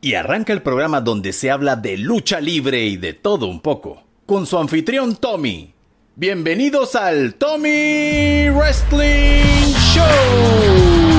Y 0.00 0.14
arranca 0.14 0.52
el 0.52 0.62
programa 0.62 1.00
donde 1.00 1.32
se 1.32 1.50
habla 1.50 1.74
de 1.74 1.98
lucha 1.98 2.40
libre 2.40 2.84
y 2.84 2.96
de 2.96 3.14
todo 3.14 3.46
un 3.46 3.60
poco, 3.60 4.04
con 4.26 4.46
su 4.46 4.56
anfitrión 4.56 5.16
Tommy. 5.16 5.74
Bienvenidos 6.14 6.94
al 6.94 7.34
Tommy 7.34 8.48
Wrestling 8.50 9.74
Show. 9.92 11.17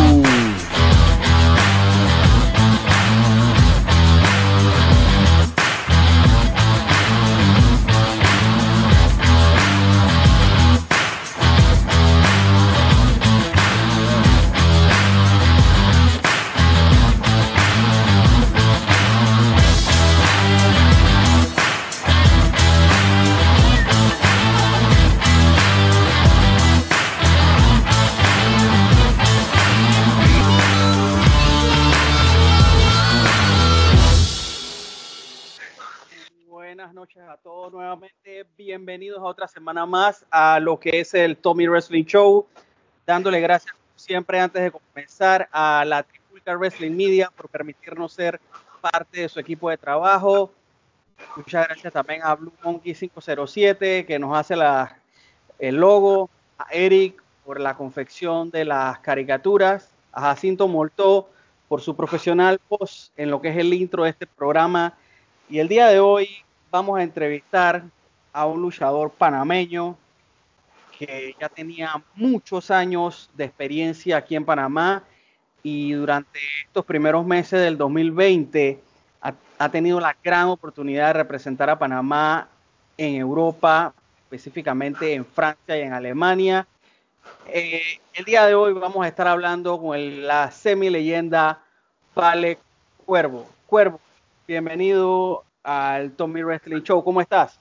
Bienvenidos 38.99 39.25
a 39.25 39.29
otra 39.29 39.47
semana 39.47 39.85
más 39.85 40.25
a 40.29 40.59
lo 40.59 40.77
que 40.77 40.99
es 40.99 41.13
el 41.13 41.37
Tommy 41.37 41.69
Wrestling 41.69 42.03
Show. 42.03 42.45
Dándole 43.07 43.39
gracias 43.39 43.73
siempre 43.95 44.41
antes 44.41 44.61
de 44.61 44.71
comenzar 44.71 45.47
a 45.53 45.85
la 45.87 46.03
Tripulca 46.03 46.57
Wrestling 46.57 46.91
Media 46.91 47.31
por 47.33 47.47
permitirnos 47.47 48.11
ser 48.11 48.41
parte 48.81 49.21
de 49.21 49.29
su 49.29 49.39
equipo 49.39 49.69
de 49.69 49.77
trabajo. 49.77 50.51
Muchas 51.37 51.65
gracias 51.65 51.93
también 51.93 52.19
a 52.25 52.35
Blue 52.35 52.51
Monkey 52.61 52.93
507 52.93 54.05
que 54.05 54.19
nos 54.19 54.37
hace 54.37 54.57
la, 54.57 54.99
el 55.59 55.77
logo, 55.77 56.29
a 56.57 56.65
Eric 56.69 57.23
por 57.45 57.61
la 57.61 57.77
confección 57.77 58.51
de 58.51 58.65
las 58.65 58.99
caricaturas, 58.99 59.91
a 60.11 60.23
Jacinto 60.23 60.67
Moltó 60.67 61.29
por 61.69 61.79
su 61.79 61.95
profesional 61.95 62.59
voz 62.67 63.13
en 63.15 63.31
lo 63.31 63.39
que 63.39 63.47
es 63.47 63.55
el 63.55 63.73
intro 63.73 64.03
de 64.03 64.09
este 64.09 64.27
programa. 64.27 64.97
Y 65.49 65.59
el 65.59 65.69
día 65.69 65.87
de 65.87 66.01
hoy 66.01 66.27
vamos 66.69 66.99
a 66.99 67.03
entrevistar 67.03 67.85
a 68.33 68.45
un 68.45 68.61
luchador 68.61 69.11
panameño 69.11 69.97
que 70.97 71.33
ya 71.39 71.47
tenía 71.47 72.03
muchos 72.15 72.69
años 72.71 73.29
de 73.33 73.45
experiencia 73.45 74.17
aquí 74.17 74.35
en 74.35 74.43
Panamá 74.43 75.03
y 75.63 75.93
durante 75.93 76.39
estos 76.65 76.85
primeros 76.85 77.25
meses 77.25 77.61
del 77.61 77.77
2020 77.77 78.81
ha, 79.21 79.69
tenido 79.69 79.99
la 79.99 80.15
gran 80.23 80.47
oportunidad 80.47 81.07
de 81.07 81.13
representar 81.13 81.69
a 81.69 81.77
Panamá 81.77 82.47
en 82.97 83.15
Europa, 83.15 83.93
específicamente 84.23 85.13
en 85.13 85.25
Francia 85.25 85.77
y 85.77 85.81
en 85.81 85.93
Alemania. 85.93 86.65
Eh, 87.47 87.99
el 88.13 88.25
día 88.25 88.45
de 88.45 88.55
hoy 88.55 88.73
vamos 88.73 89.03
a 89.05 89.07
estar 89.09 89.27
hablando 89.27 89.79
con 89.79 90.25
la 90.25 90.51
semi 90.51 90.89
leyenda 90.89 91.61
Vale 92.15 92.57
Cuervo. 93.05 93.49
Cuervo, 93.65 93.99
bienvenido 94.47 95.43
al 95.63 96.11
Tommy 96.11 96.41
Wrestling 96.41 96.81
Show. 96.81 97.03
¿Cómo 97.03 97.21
estás? 97.21 97.59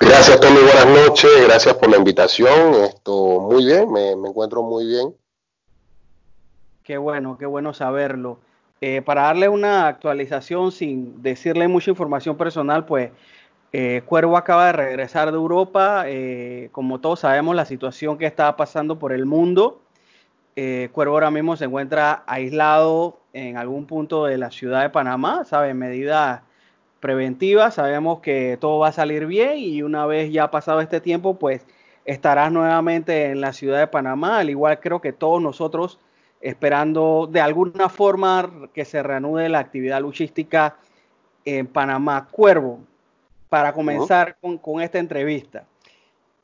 Gracias, 0.00 0.40
Tommy. 0.40 0.58
Buenas 0.60 0.86
noches. 0.86 1.30
Gracias 1.46 1.74
por 1.74 1.90
la 1.90 1.96
invitación. 1.96 2.74
Esto, 2.84 3.40
muy 3.40 3.64
bien, 3.64 3.90
me, 3.92 4.10
encuentro 4.12 4.62
muy 4.62 4.86
bien. 4.86 5.14
Qué 6.82 6.98
bueno, 6.98 7.38
qué 7.38 7.46
bueno 7.46 7.72
saberlo. 7.72 8.38
Eh, 8.80 9.02
para 9.02 9.22
darle 9.22 9.48
una 9.48 9.86
actualización 9.86 10.72
sin 10.72 11.22
decirle 11.22 11.68
mucha 11.68 11.90
información 11.90 12.36
personal, 12.36 12.84
pues 12.84 13.10
eh, 13.72 14.02
Cuervo 14.04 14.36
acaba 14.36 14.66
de 14.66 14.72
regresar 14.72 15.30
de 15.30 15.36
Europa. 15.36 16.04
Eh, 16.06 16.68
como 16.72 17.00
todos 17.00 17.20
sabemos, 17.20 17.54
la 17.54 17.64
situación 17.64 18.18
que 18.18 18.26
está 18.26 18.56
pasando 18.56 18.98
por 18.98 19.12
el 19.12 19.26
mundo. 19.26 19.80
Cuervo 20.92 21.14
ahora 21.14 21.32
mismo 21.32 21.56
se 21.56 21.64
encuentra 21.64 22.22
aislado 22.26 23.18
en 23.32 23.56
algún 23.56 23.86
punto 23.86 24.24
de 24.24 24.38
la 24.38 24.52
ciudad 24.52 24.82
de 24.82 24.90
Panamá, 24.90 25.44
¿sabe? 25.44 25.74
Medida 25.74 26.44
preventiva, 27.04 27.70
sabemos 27.70 28.20
que 28.20 28.56
todo 28.58 28.78
va 28.78 28.88
a 28.88 28.92
salir 28.92 29.26
bien 29.26 29.58
y 29.58 29.82
una 29.82 30.06
vez 30.06 30.32
ya 30.32 30.50
pasado 30.50 30.80
este 30.80 31.02
tiempo, 31.02 31.38
pues 31.38 31.66
estarás 32.06 32.50
nuevamente 32.50 33.26
en 33.26 33.42
la 33.42 33.52
ciudad 33.52 33.78
de 33.78 33.86
Panamá, 33.88 34.38
al 34.38 34.48
igual 34.48 34.80
creo 34.80 35.02
que 35.02 35.12
todos 35.12 35.42
nosotros 35.42 36.00
esperando 36.40 37.28
de 37.30 37.42
alguna 37.42 37.90
forma 37.90 38.70
que 38.72 38.86
se 38.86 39.02
reanude 39.02 39.50
la 39.50 39.58
actividad 39.58 40.00
luchística 40.00 40.78
en 41.44 41.66
Panamá. 41.66 42.26
Cuervo, 42.30 42.80
para 43.50 43.74
comenzar 43.74 44.38
con, 44.40 44.56
con, 44.56 44.80
esta 44.80 44.98
entrevista, 44.98 45.66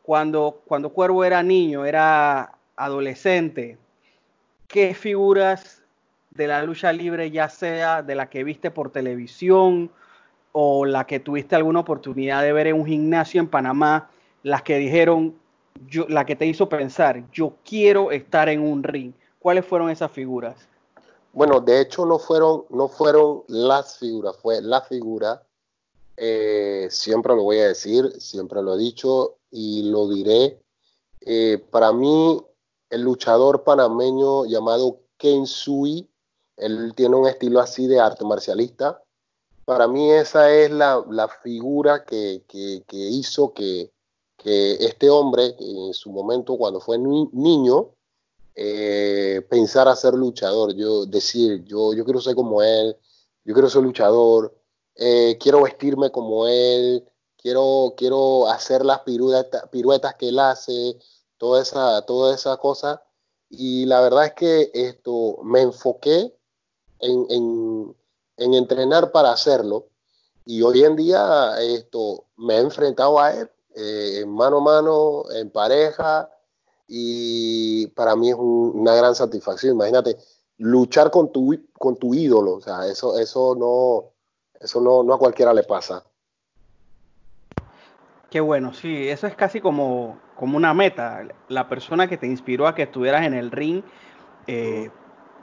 cuando, 0.03 0.61
cuando 0.67 0.91
Cuervo 0.91 1.25
era 1.25 1.43
niño, 1.43 1.87
era 1.87 2.53
adolescente, 2.77 3.79
¿qué 4.69 4.93
figuras 4.93 5.83
de 6.33 6.47
la 6.47 6.63
lucha 6.63 6.93
libre, 6.93 7.31
ya 7.31 7.49
sea 7.49 8.03
de 8.03 8.15
la 8.15 8.29
que 8.29 8.45
viste 8.45 8.71
por 8.71 8.91
televisión 8.93 9.91
o 10.53 10.85
la 10.85 11.07
que 11.07 11.21
tuviste 11.21 11.57
alguna 11.57 11.81
oportunidad 11.81 12.43
de 12.43 12.53
ver 12.53 12.69
en 12.69 12.77
un 12.77 12.87
gimnasio 12.87 13.41
en 13.41 13.49
Panamá, 13.49 14.11
las 14.43 14.63
que 14.63 14.77
dijeron, 14.79 15.35
yo, 15.87 16.07
la 16.09 16.27
que 16.27 16.37
te 16.37 16.47
hizo 16.47 16.69
pensar, 16.69 17.25
yo 17.33 17.55
quiero 17.65 18.11
estar 18.11 18.49
en 18.49 18.61
un 18.61 18.83
ring? 18.83 19.13
¿Cuáles 19.39 19.65
fueron 19.65 19.91
esas 19.91 20.11
figuras? 20.11 20.57
Bueno, 21.33 21.61
de 21.61 21.81
hecho 21.81 22.05
no 22.05 22.19
fueron, 22.19 22.65
no 22.71 22.89
fueron 22.89 23.45
las 23.49 23.99
figuras, 23.99 24.37
fue 24.37 24.61
la 24.61 24.81
figura. 24.83 25.43
Eh, 26.17 26.89
siempre 26.91 27.35
lo 27.35 27.45
voy 27.45 27.59
a 27.59 27.69
decir, 27.69 28.13
siempre 28.21 28.63
lo 28.63 28.75
he 28.75 28.79
dicho 28.79 29.37
y 29.51 29.91
lo 29.91 30.09
diré. 30.09 30.61
Eh, 31.21 31.65
para 31.71 31.93
mí, 31.93 32.43
el 32.91 33.03
luchador 33.03 33.63
panameño 33.63 34.45
llamado 34.47 34.99
Ken 35.17 35.47
Sui, 35.47 36.09
él 36.57 36.93
tiene 36.95 37.17
un 37.17 37.27
estilo 37.27 37.61
así 37.61 37.87
de 37.87 38.01
arte 38.01 38.25
marcialista, 38.25 39.03
para 39.71 39.87
mí 39.87 40.11
esa 40.11 40.53
es 40.53 40.69
la, 40.73 41.29
figura 41.45 42.05
que, 42.05 42.43
hizo 42.91 43.55
que, 43.55 43.93
este 44.45 45.09
hombre, 45.09 45.55
en 45.61 45.95
su 45.95 46.11
momento 46.11 46.57
cuando 46.57 46.81
fue 46.81 46.99
niño, 46.99 47.91
eh, 48.57 49.47
pensara 49.49 49.95
ser 49.95 50.15
luchador. 50.15 50.75
Yo 50.75 51.07
decir, 51.07 51.63
yo, 51.67 51.95
yo 51.95 52.05
quiero 52.05 52.21
ser 52.21 52.35
como 52.35 52.65
él, 52.65 52.97
yo 53.45 53.55
quiero 53.55 53.71
ser 53.71 53.83
luchador, 53.83 54.61
eh, 54.97 55.39
quiero 55.39 55.63
vestirme 55.63 56.11
como 56.11 56.49
él, 56.49 57.05
quiero, 57.37 57.95
quiero 57.97 58.49
hacer 58.49 58.85
las 58.85 59.03
piruetas, 59.03 59.69
piruetas 59.69 60.17
que 60.17 60.31
él 60.31 60.41
hace, 60.41 60.99
toda 61.39 61.63
esa, 61.63 62.57
cosa. 62.57 63.05
Y 63.49 63.87
la 63.87 64.01
verdad 64.01 64.25
es 64.27 64.33
que 64.33 64.71
esto 64.75 65.39
me 65.45 65.61
enfoqué 65.61 66.35
en, 66.99 67.27
en 67.31 68.00
entrenar 68.41 69.13
para 69.13 69.33
hacerlo. 69.33 69.87
Y 70.45 70.63
hoy 70.63 70.85
en 70.85 70.97
día 70.97 71.61
esto 71.61 72.25
me 72.37 72.57
he 72.57 72.61
enfrentado 72.61 73.21
a 73.21 73.33
él 73.33 73.51
eh, 73.75 74.25
mano 74.27 74.59
a 74.59 74.61
mano, 74.61 75.23
en 75.33 75.51
pareja, 75.51 76.29
y 76.89 77.87
para 77.89 78.17
mí 78.17 78.31
es 78.31 78.37
una 78.37 78.95
gran 78.95 79.15
satisfacción. 79.15 79.75
Imagínate, 79.75 80.17
luchar 80.59 81.11
con 81.11 81.31
tu, 81.31 81.57
con 81.79 81.97
tu 81.97 82.15
ídolo, 82.15 82.55
o 82.55 82.61
sea, 82.61 82.87
eso, 82.87 83.19
eso, 83.19 83.55
no, 83.55 84.11
eso 84.61 84.81
no, 84.81 85.03
no 85.03 85.15
a 85.15 85.19
cualquiera 85.19 85.55
le 85.55 85.63
pasa. 85.63 86.05
Qué 88.29 88.41
bueno, 88.41 88.75
sí, 88.75 89.09
eso 89.09 89.27
es 89.27 89.35
casi 89.35 89.61
como, 89.61 90.19
como 90.37 90.57
una 90.57 90.75
meta. 90.75 91.27
La 91.49 91.69
persona 91.69 92.09
que 92.09 92.17
te 92.17 92.27
inspiró 92.27 92.67
a 92.67 92.75
que 92.75 92.83
estuvieras 92.83 93.27
en 93.27 93.35
el 93.35 93.51
ring, 93.51 93.83
eh, 94.47 94.91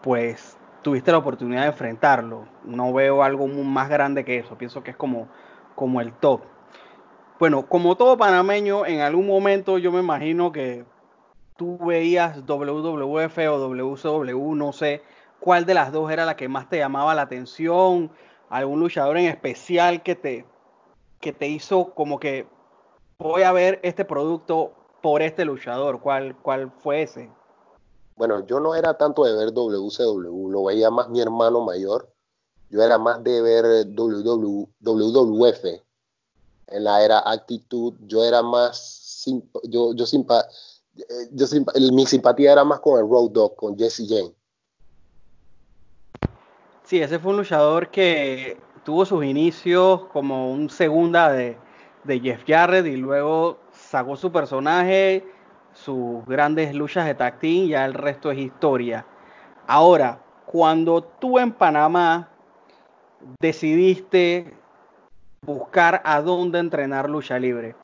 pues 0.04 0.58
tuviste 0.88 1.12
la 1.12 1.18
oportunidad 1.18 1.64
de 1.64 1.68
enfrentarlo. 1.68 2.48
No 2.64 2.94
veo 2.94 3.22
algo 3.22 3.46
más 3.46 3.90
grande 3.90 4.24
que 4.24 4.38
eso. 4.38 4.58
Pienso 4.58 4.84
que 4.84 4.92
es 4.92 4.96
como, 4.96 5.28
como 5.76 6.00
el 6.00 6.14
top. 6.14 6.44
Bueno, 7.40 7.68
como 7.68 7.98
todo 7.98 8.18
panameño, 8.18 8.86
en 8.86 9.02
algún 9.02 9.28
momento 9.28 9.80
yo 9.80 9.92
me 9.92 10.00
imagino 10.00 10.54
que 10.54 10.86
tú 11.58 11.78
veías 11.78 12.46
WWF 12.46 13.38
o 13.50 13.58
WCW, 13.58 14.56
no 14.56 14.72
sé 14.72 15.02
cuál 15.42 15.66
de 15.66 15.74
las 15.74 15.92
dos 15.92 16.10
era 16.10 16.24
la 16.24 16.38
que 16.38 16.48
más 16.48 16.70
te 16.70 16.78
llamaba 16.78 17.14
la 17.14 17.24
atención, 17.24 18.10
algún 18.50 18.80
luchador 18.80 19.18
en 19.18 19.26
especial 19.26 20.04
que 20.04 20.16
te, 20.16 20.46
que 21.20 21.34
te 21.34 21.50
hizo 21.50 21.94
como 21.96 22.18
que 22.18 22.48
voy 23.20 23.42
a 23.42 23.52
ver 23.52 23.82
este 23.84 24.06
producto 24.06 24.72
por 25.02 25.22
este 25.22 25.44
luchador, 25.44 26.00
¿cuál, 26.00 26.38
cuál 26.38 26.72
fue 26.72 27.02
ese? 27.02 27.30
Bueno, 28.18 28.46
yo 28.48 28.60
no 28.60 28.76
era 28.76 28.98
tanto 28.98 29.24
de 29.24 29.34
ver 29.34 29.54
WCW, 29.54 30.50
lo 30.50 30.64
veía 30.64 30.90
más 30.90 31.08
mi 31.10 31.22
hermano 31.22 31.62
mayor. 31.62 32.12
Yo 32.70 32.82
era 32.82 32.98
más 32.98 33.24
de 33.24 33.42
ver 33.42 33.86
WWF 33.88 35.66
en 36.68 36.84
la 36.84 37.04
era 37.04 37.20
Actitud. 37.26 37.94
Yo 38.08 38.26
era 38.26 38.42
más, 38.42 39.24
yo, 39.64 39.94
yo, 39.94 40.06
simpa, 40.06 40.46
yo 41.32 41.46
mi 41.92 42.06
simpatía 42.06 42.52
era 42.54 42.64
más 42.64 42.80
con 42.80 43.00
el 43.00 43.10
Road 43.10 43.32
Dog, 43.32 43.56
con 43.56 43.78
Jesse 43.78 44.06
Jane. 44.08 44.34
Sí, 46.84 47.02
ese 47.02 47.20
fue 47.20 47.32
un 47.32 47.38
luchador 47.38 47.90
que 47.92 48.58
tuvo 48.84 49.06
sus 49.06 49.24
inicios 49.24 50.06
como 50.12 50.52
un 50.52 50.70
segunda 50.70 51.32
de, 51.32 51.58
de 52.04 52.20
Jeff 52.20 52.44
Jarrett 52.48 52.86
y 52.86 52.96
luego 52.96 53.60
sacó 53.72 54.16
su 54.16 54.32
personaje, 54.32 55.24
sus 55.84 56.26
grandes 56.26 56.74
luchas 56.74 57.06
de 57.06 57.14
tag 57.14 57.40
ya 57.42 57.86
el 57.86 57.94
resto 57.94 58.32
es 58.32 58.38
historia. 58.40 59.06
Ahora, 59.68 60.20
cuando 60.46 61.04
tú 61.04 61.40
en 61.40 61.52
Panamá 61.52 62.30
decidiste 63.40 64.54
buscar 65.42 66.02
a 66.04 66.22
dónde 66.22 66.60
entrenar 66.60 67.10
lucha 67.10 67.38
libre, 67.38 67.76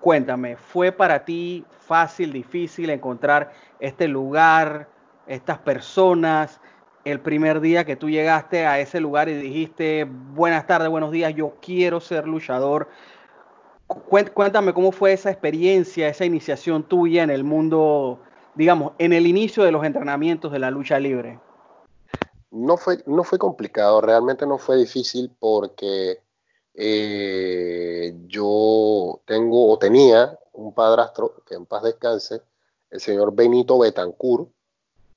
cuéntame, 0.00 0.56
¿fue 0.56 0.92
para 0.92 1.24
ti 1.24 1.64
fácil, 1.80 2.32
difícil 2.32 2.90
encontrar 2.90 3.52
este 3.80 4.08
lugar, 4.08 4.88
estas 5.26 5.58
personas? 5.58 6.60
El 7.04 7.20
primer 7.20 7.60
día 7.60 7.84
que 7.84 7.96
tú 7.96 8.10
llegaste 8.10 8.66
a 8.66 8.78
ese 8.78 9.00
lugar 9.00 9.28
y 9.28 9.34
dijiste, 9.34 10.04
buenas 10.04 10.66
tardes, 10.66 10.90
buenos 10.90 11.12
días, 11.12 11.34
yo 11.34 11.54
quiero 11.62 12.00
ser 12.00 12.26
luchador. 12.26 12.88
Cuéntame 14.34 14.74
cómo 14.74 14.92
fue 14.92 15.12
esa 15.12 15.30
experiencia, 15.30 16.08
esa 16.08 16.24
iniciación 16.24 16.82
tuya 16.82 17.22
en 17.22 17.30
el 17.30 17.42
mundo, 17.42 18.20
digamos, 18.54 18.92
en 18.98 19.12
el 19.12 19.26
inicio 19.26 19.64
de 19.64 19.72
los 19.72 19.84
entrenamientos 19.84 20.52
de 20.52 20.58
la 20.58 20.70
lucha 20.70 20.98
libre. 21.00 21.40
No 22.50 22.76
fue, 22.76 22.98
no 23.06 23.24
fue 23.24 23.38
complicado, 23.38 24.00
realmente 24.00 24.46
no 24.46 24.58
fue 24.58 24.76
difícil 24.76 25.30
porque 25.38 26.20
eh, 26.74 28.14
yo 28.26 29.20
tengo 29.24 29.72
o 29.72 29.78
tenía 29.78 30.38
un 30.52 30.74
padrastro, 30.74 31.42
que 31.46 31.54
en 31.54 31.66
paz 31.66 31.82
descanse, 31.82 32.42
el 32.90 33.00
señor 33.00 33.34
Benito 33.34 33.78
Betancourt. 33.78 34.48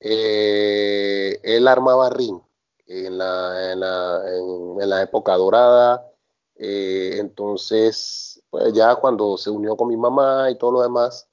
Eh, 0.00 1.38
él 1.42 1.68
armaba 1.68 2.10
ring 2.10 2.40
en 2.86 3.18
la, 3.18 3.72
en 3.72 3.80
la, 3.80 4.22
en, 4.80 4.90
la 4.90 5.02
época 5.02 5.36
dorada. 5.36 6.10
Eh, 6.56 7.16
entonces, 7.18 8.31
pues 8.52 8.74
ya 8.74 8.96
cuando 8.96 9.38
se 9.38 9.48
unió 9.48 9.78
con 9.78 9.88
mi 9.88 9.96
mamá 9.96 10.50
y 10.50 10.58
todo 10.58 10.72
lo 10.72 10.82
demás, 10.82 11.26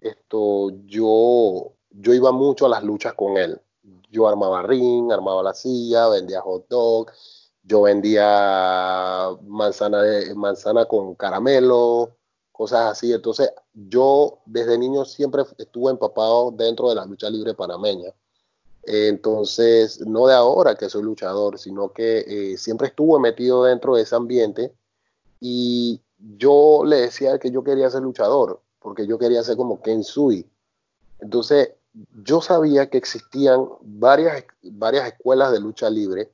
esto, 0.00 0.70
yo, 0.86 1.74
yo 1.90 2.12
iba 2.12 2.32
mucho 2.32 2.66
a 2.66 2.68
las 2.68 2.82
luchas 2.82 3.14
con 3.14 3.36
él. 3.36 3.60
Yo 4.10 4.26
armaba 4.26 4.62
ring, 4.64 5.12
armaba 5.12 5.44
la 5.44 5.54
silla, 5.54 6.08
vendía 6.08 6.40
hot 6.40 6.66
dog, 6.68 7.12
yo 7.62 7.82
vendía 7.82 9.28
manzana, 9.44 10.02
manzana 10.34 10.86
con 10.86 11.14
caramelo, 11.14 12.16
cosas 12.50 12.90
así. 12.90 13.12
Entonces, 13.12 13.52
yo 13.72 14.40
desde 14.44 14.76
niño 14.76 15.04
siempre 15.04 15.44
estuve 15.58 15.92
empapado 15.92 16.50
dentro 16.50 16.88
de 16.88 16.96
la 16.96 17.06
lucha 17.06 17.30
libre 17.30 17.54
panameña. 17.54 18.12
Entonces, 18.82 20.00
no 20.04 20.26
de 20.26 20.34
ahora 20.34 20.74
que 20.74 20.90
soy 20.90 21.04
luchador, 21.04 21.60
sino 21.60 21.92
que 21.92 22.24
eh, 22.26 22.58
siempre 22.58 22.88
estuve 22.88 23.20
metido 23.20 23.62
dentro 23.62 23.94
de 23.94 24.02
ese 24.02 24.16
ambiente 24.16 24.74
y 25.40 26.00
yo 26.18 26.82
le 26.84 26.96
decía 26.96 27.38
que 27.38 27.50
yo 27.50 27.62
quería 27.64 27.90
ser 27.90 28.02
luchador, 28.02 28.60
porque 28.80 29.06
yo 29.06 29.18
quería 29.18 29.42
ser 29.42 29.56
como 29.56 29.80
Ken 29.82 30.04
Sui. 30.04 30.48
Entonces, 31.20 31.70
yo 32.24 32.40
sabía 32.40 32.90
que 32.90 32.98
existían 32.98 33.68
varias, 33.80 34.44
varias 34.62 35.06
escuelas 35.06 35.52
de 35.52 35.60
lucha 35.60 35.88
libre 35.88 36.30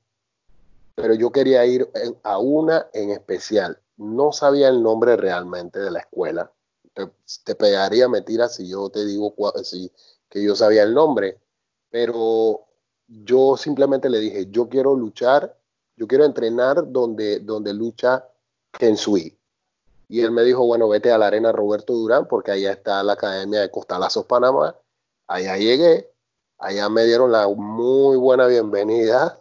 pero 0.95 1.15
yo 1.15 1.31
quería 1.31 1.65
ir 1.65 1.89
a 2.23 2.39
una 2.39 2.89
en 2.93 3.11
especial. 3.11 3.79
No 3.97 4.33
sabía 4.33 4.69
el 4.69 4.83
nombre 4.83 5.17
realmente 5.17 5.79
de 5.79 5.91
la 5.91 6.01
escuela. 6.01 6.53
Te, 6.95 7.55
pegaría 7.55 8.09
mentira 8.09 8.49
si 8.49 8.69
yo 8.69 8.91
te 8.91 9.07
digo 9.07 9.35
si, 9.63 9.91
que 10.29 10.43
yo 10.43 10.55
sabía 10.55 10.83
el 10.83 10.93
nombre, 10.93 11.39
pero 11.91 12.67
yo 13.09 13.57
simplemente 13.57 14.11
le 14.11 14.19
dije, 14.19 14.49
yo 14.51 14.69
quiero 14.69 14.95
luchar, 14.95 15.57
yo 15.97 16.07
quiero 16.07 16.25
entrenar 16.25 16.91
donde, 16.93 17.41
donde 17.41 17.73
lucha 17.73 18.29
Kensui. 18.73 19.37
Y 20.09 20.21
él 20.21 20.31
me 20.31 20.43
dijo, 20.43 20.67
bueno, 20.67 20.89
vete 20.89 21.11
a 21.11 21.19
la 21.19 21.29
arena 21.29 21.53
Roberto 21.53 21.93
Durán, 21.95 22.27
porque 22.29 22.53
allá 22.53 22.73
está 22.73 23.03
la 23.03 23.15
Academia 23.15 23.61
de 23.61 23.71
Costalazos 23.71 24.27
Panamá. 24.27 24.77
Allá 25.27 25.57
llegué, 25.57 26.11
allá 26.59 26.89
me 26.89 27.05
dieron 27.05 27.33
la 27.33 27.49
muy 27.49 28.17
buena 28.17 28.47
bienvenida 28.47 29.39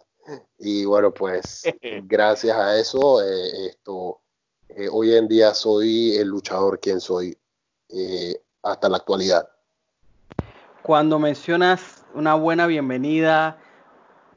y 0.58 0.84
bueno, 0.84 1.12
pues 1.12 1.62
gracias 2.04 2.56
a 2.56 2.78
eso, 2.78 3.22
eh, 3.22 3.66
esto, 3.66 4.20
eh, 4.68 4.88
hoy 4.90 5.14
en 5.14 5.28
día 5.28 5.54
soy 5.54 6.16
el 6.16 6.28
luchador 6.28 6.78
quien 6.80 7.00
soy 7.00 7.36
eh, 7.88 8.40
hasta 8.62 8.88
la 8.88 8.98
actualidad. 8.98 9.48
Cuando 10.82 11.18
mencionas 11.18 12.04
una 12.14 12.34
buena 12.34 12.66
bienvenida, 12.66 13.58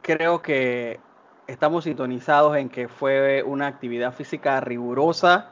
creo 0.02 0.42
que 0.42 1.00
estamos 1.48 1.84
sintonizados 1.84 2.58
en 2.58 2.70
que 2.70 2.88
fue 2.88 3.44
una 3.44 3.68
actividad 3.68 4.14
física 4.14 4.60
rigurosa. 4.62 5.52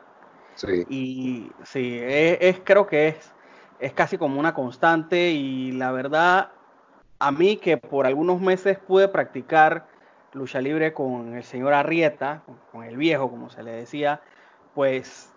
Sí. 0.55 0.85
Y 0.89 1.51
sí, 1.63 1.99
es, 2.01 2.61
creo 2.63 2.87
que 2.87 3.09
es, 3.09 3.31
es 3.79 3.93
casi 3.93 4.17
como 4.17 4.39
una 4.39 4.53
constante 4.53 5.31
y 5.31 5.71
la 5.71 5.91
verdad, 5.91 6.51
a 7.19 7.31
mí 7.31 7.57
que 7.57 7.77
por 7.77 8.05
algunos 8.05 8.39
meses 8.39 8.77
pude 8.77 9.07
practicar 9.07 9.87
lucha 10.33 10.61
libre 10.61 10.93
con 10.93 11.35
el 11.35 11.43
señor 11.43 11.73
Arrieta, 11.73 12.43
con 12.71 12.83
el 12.83 12.97
viejo, 12.97 13.29
como 13.29 13.49
se 13.49 13.63
le 13.63 13.71
decía, 13.71 14.21
pues 14.73 15.31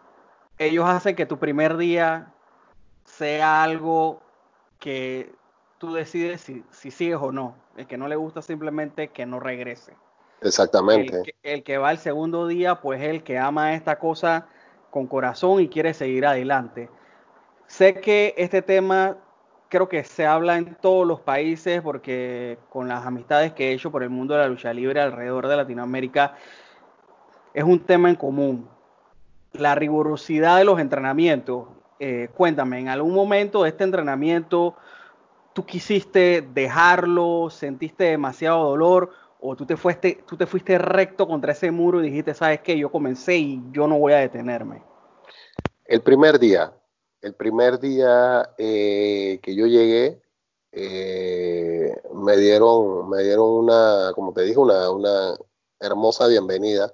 ellos 0.59 0.87
hacen 0.89 1.17
que 1.17 1.27
tu 1.27 1.39
primer 1.39 1.77
día 1.77 2.33
sea 3.05 3.63
algo 3.63 4.21
que 4.79 5.35
tú 5.79 5.93
decides 5.93 6.41
si, 6.41 6.65
sigues 6.71 7.19
o 7.21 7.33
no. 7.33 7.55
El 7.77 7.87
que 7.87 7.99
no 7.99 8.09
le 8.09 8.17
gusta 8.17 8.41
simplemente 8.43 9.09
que 9.09 9.27
no 9.27 9.39
regrese. 9.39 9.95
Exactamente. 10.41 11.19
El 11.19 11.23
que, 11.23 11.35
el 11.43 11.63
que 11.63 11.79
va 11.79 11.91
el 11.91 11.99
segundo 11.99 12.47
día, 12.47 12.81
pues 12.81 13.03
el 13.03 13.23
que 13.23 13.39
ama 13.39 13.75
esta 13.75 13.99
cosa 13.99 14.47
con 14.97 15.07
corazón 15.07 15.61
y 15.61 15.69
quiere 15.69 15.93
seguir 15.93 16.25
adelante. 16.25 16.89
Sé 17.67 18.01
que 18.01 18.33
este 18.39 18.63
tema 18.63 19.19
creo 19.69 19.91
que 19.91 20.03
se 20.05 20.25
habla 20.25 20.57
en 20.57 20.75
todos 20.77 21.07
los 21.07 21.21
países 21.21 21.83
porque 21.83 22.57
con 22.71 22.89
las 22.89 23.05
amistades 23.05 23.53
que 23.53 23.69
he 23.69 23.73
hecho 23.75 23.93
por 23.93 24.03
el 24.03 24.09
mundo 24.09 24.33
de 24.33 24.41
la 24.41 24.49
lucha 24.49 24.73
libre 24.73 25.03
alrededor 25.03 25.49
de 25.49 25.57
Latinoamérica 25.59 26.37
es 27.53 27.63
un 27.63 27.81
tema 27.81 28.09
en 28.09 28.17
común. 28.17 28.71
La 29.53 29.75
rigurosidad 29.75 30.57
de 30.57 30.65
los 30.65 30.81
entrenamientos. 30.81 31.69
Eh, 32.01 32.31
cuéntame, 32.35 32.79
¿en 32.79 32.89
algún 32.89 33.13
momento 33.13 33.65
de 33.65 33.69
este 33.69 33.85
entrenamiento 33.85 34.77
tú 35.53 35.67
quisiste 35.67 36.41
dejarlo, 36.55 37.51
sentiste 37.51 38.05
demasiado 38.05 38.65
dolor 38.65 39.11
o 39.41 39.55
tú 39.57 39.67
te 39.67 39.77
fuiste, 39.77 40.25
tú 40.27 40.39
te 40.39 40.47
fuiste 40.47 40.79
recto 40.79 41.29
contra 41.29 41.53
ese 41.53 41.71
muro 41.71 42.01
y 42.01 42.09
dijiste, 42.09 42.33
sabes 42.33 42.61
qué, 42.61 42.79
yo 42.79 42.91
comencé 42.91 43.37
y 43.37 43.63
yo 43.73 43.87
no 43.87 43.99
voy 43.99 44.15
a 44.15 44.17
detenerme? 44.17 44.86
El 45.89 46.01
primer 46.03 46.41
día, 46.41 46.73
el 47.23 47.35
primer 47.35 47.79
día 47.79 48.51
eh, 48.59 49.39
que 49.41 49.55
yo 49.55 49.67
llegué, 49.67 50.21
eh, 50.73 51.97
me 52.13 52.37
dieron, 52.37 53.09
me 53.09 53.23
dieron 53.23 53.49
una, 53.49 54.11
como 54.15 54.33
te 54.33 54.43
dije, 54.43 54.59
una, 54.59 55.37
hermosa 55.79 56.27
bienvenida. 56.27 56.93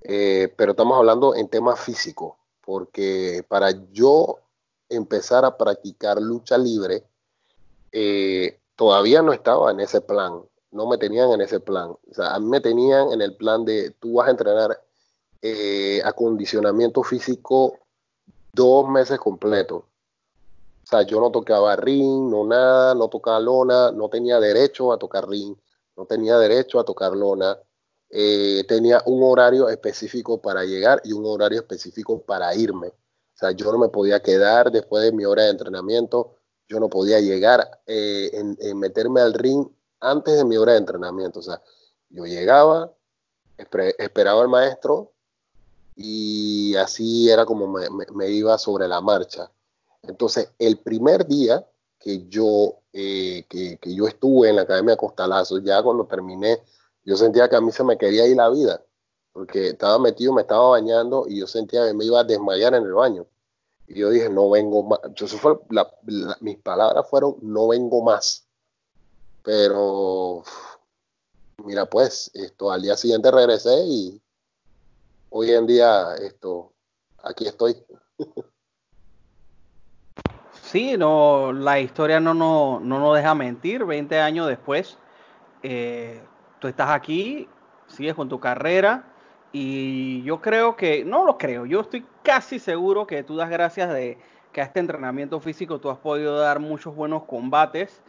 Eh, 0.00 0.52
pero 0.56 0.72
estamos 0.72 0.98
hablando 0.98 1.36
en 1.36 1.48
temas 1.48 1.78
físicos, 1.78 2.34
porque 2.60 3.44
para 3.46 3.70
yo 3.92 4.38
empezar 4.88 5.44
a 5.44 5.56
practicar 5.56 6.20
lucha 6.20 6.58
libre, 6.58 7.04
todavía 8.74 9.22
no 9.22 9.32
estaba 9.32 9.70
en 9.70 9.78
ese 9.78 10.00
plan, 10.00 10.42
no 10.72 10.88
me 10.88 10.98
tenían 10.98 11.30
en 11.30 11.40
ese 11.40 11.60
plan. 11.60 11.90
O 11.90 12.14
sea, 12.14 12.34
a 12.34 12.40
mí 12.40 12.46
me 12.46 12.60
tenían 12.60 13.12
en 13.12 13.22
el 13.22 13.36
plan 13.36 13.64
de 13.64 13.90
tú 14.00 14.14
vas 14.14 14.26
a 14.26 14.32
entrenar 14.32 14.82
acondicionamiento 16.04 17.02
físico 17.04 17.78
dos 18.52 18.88
meses 18.88 19.18
completos. 19.18 19.82
O 20.84 20.86
sea, 20.86 21.02
yo 21.02 21.20
no 21.20 21.30
tocaba 21.30 21.74
ring, 21.76 22.30
no 22.30 22.44
nada, 22.44 22.94
no 22.94 23.08
tocaba 23.08 23.40
lona, 23.40 23.90
no 23.92 24.08
tenía 24.08 24.38
derecho 24.40 24.92
a 24.92 24.98
tocar 24.98 25.28
ring, 25.28 25.56
no 25.96 26.04
tenía 26.06 26.36
derecho 26.38 26.78
a 26.78 26.84
tocar 26.84 27.12
lona. 27.12 27.58
Eh, 28.10 28.64
tenía 28.68 29.02
un 29.06 29.22
horario 29.22 29.70
específico 29.70 30.42
para 30.42 30.64
llegar 30.64 31.00
y 31.04 31.12
un 31.12 31.24
horario 31.24 31.60
específico 31.60 32.20
para 32.22 32.54
irme. 32.54 32.88
O 32.88 33.36
sea, 33.36 33.52
yo 33.52 33.72
no 33.72 33.78
me 33.78 33.88
podía 33.88 34.20
quedar 34.20 34.70
después 34.70 35.02
de 35.02 35.12
mi 35.12 35.24
hora 35.24 35.44
de 35.44 35.50
entrenamiento, 35.50 36.36
yo 36.68 36.78
no 36.78 36.88
podía 36.88 37.20
llegar 37.20 37.80
eh, 37.86 38.30
en, 38.32 38.78
meterme 38.78 39.20
al 39.20 39.34
ring 39.34 39.66
antes 40.00 40.36
de 40.36 40.44
mi 40.44 40.56
hora 40.56 40.72
de 40.72 40.78
entrenamiento. 40.78 41.40
O 41.40 41.42
sea, 41.42 41.62
yo 42.10 42.24
llegaba, 42.26 42.92
esperaba 43.98 44.42
al 44.42 44.48
maestro, 44.48 45.12
y 45.96 46.74
así 46.76 47.30
era 47.30 47.44
como 47.44 47.68
me, 47.68 48.30
iba 48.30 48.56
sobre 48.58 48.88
la 48.88 49.00
marcha. 49.00 49.50
Entonces, 50.02 50.50
el 50.58 50.78
primer 50.78 51.26
día 51.26 51.66
que 51.98 52.26
yo, 52.28 52.78
eh, 52.92 53.44
que, 53.48 53.78
yo 53.94 54.06
estuve 54.08 54.50
en 54.50 54.56
la 54.56 54.62
Academia 54.62 54.96
Costalazo, 54.96 55.58
ya 55.58 55.82
cuando 55.82 56.06
terminé, 56.06 56.60
yo 57.04 57.16
sentía 57.16 57.48
que 57.48 57.56
a 57.56 57.60
mí 57.60 57.70
se 57.72 57.84
me 57.84 57.98
quería 57.98 58.26
ir 58.26 58.36
la 58.36 58.48
vida, 58.50 58.82
porque 59.32 59.68
estaba 59.68 59.98
metido, 59.98 60.32
me 60.32 60.42
estaba 60.42 60.70
bañando 60.70 61.26
y 61.28 61.38
yo 61.40 61.46
sentía 61.46 61.86
que 61.86 61.94
me 61.94 62.04
iba 62.04 62.20
a 62.20 62.24
desmayar 62.24 62.74
en 62.74 62.84
el 62.84 62.92
baño. 62.92 63.26
Y 63.86 64.00
yo 64.00 64.10
dije, 64.10 64.28
no 64.28 64.50
vengo 64.50 64.82
más. 64.84 65.00
Entonces 65.04 65.40
fue 65.40 65.58
mis 66.40 66.58
palabras 66.58 67.08
fueron, 67.08 67.36
no 67.42 67.68
vengo 67.68 68.02
más. 68.02 68.46
Pero 69.42 70.42
mira, 71.64 71.86
pues, 71.86 72.30
esto 72.34 72.70
al 72.70 72.82
día 72.82 72.96
siguiente 72.96 73.30
regresé 73.30 73.84
y 73.86 74.22
hoy 75.32 75.50
en 75.50 75.66
día, 75.66 76.14
esto, 76.16 76.72
aquí 77.24 77.46
estoy. 77.46 77.76
Sí, 80.52 80.96
no, 80.96 81.52
la 81.52 81.80
historia 81.80 82.20
no, 82.20 82.34
no, 82.34 82.80
no 82.80 82.98
nos 82.98 83.16
deja 83.16 83.34
mentir. 83.34 83.84
20 83.84 84.20
años 84.20 84.46
después, 84.46 84.98
eh, 85.62 86.22
tú 86.58 86.68
estás 86.68 86.90
aquí, 86.90 87.48
sigues 87.86 88.14
con 88.14 88.28
tu 88.28 88.40
carrera 88.40 89.04
y 89.52 90.22
yo 90.22 90.40
creo 90.40 90.76
que, 90.76 91.04
no 91.04 91.24
lo 91.24 91.36
creo, 91.36 91.66
yo 91.66 91.80
estoy 91.80 92.06
casi 92.22 92.58
seguro 92.58 93.06
que 93.06 93.22
tú 93.22 93.36
das 93.36 93.50
gracias 93.50 93.92
de 93.92 94.18
que 94.52 94.60
a 94.60 94.64
este 94.64 94.80
entrenamiento 94.80 95.40
físico 95.40 95.80
tú 95.80 95.90
has 95.90 95.98
podido 95.98 96.38
dar 96.38 96.60
muchos 96.60 96.94
buenos 96.94 97.24
combates. 97.24 98.02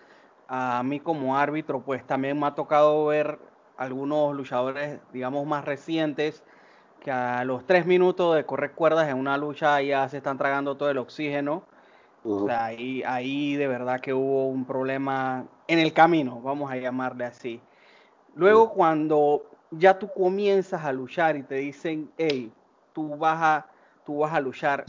A 0.48 0.84
mí 0.84 1.00
como 1.00 1.38
árbitro, 1.38 1.82
pues 1.84 2.06
también 2.06 2.38
me 2.40 2.48
ha 2.48 2.56
tocado 2.56 3.06
ver 3.06 3.40
algunos 3.78 4.36
luchadores, 4.36 5.00
digamos, 5.14 5.46
más 5.48 5.66
recientes 5.66 6.44
que 7.04 7.12
a 7.12 7.44
los 7.44 7.68
tres 7.68 7.86
minutos 7.86 8.36
de 8.36 8.46
correr 8.46 8.72
cuerdas 8.72 9.10
en 9.10 9.18
una 9.18 9.38
lucha 9.38 9.82
ya 9.82 10.08
se 10.10 10.18
están 10.18 10.38
tragando 10.38 10.76
todo 10.76 10.90
el 10.90 10.98
oxígeno. 10.98 11.64
O 12.26 12.48
sea, 12.48 12.66
ahí, 12.66 13.04
ahí 13.06 13.58
de 13.58 13.68
verdad 13.68 14.00
que 14.00 14.14
hubo 14.14 14.48
un 14.48 14.64
problema 14.64 15.46
en 15.68 15.80
el 15.80 15.92
camino, 15.92 16.40
vamos 16.40 16.72
a 16.72 16.78
llamarle 16.78 17.26
así. 17.26 17.62
Luego 18.36 18.72
cuando 18.72 19.44
ya 19.72 20.00
tú 20.00 20.08
comienzas 20.08 20.86
a 20.86 20.94
luchar 20.94 21.36
y 21.36 21.44
te 21.44 21.56
dicen, 21.56 22.10
hey, 22.18 22.50
tú 22.94 23.18
vas 23.18 23.42
a, 23.42 23.68
tú 24.06 24.20
vas 24.20 24.34
a 24.34 24.40
luchar 24.40 24.86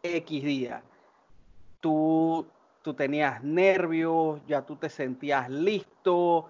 X 0.00 0.44
día, 0.44 0.82
tú, 1.80 2.46
tú 2.82 2.94
tenías 2.94 3.42
nervios, 3.42 4.40
ya 4.46 4.62
tú 4.62 4.76
te 4.76 4.88
sentías 4.88 5.50
listo, 5.50 6.46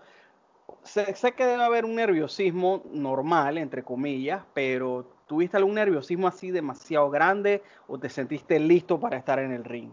sé, 0.87 1.33
que 1.33 1.47
debe 1.47 1.63
haber 1.63 1.85
un 1.85 1.97
nerviosismo 1.97 2.83
normal, 2.91 3.59
entre 3.59 3.85
comillas, 3.85 4.45
pero 4.55 5.07
¿tuviste 5.27 5.57
algún 5.57 5.75
nerviosismo 5.75 6.27
así 6.27 6.51
demasiado 6.51 7.11
grande 7.11 7.63
o 7.89 7.99
te 7.99 8.09
sentiste 8.09 8.59
listo 8.59 8.99
para 8.99 9.17
estar 9.17 9.39
en 9.39 9.53
el 9.53 9.65
ring? 9.65 9.91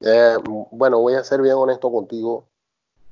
Eh, 0.00 0.36
bueno, 0.70 1.00
voy 1.00 1.14
a 1.14 1.24
ser 1.24 1.42
bien 1.42 1.54
honesto 1.54 1.90
contigo. 1.90 2.46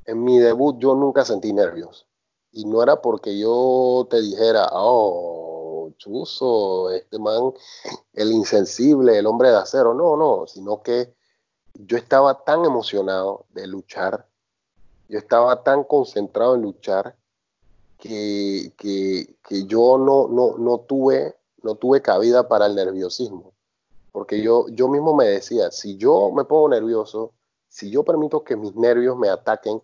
En 0.04 0.22
mi 0.22 0.38
debut 0.38 0.78
yo 0.78 0.94
nunca 0.94 1.24
sentí 1.24 1.52
nervios. 1.52 2.06
Y 2.52 2.64
no 2.64 2.82
era 2.82 3.02
porque 3.02 3.38
yo 3.38 4.06
te 4.08 4.20
dijera, 4.20 4.68
oh, 4.72 5.90
chuzo, 5.98 6.90
este 6.90 7.18
man, 7.18 7.52
el 8.14 8.32
insensible, 8.32 9.18
el 9.18 9.26
hombre 9.26 9.50
de 9.50 9.56
acero. 9.56 9.94
No, 9.94 10.16
no, 10.16 10.46
sino 10.46 10.82
que 10.82 11.14
yo 11.74 11.96
estaba 11.96 12.44
tan 12.44 12.64
emocionado 12.64 13.44
de 13.50 13.66
luchar 13.66 14.26
yo 15.08 15.18
estaba 15.18 15.62
tan 15.62 15.84
concentrado 15.84 16.54
en 16.54 16.62
luchar 16.62 17.16
que, 17.98 18.72
yo 19.66 19.98
no, 19.98 20.28
no, 20.28 20.58
no, 20.58 20.78
tuve, 20.80 21.34
no 21.62 21.74
tuve 21.76 22.02
cabida 22.02 22.48
para 22.48 22.66
el 22.66 22.74
nerviosismo. 22.74 23.52
Porque 24.12 24.40
yo, 24.40 24.66
yo 24.68 24.88
mismo 24.88 25.14
me 25.14 25.26
decía, 25.26 25.70
si 25.70 25.96
yo 25.96 26.30
me 26.30 26.44
pongo 26.44 26.70
nervioso, 26.70 27.32
si 27.68 27.90
yo 27.90 28.02
permito 28.02 28.42
que 28.44 28.56
mis 28.56 28.74
nervios 28.74 29.16
me 29.16 29.28
ataquen, 29.28 29.82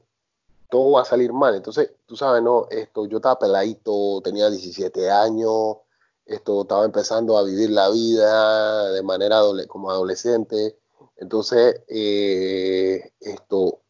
todo 0.70 0.92
va 0.92 1.02
a 1.02 1.04
salir 1.04 1.32
mal. 1.32 1.54
Entonces, 1.54 1.92
tú 2.06 2.16
sabes, 2.16 2.42
no, 2.42 2.66
esto, 2.70 3.06
yo 3.06 3.18
estaba 3.18 3.38
peladito, 3.38 4.22
tenía 4.22 4.48
17 4.48 5.10
años, 5.10 5.76
esto, 6.24 6.62
estaba 6.62 6.84
empezando 6.86 7.36
a 7.36 7.42
vivir 7.42 7.70
la 7.70 7.90
vida 7.90 8.90
de 8.92 9.02
manera 9.02 9.42
como 9.68 9.90
adolescente. 9.90 10.78
Entonces, 11.16 11.82
eh, 11.88 13.12
esto, 13.20 13.81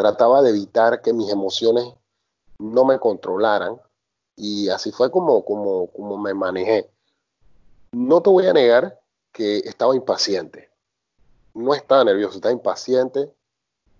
trataba 0.00 0.40
de 0.40 0.48
evitar 0.48 1.02
que 1.02 1.12
mis 1.12 1.30
emociones 1.30 1.92
no 2.58 2.86
me 2.86 2.98
controlaran 2.98 3.78
y 4.34 4.70
así 4.70 4.92
fue 4.92 5.10
como, 5.10 5.44
como, 5.44 5.88
como 5.88 6.16
me 6.16 6.32
manejé. 6.32 6.90
No 7.92 8.22
te 8.22 8.30
voy 8.30 8.46
a 8.46 8.54
negar 8.54 8.98
que 9.30 9.58
estaba 9.58 9.94
impaciente. 9.94 10.70
No 11.52 11.74
estaba 11.74 12.02
nervioso, 12.04 12.36
estaba 12.36 12.52
impaciente 12.52 13.30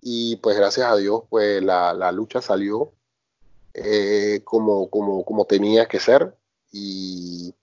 y 0.00 0.36
pues 0.36 0.56
gracias 0.56 0.90
a 0.90 0.96
Dios 0.96 1.24
pues 1.28 1.62
la, 1.62 2.10
lucha 2.12 2.40
salió 2.40 2.92
eh, 3.74 4.40
como, 4.44 4.88
como, 4.88 5.22
como 5.26 5.44
tenía 5.44 5.86
que 5.86 6.00
ser 6.00 6.34
y 6.72 7.54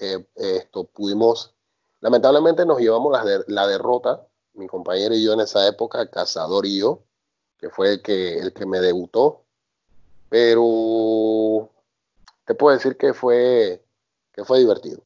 eh, 0.00 0.26
esto 0.34 0.84
pudimos, 0.84 1.54
lamentablemente 2.00 2.66
nos 2.66 2.80
llevamos 2.80 3.12
la, 3.12 3.44
la 3.46 3.66
derrota 3.68 4.26
mi 4.56 4.66
compañero 4.66 5.14
y 5.14 5.24
yo 5.24 5.32
en 5.32 5.40
esa 5.40 5.66
época, 5.68 6.08
Cazador 6.10 6.66
y 6.66 6.78
yo, 6.78 7.02
que 7.58 7.70
fue 7.70 7.94
el 7.94 8.02
que, 8.02 8.38
el 8.38 8.52
que 8.52 8.66
me 8.66 8.80
debutó. 8.80 9.44
Pero 10.28 11.70
te 12.44 12.54
puedo 12.54 12.76
decir 12.76 12.96
que 12.96 13.14
fue, 13.14 13.84
que 14.32 14.44
fue 14.44 14.58
divertido. 14.58 15.02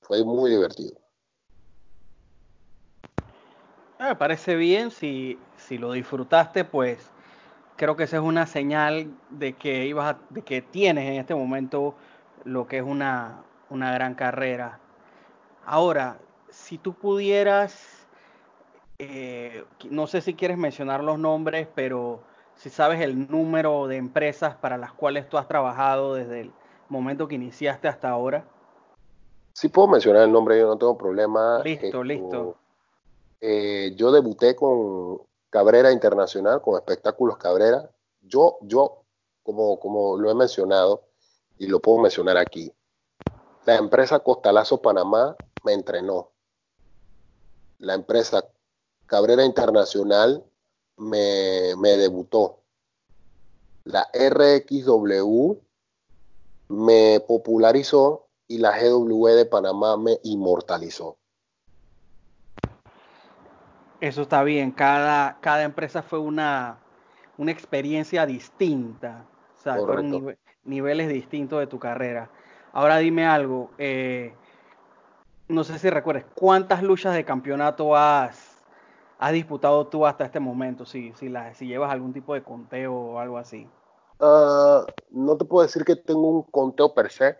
Fue 0.00 0.24
muy 0.24 0.50
divertido. 0.50 0.98
Ah, 3.98 4.08
me 4.08 4.16
parece 4.16 4.56
bien, 4.56 4.90
si, 4.90 5.38
si 5.56 5.78
lo 5.78 5.92
disfrutaste, 5.92 6.64
pues 6.64 7.10
creo 7.76 7.96
que 7.96 8.04
esa 8.04 8.16
es 8.16 8.22
una 8.22 8.46
señal 8.46 9.16
de 9.30 9.54
que 9.54 9.86
ibas 9.86 10.16
de 10.30 10.42
que 10.42 10.60
tienes 10.60 11.08
en 11.08 11.14
este 11.14 11.34
momento 11.34 11.94
lo 12.44 12.66
que 12.66 12.78
es 12.78 12.82
una, 12.82 13.44
una 13.70 13.92
gran 13.92 14.14
carrera. 14.14 14.80
Ahora, 15.64 16.18
si 16.50 16.78
tú 16.78 16.94
pudieras 16.94 18.01
eh, 19.04 19.64
no 19.90 20.06
sé 20.06 20.20
si 20.20 20.34
quieres 20.34 20.56
mencionar 20.56 21.02
los 21.02 21.18
nombres, 21.18 21.66
pero 21.74 22.22
si 22.54 22.70
sabes 22.70 23.00
el 23.00 23.28
número 23.28 23.88
de 23.88 23.96
empresas 23.96 24.54
para 24.54 24.78
las 24.78 24.92
cuales 24.92 25.28
tú 25.28 25.38
has 25.38 25.48
trabajado 25.48 26.14
desde 26.14 26.42
el 26.42 26.52
momento 26.88 27.26
que 27.26 27.34
iniciaste 27.34 27.88
hasta 27.88 28.08
ahora. 28.10 28.44
Sí 29.54 29.68
puedo 29.68 29.88
mencionar 29.88 30.22
el 30.22 30.32
nombre, 30.32 30.58
yo 30.58 30.68
no 30.68 30.78
tengo 30.78 30.96
problema. 30.96 31.60
Listo, 31.64 32.04
listo. 32.04 32.56
Eh, 33.40 33.92
yo 33.96 34.12
debuté 34.12 34.54
con 34.54 35.20
Cabrera 35.50 35.90
Internacional, 35.90 36.62
con 36.62 36.76
Espectáculos 36.76 37.38
Cabrera. 37.38 37.90
Yo, 38.20 38.58
yo, 38.62 39.02
como, 39.42 39.80
como 39.80 40.16
lo 40.16 40.30
he 40.30 40.34
mencionado, 40.34 41.02
y 41.58 41.66
lo 41.66 41.80
puedo 41.80 41.98
mencionar 41.98 42.36
aquí, 42.36 42.72
la 43.64 43.76
empresa 43.76 44.20
Costalazo 44.20 44.80
Panamá 44.80 45.34
me 45.64 45.72
entrenó. 45.72 46.30
La 47.78 47.94
empresa 47.94 48.44
Cabrera 49.06 49.44
Internacional 49.44 50.44
me, 50.96 51.96
debutó. 51.96 52.60
La 53.84 54.08
RXW 54.12 55.54
me 56.68 57.20
popularizó 57.26 58.28
y 58.48 58.58
la 58.58 58.78
GW 58.78 59.26
de 59.28 59.46
Panamá 59.46 59.96
me 59.96 60.18
inmortalizó. 60.22 61.16
Eso 64.00 64.22
está 64.22 64.42
bien, 64.42 64.72
cada, 64.72 65.38
cada 65.40 65.62
empresa 65.62 66.02
fue 66.02 66.18
una, 66.18 66.80
una 67.38 67.52
experiencia 67.52 68.26
distinta, 68.26 69.24
o 69.58 69.62
sea, 69.62 69.76
fueron 69.76 70.36
niveles 70.64 71.08
distintos 71.08 71.60
de 71.60 71.68
tu 71.68 71.78
carrera. 71.78 72.28
Ahora 72.72 72.98
dime 72.98 73.26
algo, 73.26 73.70
eh, 73.78 74.34
no 75.46 75.62
sé 75.62 75.78
si 75.78 75.88
recuerdes, 75.88 76.24
¿cuántas 76.34 76.82
luchas 76.82 77.14
de 77.14 77.24
campeonato 77.24 77.96
has, 77.96 78.51
has 79.22 79.32
disputado 79.32 79.86
tú 79.86 80.04
hasta 80.04 80.24
este 80.24 80.40
momento? 80.40 80.84
Si, 80.84 81.12
si, 81.14 81.30
llevas 81.66 81.92
algún 81.92 82.12
tipo 82.12 82.34
de 82.34 82.42
conteo 82.42 82.92
o 82.92 83.18
algo 83.20 83.38
así. 83.38 83.68
Ah, 84.18 84.84
no 85.10 85.36
te 85.36 85.44
puedo 85.44 85.64
decir 85.64 85.84
que 85.84 85.94
tengo 85.94 86.28
un 86.28 86.42
conteo 86.42 86.92
per 86.92 87.10
se. 87.12 87.38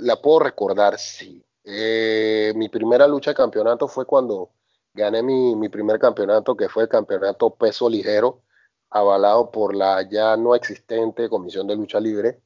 la 0.00 0.20
puedo 0.20 0.40
recordar, 0.40 0.98
sí. 0.98 1.44
Eh, 1.62 2.52
mi 2.56 2.68
primera 2.68 3.06
lucha 3.06 3.30
de 3.30 3.36
campeonato 3.36 3.86
fue 3.86 4.04
cuando 4.04 4.50
gané 4.94 5.22
mi, 5.22 5.54
mi, 5.54 5.68
primer 5.68 6.00
campeonato, 6.00 6.56
que 6.56 6.68
fue 6.68 6.84
el 6.84 6.88
campeonato 6.88 7.50
peso 7.50 7.88
ligero, 7.88 8.42
avalado 8.90 9.52
por 9.52 9.76
la 9.76 10.02
ya 10.10 10.36
no 10.36 10.56
existente 10.56 11.28
Comisión 11.28 11.68
de 11.68 11.76
Lucha 11.76 12.00
Libre, 12.00 12.40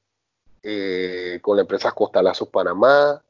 eh, 0.62 1.38
con 1.40 1.56
la 1.56 1.62
empresa 1.62 1.92
Costalazos 1.92 2.48
Panamá, 2.48 3.22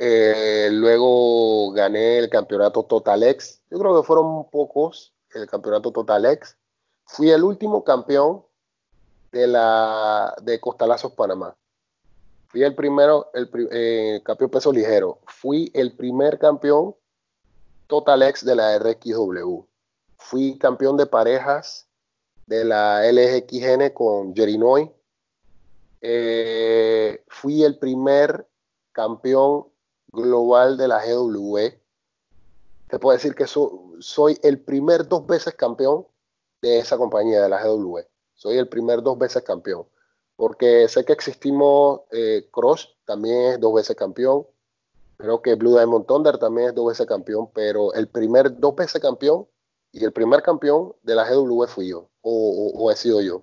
eh, 0.00 0.68
luego 0.70 1.72
gané 1.72 2.18
el 2.18 2.28
campeonato 2.28 2.84
Totalex. 2.84 3.62
Yo 3.70 3.78
creo 3.78 4.00
que 4.00 4.06
fueron 4.06 4.48
pocos 4.50 5.14
el 5.34 5.46
campeonato 5.46 5.90
Totalex. 5.90 6.56
Fui 7.04 7.30
el 7.30 7.42
último 7.42 7.82
campeón 7.82 8.44
de 9.32 9.46
la 9.46 10.34
de 10.42 10.60
Costalazos 10.60 11.12
Panamá. 11.12 11.56
Fui 12.46 12.62
el 12.62 12.74
primero, 12.74 13.30
el 13.34 13.50
eh, 13.72 14.22
campeón 14.24 14.50
peso 14.50 14.72
ligero. 14.72 15.20
Fui 15.26 15.70
el 15.74 15.96
primer 15.96 16.38
campeón 16.38 16.94
Totalex 17.88 18.44
de 18.44 18.54
la 18.54 18.78
RXW. 18.78 19.64
Fui 20.16 20.58
campeón 20.58 20.96
de 20.96 21.06
parejas 21.06 21.88
de 22.46 22.64
la 22.64 23.02
LGXN 23.10 23.90
con 23.94 24.34
Jerinoy. 24.34 24.90
Eh, 26.00 27.24
fui 27.28 27.64
el 27.64 27.78
primer 27.78 28.46
campeón 28.92 29.66
global 30.08 30.76
de 30.76 30.88
la 30.88 31.04
GW. 31.04 31.56
Te 32.88 32.98
puedo 32.98 33.16
decir 33.16 33.34
que 33.34 33.46
soy 33.46 34.38
el 34.42 34.60
primer 34.60 35.08
dos 35.08 35.26
veces 35.26 35.54
campeón 35.54 36.06
de 36.62 36.78
esa 36.78 36.96
compañía, 36.96 37.42
de 37.42 37.48
la 37.48 37.62
GW. 37.62 37.98
Soy 38.34 38.58
el 38.58 38.68
primer 38.68 39.02
dos 39.02 39.18
veces 39.18 39.42
campeón. 39.42 39.86
porque 40.36 40.86
sé 40.86 41.04
que 41.04 41.12
existimos, 41.12 42.02
eh, 42.12 42.48
Crush 42.52 42.86
también 43.04 43.54
es 43.54 43.60
dos 43.60 43.74
veces 43.74 43.96
campeón, 43.96 44.46
creo 45.16 45.42
que 45.42 45.56
Blue 45.56 45.74
Diamond 45.74 46.06
Thunder 46.06 46.38
también 46.38 46.68
es 46.68 46.74
dos 46.76 46.86
veces 46.86 47.06
campeón, 47.06 47.50
pero 47.52 47.92
el 47.94 48.06
primer 48.06 48.56
dos 48.56 48.76
veces 48.76 49.02
campeón 49.02 49.46
y 49.90 50.04
el 50.04 50.12
primer 50.12 50.42
campeón 50.42 50.94
de 51.02 51.16
la 51.16 51.28
GW 51.28 51.64
fui 51.66 51.88
yo, 51.88 52.08
o, 52.22 52.90
he 52.90 52.96
sido 52.96 53.20
yo. 53.20 53.42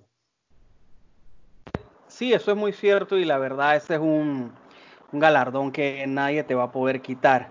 Sí, 2.08 2.32
eso 2.32 2.50
es 2.50 2.56
muy 2.56 2.72
cierto 2.72 3.18
y 3.18 3.26
la 3.26 3.36
verdad 3.36 3.76
ese 3.76 3.96
es 3.96 4.00
un, 4.00 4.52
un 5.16 5.20
galardón 5.20 5.72
que 5.72 6.06
nadie 6.06 6.44
te 6.44 6.54
va 6.54 6.64
a 6.64 6.72
poder 6.72 7.00
quitar. 7.00 7.48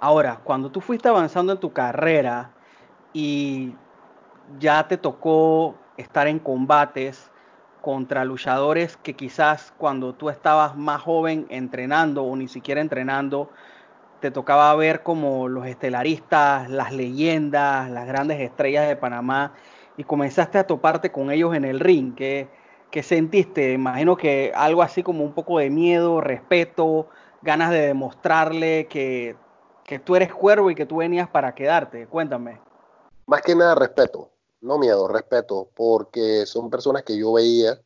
Ahora, 0.00 0.40
cuando 0.44 0.70
tú 0.70 0.82
fuiste 0.82 1.08
avanzando 1.08 1.54
en 1.54 1.58
tu 1.58 1.72
carrera 1.72 2.50
y 3.14 3.74
ya 4.58 4.86
te 4.86 4.98
tocó 4.98 5.76
estar 5.96 6.26
en 6.28 6.38
combates 6.38 7.30
contra 7.80 8.26
luchadores 8.26 8.98
que 8.98 9.14
quizás 9.14 9.72
cuando 9.78 10.14
tú 10.14 10.28
estabas 10.28 10.76
más 10.76 11.00
joven 11.00 11.46
entrenando 11.48 12.22
o 12.22 12.36
ni 12.36 12.48
siquiera 12.48 12.82
entrenando, 12.82 13.50
te 14.20 14.30
tocaba 14.30 14.74
ver 14.74 15.02
como 15.02 15.48
los 15.48 15.66
estelaristas, 15.66 16.68
las 16.68 16.92
leyendas, 16.92 17.90
las 17.90 18.06
grandes 18.06 18.40
estrellas 18.40 18.86
de 18.88 18.96
Panamá 18.96 19.54
y 19.96 20.04
comenzaste 20.04 20.58
a 20.58 20.66
toparte 20.66 21.10
con 21.10 21.30
ellos 21.30 21.54
en 21.54 21.64
el 21.64 21.80
ring. 21.80 22.14
¿Qué, 22.14 22.50
qué 22.90 23.02
sentiste? 23.02 23.72
Imagino 23.72 24.16
que 24.16 24.52
algo 24.54 24.82
así 24.82 25.02
como 25.02 25.24
un 25.24 25.32
poco 25.32 25.58
de 25.58 25.70
miedo, 25.70 26.20
respeto, 26.20 27.08
ganas 27.42 27.70
de 27.70 27.80
demostrarle 27.80 28.86
que, 28.88 29.36
que 29.84 29.98
tú 29.98 30.16
eres 30.16 30.32
cuervo 30.32 30.70
y 30.70 30.74
que 30.74 30.86
tú 30.86 30.96
venías 30.96 31.28
para 31.28 31.54
quedarte. 31.54 32.06
Cuéntame. 32.06 32.60
Más 33.26 33.42
que 33.42 33.54
nada 33.54 33.74
respeto, 33.74 34.30
no 34.60 34.78
miedo, 34.78 35.08
respeto, 35.08 35.68
porque 35.74 36.46
son 36.46 36.70
personas 36.70 37.02
que 37.02 37.18
yo 37.18 37.32
veía 37.32 37.80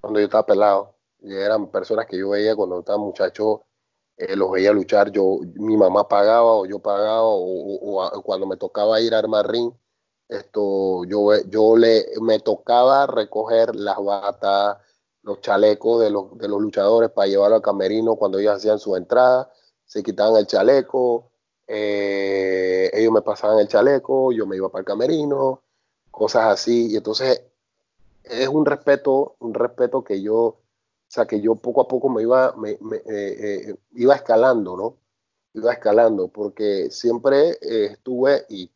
cuando 0.00 0.20
yo 0.20 0.26
estaba 0.26 0.46
pelado, 0.46 0.94
y 1.20 1.34
eran 1.34 1.66
personas 1.66 2.06
que 2.06 2.16
yo 2.16 2.30
veía 2.30 2.54
cuando 2.54 2.78
estaba 2.78 2.98
muchacho 2.98 3.64
eh, 4.18 4.34
los 4.34 4.50
veía 4.50 4.72
luchar, 4.72 5.12
yo, 5.12 5.38
mi 5.54 5.76
mamá 5.76 6.08
pagaba 6.08 6.52
o 6.54 6.66
yo 6.66 6.80
pagaba 6.80 7.22
o, 7.22 8.22
cuando 8.24 8.46
me 8.46 8.56
tocaba 8.56 9.00
ir 9.00 9.14
a 9.14 9.18
armar 9.18 9.48
ring, 9.48 9.72
esto, 10.28 11.04
yo, 11.04 11.34
yo 11.48 11.76
le, 11.76 12.06
me 12.20 12.38
tocaba 12.40 13.06
recoger 13.06 13.74
las 13.74 13.96
batas, 13.98 14.78
los 15.22 15.40
chalecos 15.40 16.00
de 16.00 16.10
los, 16.10 16.36
de 16.38 16.48
los 16.48 16.60
luchadores 16.60 17.10
para 17.10 17.28
llevarlo 17.28 17.56
al 17.56 17.62
camerino 17.62 18.16
cuando 18.16 18.38
ellos 18.38 18.56
hacían 18.56 18.78
su 18.78 18.94
entrada, 18.96 19.50
se 19.84 20.02
quitaban 20.02 20.36
el 20.36 20.46
chaleco, 20.46 21.30
eh, 21.66 22.90
ellos 22.92 23.12
me 23.12 23.22
pasaban 23.22 23.58
el 23.58 23.68
chaleco, 23.68 24.32
yo 24.32 24.46
me 24.46 24.56
iba 24.56 24.68
para 24.68 24.80
el 24.80 24.86
camerino, 24.86 25.62
cosas 26.10 26.46
así, 26.46 26.92
y 26.92 26.96
entonces 26.96 27.42
es 28.24 28.48
un 28.48 28.66
respeto, 28.66 29.36
un 29.40 29.54
respeto 29.54 30.04
que 30.04 30.20
yo 30.20 30.56
o 31.08 31.10
sea, 31.10 31.26
que 31.26 31.40
yo 31.40 31.54
poco 31.54 31.80
a 31.80 31.88
poco 31.88 32.10
me 32.10 32.20
iba, 32.20 32.54
me, 32.58 32.72
eh, 32.72 32.78
eh, 33.08 33.76
iba 33.94 34.14
escalando, 34.14 34.76
¿no? 34.76 34.98
Iba 35.54 35.72
escalando, 35.72 36.28
porque 36.28 36.90
siempre 36.90 37.56
estuve 37.62 38.44
y, 38.50 38.70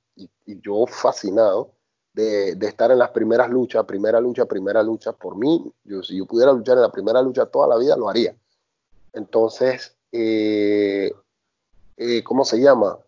yo 0.47 0.87
fascinado 0.87 1.73
de, 2.13 2.51
estar 2.61 2.91
en 2.91 2.99
las 2.99 3.11
primeras 3.11 3.51
luchas, 3.51 3.85
primera 3.85 4.21
lucha, 4.21 4.45
primera 4.47 4.83
lucha. 4.83 5.13
Por 5.13 5.37
mí, 5.37 5.73
si 6.03 6.17
yo 6.17 6.27
pudiera 6.27 6.53
luchar 6.53 6.77
en 6.77 6.83
la 6.83 6.93
primera 6.93 7.23
lucha 7.23 7.47
toda 7.47 7.69
la 7.69 7.79
vida, 7.79 7.97
lo 7.97 8.09
haría. 8.09 8.37
Entonces, 9.13 9.97
¿cómo 12.25 12.45
se 12.45 12.61
llama? 12.61 12.99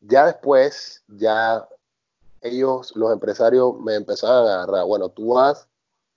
Ya 0.00 0.26
después, 0.26 1.02
ya 1.08 1.66
ellos, 2.42 2.94
los 2.94 3.10
empresarios, 3.12 3.78
me 3.80 3.94
empezaban 3.94 4.46
a 4.46 4.54
agarrar, 4.54 4.84
bueno, 4.84 5.08
tú 5.08 5.34
vas 5.34 5.66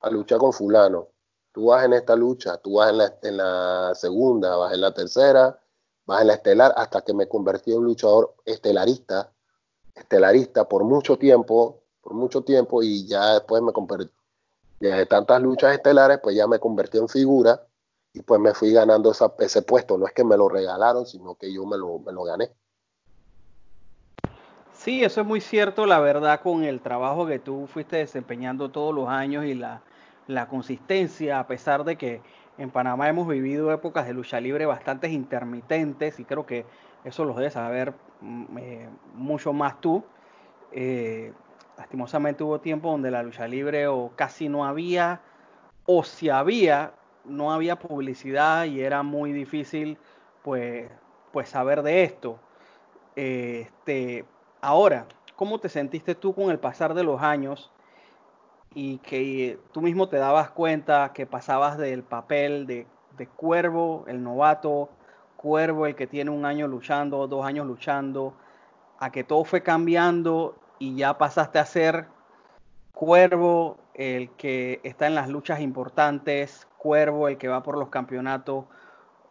a 0.01 0.09
luchar 0.09 0.39
con 0.39 0.51
fulano, 0.51 1.07
tú 1.53 1.67
vas 1.67 1.85
en 1.85 1.93
esta 1.93 2.15
lucha, 2.15 2.57
tú 2.57 2.75
vas 2.75 2.89
en 2.89 2.97
la, 2.97 3.17
en 3.23 3.37
la 3.37 3.95
segunda, 3.95 4.57
vas 4.57 4.73
en 4.73 4.81
la 4.81 4.93
tercera, 4.93 5.57
vas 6.05 6.21
en 6.21 6.27
la 6.27 6.33
estelar, 6.33 6.73
hasta 6.75 7.01
que 7.01 7.13
me 7.13 7.29
convertí 7.29 7.71
en 7.71 7.79
un 7.79 7.85
luchador 7.85 8.35
estelarista, 8.45 9.31
estelarista 9.97 10.67
por 10.67 10.83
mucho 10.83 11.17
tiempo, 11.17 11.81
por 12.01 12.13
mucho 12.13 12.43
tiempo, 12.43 12.83
y 12.83 13.05
ya 13.07 13.33
después 13.33 13.61
me 13.61 13.73
convertí, 13.73 14.11
de 14.79 15.05
tantas 15.05 15.41
luchas 15.41 15.73
estelares, 15.73 16.19
pues 16.21 16.35
ya 16.35 16.47
me 16.47 16.59
convertí 16.59 16.97
en 16.97 17.09
figura, 17.09 17.61
y 18.13 18.21
pues 18.21 18.39
me 18.39 18.53
fui 18.53 18.71
ganando 18.71 19.11
ese 19.11 19.61
puesto, 19.61 19.97
no 19.97 20.07
es 20.07 20.13
que 20.13 20.23
me 20.23 20.37
lo 20.37 20.49
regalaron, 20.49 21.05
sino 21.05 21.35
que 21.35 21.53
yo 21.53 21.65
me 21.65 21.77
lo, 21.77 21.99
me 21.99 22.11
lo 22.11 22.23
gané. 22.23 22.49
Sí, 24.73 25.03
eso 25.03 25.21
es 25.21 25.27
muy 25.27 25.41
cierto, 25.41 25.85
la 25.85 25.99
verdad, 25.99 26.41
con 26.41 26.63
el 26.63 26.81
trabajo 26.81 27.25
que 27.25 27.39
tú 27.39 27.67
fuiste 27.67 27.97
desempeñando 27.97 28.69
todos 28.69 28.93
los 28.93 29.09
años 29.09 29.45
y 29.45 29.55
la, 29.55 29.81
la 30.27 30.47
consistencia, 30.47 31.39
a 31.39 31.47
pesar 31.47 31.83
de 31.83 31.97
que 31.97 32.21
en 32.57 32.71
Panamá 32.71 33.09
hemos 33.09 33.27
vivido 33.27 33.71
épocas 33.71 34.07
de 34.07 34.13
lucha 34.13 34.39
libre 34.39 34.65
bastante 34.65 35.09
intermitentes 35.09 36.19
y 36.19 36.25
creo 36.25 36.45
que 36.45 36.65
eso 37.07 37.25
lo 37.25 37.33
debes 37.33 37.53
saber 37.53 37.93
mm, 38.21 38.57
eh, 38.57 38.89
mucho 39.13 39.53
más 39.53 39.79
tú. 39.81 40.03
Eh, 40.71 41.33
lastimosamente 41.77 42.43
hubo 42.43 42.59
tiempo 42.59 42.91
donde 42.91 43.11
la 43.11 43.23
lucha 43.23 43.47
libre 43.47 43.87
o 43.87 44.11
casi 44.15 44.49
no 44.49 44.65
había, 44.65 45.21
o 45.85 46.03
si 46.03 46.29
había, 46.29 46.93
no 47.25 47.51
había 47.51 47.77
publicidad 47.77 48.65
y 48.65 48.81
era 48.81 49.03
muy 49.03 49.31
difícil 49.31 49.97
pues, 50.43 50.89
pues 51.31 51.49
saber 51.49 51.81
de 51.83 52.03
esto. 52.03 52.39
este, 53.15 54.25
ahora, 54.61 55.07
¿cómo 55.35 55.59
te 55.59 55.69
sentiste 55.69 56.15
tú 56.15 56.33
con 56.33 56.51
el 56.51 56.59
pasar 56.59 56.93
de 56.93 57.03
los 57.03 57.21
años? 57.21 57.71
y 58.73 58.99
que 58.99 59.59
tú 59.71 59.81
mismo 59.81 60.07
te 60.07 60.17
dabas 60.17 60.51
cuenta 60.51 61.11
que 61.11 61.25
pasabas 61.25 61.79
del 61.79 62.03
papel 62.03 62.67
de, 62.67 62.85
cuervo, 63.35 64.05
el 64.07 64.21
novato, 64.21 64.89
cuervo, 65.37 65.85
el 65.85 65.95
que 65.95 66.07
tiene 66.07 66.31
un 66.31 66.45
año 66.45 66.67
luchando, 66.67 67.27
dos 67.27 67.45
años 67.45 67.65
luchando, 67.65 68.33
a 68.99 69.11
que 69.11 69.23
todo 69.23 69.45
fue 69.45 69.63
cambiando 69.63 70.55
y 70.79 70.95
ya 70.95 71.17
pasaste 71.17 71.59
a 71.59 71.65
ser 71.65 72.07
cuervo, 72.91 73.77
el 73.93 74.29
que 74.31 74.81
está 74.83 75.07
en 75.07 75.15
las 75.15 75.29
luchas 75.29 75.61
importantes, 75.61 76.67
cuervo, 76.77 77.27
el 77.27 77.37
que 77.37 77.47
va 77.47 77.63
por 77.63 77.77
los 77.77 77.89
campeonatos, 77.89 78.65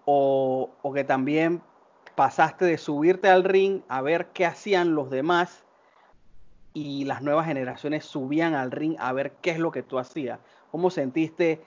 o, 0.05 0.71
o 0.83 0.93
que 0.93 1.05
también 1.05 1.61
pasaste 2.15 2.65
de 2.65 2.79
subirte 2.79 3.29
al 3.29 3.45
ring 3.45 3.83
a 3.89 4.01
ver 4.01 4.29
qué 4.29 4.47
hacían 4.47 4.95
los 4.95 5.11
demás 5.11 5.65
y 6.73 7.05
las 7.05 7.23
nuevas 7.23 7.47
generaciones 7.47 8.05
subían 8.05 8.55
al 8.55 8.71
ring 8.71 8.97
a 8.99 9.13
ver 9.13 9.33
qué 9.41 9.51
es 9.51 9.59
lo 9.59 9.71
que 9.71 9.83
tú 9.83 9.99
hacías. 9.99 10.39
¿Cómo 10.71 10.91
sentiste 10.91 11.65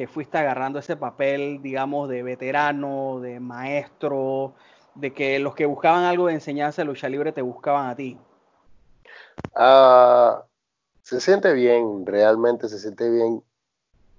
que 0.00 0.06
fuiste 0.06 0.38
agarrando 0.38 0.78
ese 0.78 0.96
papel, 0.96 1.60
digamos, 1.60 2.08
de 2.08 2.22
veterano, 2.22 3.20
de 3.20 3.38
maestro, 3.38 4.54
de 4.94 5.12
que 5.12 5.38
los 5.38 5.54
que 5.54 5.66
buscaban 5.66 6.04
algo 6.04 6.28
de 6.28 6.32
enseñanza 6.32 6.80
de 6.80 6.86
lucha 6.86 7.06
libre 7.06 7.32
te 7.32 7.42
buscaban 7.42 7.90
a 7.90 7.94
ti? 7.94 8.18
Ah, 9.54 10.42
se 11.02 11.20
siente 11.20 11.52
bien, 11.52 12.06
realmente 12.06 12.70
se 12.70 12.78
siente 12.78 13.10
bien 13.10 13.42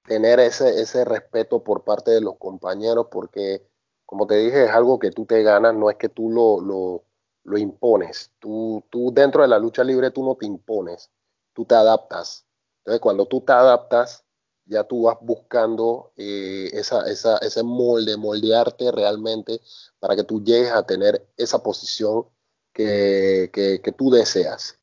tener 0.05 0.39
ese, 0.39 0.79
ese 0.79 1.03
respeto 1.03 1.63
por 1.63 1.83
parte 1.83 2.11
de 2.11 2.21
los 2.21 2.37
compañeros, 2.37 3.07
porque, 3.09 3.65
como 4.05 4.27
te 4.27 4.35
dije, 4.35 4.65
es 4.65 4.69
algo 4.69 4.99
que 4.99 5.09
tú 5.09 5.25
te 5.25 5.41
ganas, 5.41 5.73
no 5.73 5.89
es 5.89 5.95
que 5.95 6.09
tú 6.09 6.29
lo, 6.29 6.61
lo 6.61 7.03
lo 7.43 7.57
impones. 7.57 8.31
Tú, 8.37 8.83
tú 8.91 9.11
dentro 9.11 9.41
de 9.41 9.47
la 9.47 9.57
lucha 9.57 9.83
libre 9.83 10.11
tú 10.11 10.23
no 10.23 10.35
te 10.35 10.45
impones, 10.45 11.09
tú 11.53 11.65
te 11.65 11.73
adaptas. 11.73 12.45
Entonces 12.79 13.01
cuando 13.01 13.25
tú 13.25 13.41
te 13.41 13.51
adaptas, 13.51 14.23
ya 14.71 14.85
tú 14.85 15.03
vas 15.03 15.17
buscando 15.19 16.13
eh, 16.15 16.71
ese 16.73 17.63
molde, 17.63 18.15
moldearte 18.15 18.89
realmente 18.91 19.59
para 19.99 20.15
que 20.15 20.23
tú 20.23 20.41
llegues 20.41 20.71
a 20.71 20.83
tener 20.83 21.27
esa 21.35 21.61
posición 21.61 22.25
que, 22.71 23.49
que, 23.51 23.91
tú 23.91 24.09
deseas. 24.09 24.79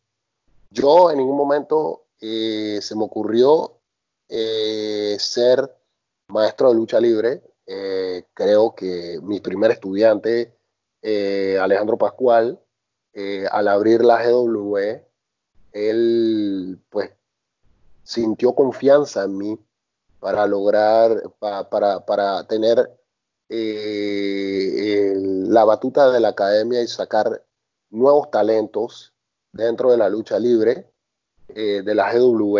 Yo 0.71 1.11
en 1.11 1.17
ningún 1.17 1.39
momento 1.39 2.05
eh, 2.21 2.81
se 2.83 2.95
me 2.95 3.05
ocurrió 3.05 3.81
eh, 4.29 5.17
ser 5.19 5.75
maestro 6.29 6.69
de 6.69 6.75
lucha 6.75 7.01
libre. 7.01 7.43
creo 8.35 8.75
que 8.75 9.19
mi 9.23 9.41
primer 9.41 9.71
estudiante 9.71 10.55
Alejandro 11.61 11.97
Pascual, 11.97 12.61
al 13.51 13.69
abrir 13.69 14.05
la 14.05 14.23
GW, 14.23 14.77
él 15.73 16.79
pues 16.91 17.11
sintió 18.03 18.55
confianza 18.55 19.25
en 19.25 19.37
mí 19.37 19.59
para 20.21 20.47
lograr, 20.47 21.23
para, 21.39 22.47
tener 22.47 22.91
eh, 23.49 25.15
la 25.17 25.65
batuta 25.65 26.11
de 26.11 26.21
la 26.21 26.29
academia 26.29 26.83
y 26.83 26.89
sacar 26.89 27.45
nuevos 27.91 28.31
talentos 28.31 29.15
dentro 29.53 29.91
de 29.91 29.97
la 29.97 30.09
lucha 30.09 30.39
libre 30.39 30.91
de 31.49 31.95
la 31.95 32.13
GW. 32.13 32.59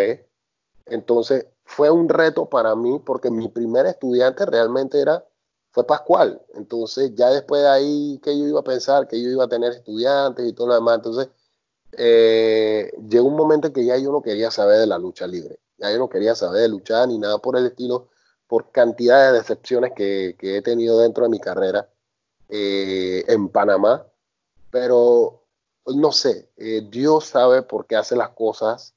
Entonces 0.87 1.47
fue 1.65 1.91
un 1.91 2.09
reto 2.09 2.49
para 2.49 2.75
mí 2.75 2.99
porque 3.05 3.31
mi 3.31 3.49
primer 3.49 3.87
estudiante 3.87 4.47
realmente 4.47 5.01
era 5.01 5.25
fue 5.71 5.87
Pascual. 5.87 6.41
Entonces, 6.55 7.15
ya 7.15 7.31
después 7.31 7.63
de 7.63 7.69
ahí, 7.69 8.21
que 8.23 8.37
yo 8.37 8.47
iba 8.47 8.61
a 8.61 8.65
pensar? 8.65 9.07
Que 9.07 9.23
yo 9.23 9.29
iba 9.29 9.45
a 9.45 9.49
tener 9.49 9.73
estudiantes 9.73 10.47
y 10.47 10.53
todo 10.53 10.69
lo 10.69 10.75
demás. 10.75 10.97
Entonces, 10.97 11.29
eh, 11.93 12.91
llegó 13.09 13.29
un 13.29 13.37
momento 13.37 13.69
en 13.69 13.73
que 13.73 13.85
ya 13.85 13.97
yo 13.97 14.11
no 14.13 14.23
quería 14.23 14.51
saber 14.51 14.79
de 14.79 14.87
la 14.87 14.99
lucha 14.99 15.27
libre. 15.27 15.61
Yo 15.79 15.99
no 15.99 16.09
quería 16.09 16.35
saber 16.35 16.63
de 16.63 16.69
luchar 16.69 17.09
ni 17.09 17.19
nada 17.19 17.39
por 17.39 17.57
el 17.57 17.67
estilo, 17.67 18.09
por 18.47 18.71
cantidad 18.73 19.31
de 19.31 19.39
decepciones 19.39 19.93
que, 19.95 20.37
he 20.41 20.63
tenido 20.63 20.99
dentro 21.01 21.25
de 21.25 21.31
mi 21.31 21.39
carrera 21.39 21.89
eh, 22.49 23.25
en 23.29 23.49
Panamá. 23.49 24.07
Pero 24.71 25.45
no 25.87 26.13
sé, 26.13 26.51
eh, 26.57 26.87
Dios 26.91 27.27
sabe 27.27 27.63
por 27.63 27.87
qué 27.87 27.97
hace 27.97 28.17
las 28.17 28.31
cosas 28.31 28.95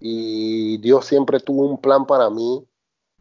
y 0.00 0.78
Dios 0.78 1.06
siempre 1.06 1.40
tuvo 1.40 1.66
un 1.66 1.80
plan 1.80 2.06
para 2.06 2.30
mí 2.30 2.66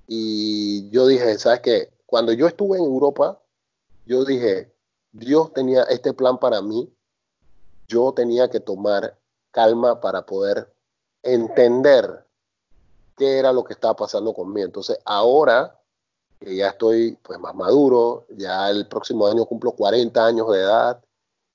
y 0.07 0.89
yo 0.89 1.07
dije, 1.07 1.37
¿sabes 1.37 1.61
qué? 1.61 1.93
Cuando 2.05 2.33
yo 2.33 2.47
estuve 2.47 2.77
en 2.77 2.83
Europa, 2.83 3.41
yo 4.05 4.25
dije, 4.25 4.71
Dios 5.11 5.53
tenía 5.53 5.83
este 5.83 6.13
plan 6.13 6.39
para 6.39 6.61
mí, 6.61 6.91
yo 7.87 8.13
tenía 8.13 8.49
que 8.49 8.59
tomar 8.59 9.17
calma 9.51 10.01
para 10.01 10.25
poder 10.25 10.73
entender 11.21 12.25
qué 13.23 13.37
era 13.39 13.53
lo 13.53 13.63
que 13.63 13.73
estaba 13.73 13.95
pasando 13.95 14.33
conmigo. 14.33 14.65
Entonces, 14.65 14.97
ahora 15.05 15.79
que 16.39 16.55
ya 16.57 16.69
estoy 16.69 17.17
pues 17.23 17.39
más 17.39 17.55
maduro, 17.55 18.25
ya 18.35 18.69
el 18.69 18.87
próximo 18.87 19.27
año 19.27 19.45
cumplo 19.45 19.71
40 19.71 20.25
años 20.25 20.51
de 20.51 20.59
edad, 20.59 21.01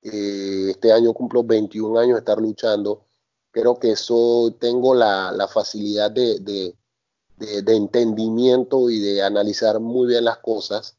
eh, 0.02 0.68
este 0.70 0.92
año 0.92 1.12
cumplo 1.12 1.44
21 1.44 1.98
años 1.98 2.14
de 2.14 2.20
estar 2.20 2.38
luchando, 2.38 3.04
creo 3.50 3.78
que 3.78 3.92
eso 3.92 4.54
tengo 4.58 4.94
la, 4.94 5.48
facilidad 5.52 6.10
de, 6.10 6.38
de, 6.40 7.76
entendimiento 7.76 8.88
y 8.88 8.98
de 8.98 9.22
analizar 9.22 9.78
muy 9.78 10.08
bien 10.08 10.24
las 10.24 10.38
cosas 10.38 10.96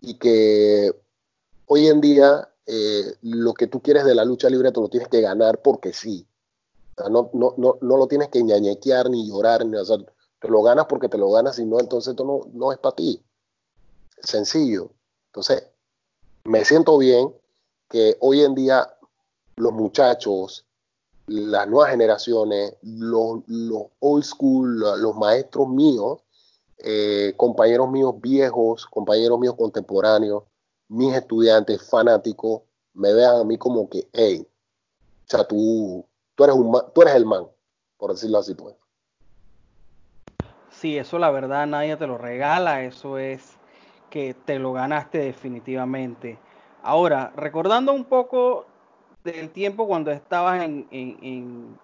y 0.00 0.14
que 0.14 0.92
hoy 1.66 1.86
en 1.86 2.00
día 2.00 2.48
eh, 2.66 3.14
lo 3.22 3.54
que 3.54 3.68
tú 3.68 3.80
quieres 3.80 4.04
de 4.04 4.14
la 4.14 4.24
lucha 4.24 4.50
libre 4.50 4.72
te 4.72 4.80
lo 4.80 4.88
tienes 4.88 5.08
que 5.08 5.20
ganar 5.20 5.62
porque 5.62 5.92
sí. 5.92 6.26
No, 7.08 7.30
no, 7.32 7.54
no, 7.56 7.78
no, 7.80 7.96
lo 7.96 8.06
tienes 8.06 8.28
que 8.28 8.42
ñañequear 8.42 9.10
ni 9.10 9.28
llorar, 9.28 9.64
ni, 9.64 9.76
o 9.76 9.84
te 9.84 10.48
lo 10.48 10.62
ganas 10.62 10.86
porque 10.86 11.08
te 11.08 11.18
lo 11.18 11.30
ganas 11.30 11.58
y 11.58 11.64
no, 11.64 11.78
entonces 11.80 12.12
esto 12.12 12.24
no, 12.24 12.40
no 12.52 12.72
es 12.72 12.78
para 12.78 12.96
ti. 12.96 13.22
Sencillo. 14.22 14.90
Entonces, 15.26 15.64
me 16.44 16.64
siento 16.64 16.98
bien 16.98 17.34
que 17.88 18.16
hoy 18.20 18.42
en 18.42 18.54
día 18.54 18.94
los 19.56 19.72
muchachos 19.72 20.64
las 21.30 21.68
nuevas 21.68 21.92
generaciones, 21.92 22.74
los, 22.82 23.42
old 24.00 24.24
school, 24.24 24.80
los 24.80 25.14
maestros 25.14 25.68
míos, 25.68 26.18
eh, 26.78 27.34
compañeros 27.36 27.88
míos 27.90 28.14
viejos, 28.20 28.86
compañeros 28.86 29.38
míos 29.38 29.54
contemporáneos, 29.56 30.44
mis 30.88 31.14
estudiantes 31.14 31.88
fanáticos, 31.88 32.62
me 32.94 33.12
vean 33.12 33.36
a 33.36 33.44
mí 33.44 33.56
como 33.58 33.88
que, 33.88 34.08
hey, 34.12 34.44
o 34.44 35.30
sea, 35.30 35.44
tú, 35.44 36.04
tú, 36.40 36.44
eres, 36.44 36.56
un, 36.56 36.72
tú 36.94 37.02
eres 37.02 37.14
el 37.14 37.26
man, 37.26 37.46
por 37.98 38.12
decirlo 38.12 38.38
así, 38.38 38.54
pues. 38.54 38.74
Sí, 40.70 40.96
eso 40.96 41.18
la 41.18 41.30
verdad 41.30 41.66
nadie 41.66 41.96
te 41.96 42.06
lo 42.06 42.16
regala, 42.16 42.82
eso 42.82 43.18
es 43.18 43.58
que 44.08 44.32
te 44.32 44.58
lo 44.58 44.72
ganaste 44.72 45.18
definitivamente. 45.18 46.38
Ahora, 46.82 47.30
recordando 47.36 47.92
un 47.92 48.06
poco 48.06 48.64
del 49.22 49.50
tiempo 49.50 49.86
cuando 49.86 50.10
estabas 50.10 50.62
en, 50.62 50.88
en, 50.90 51.78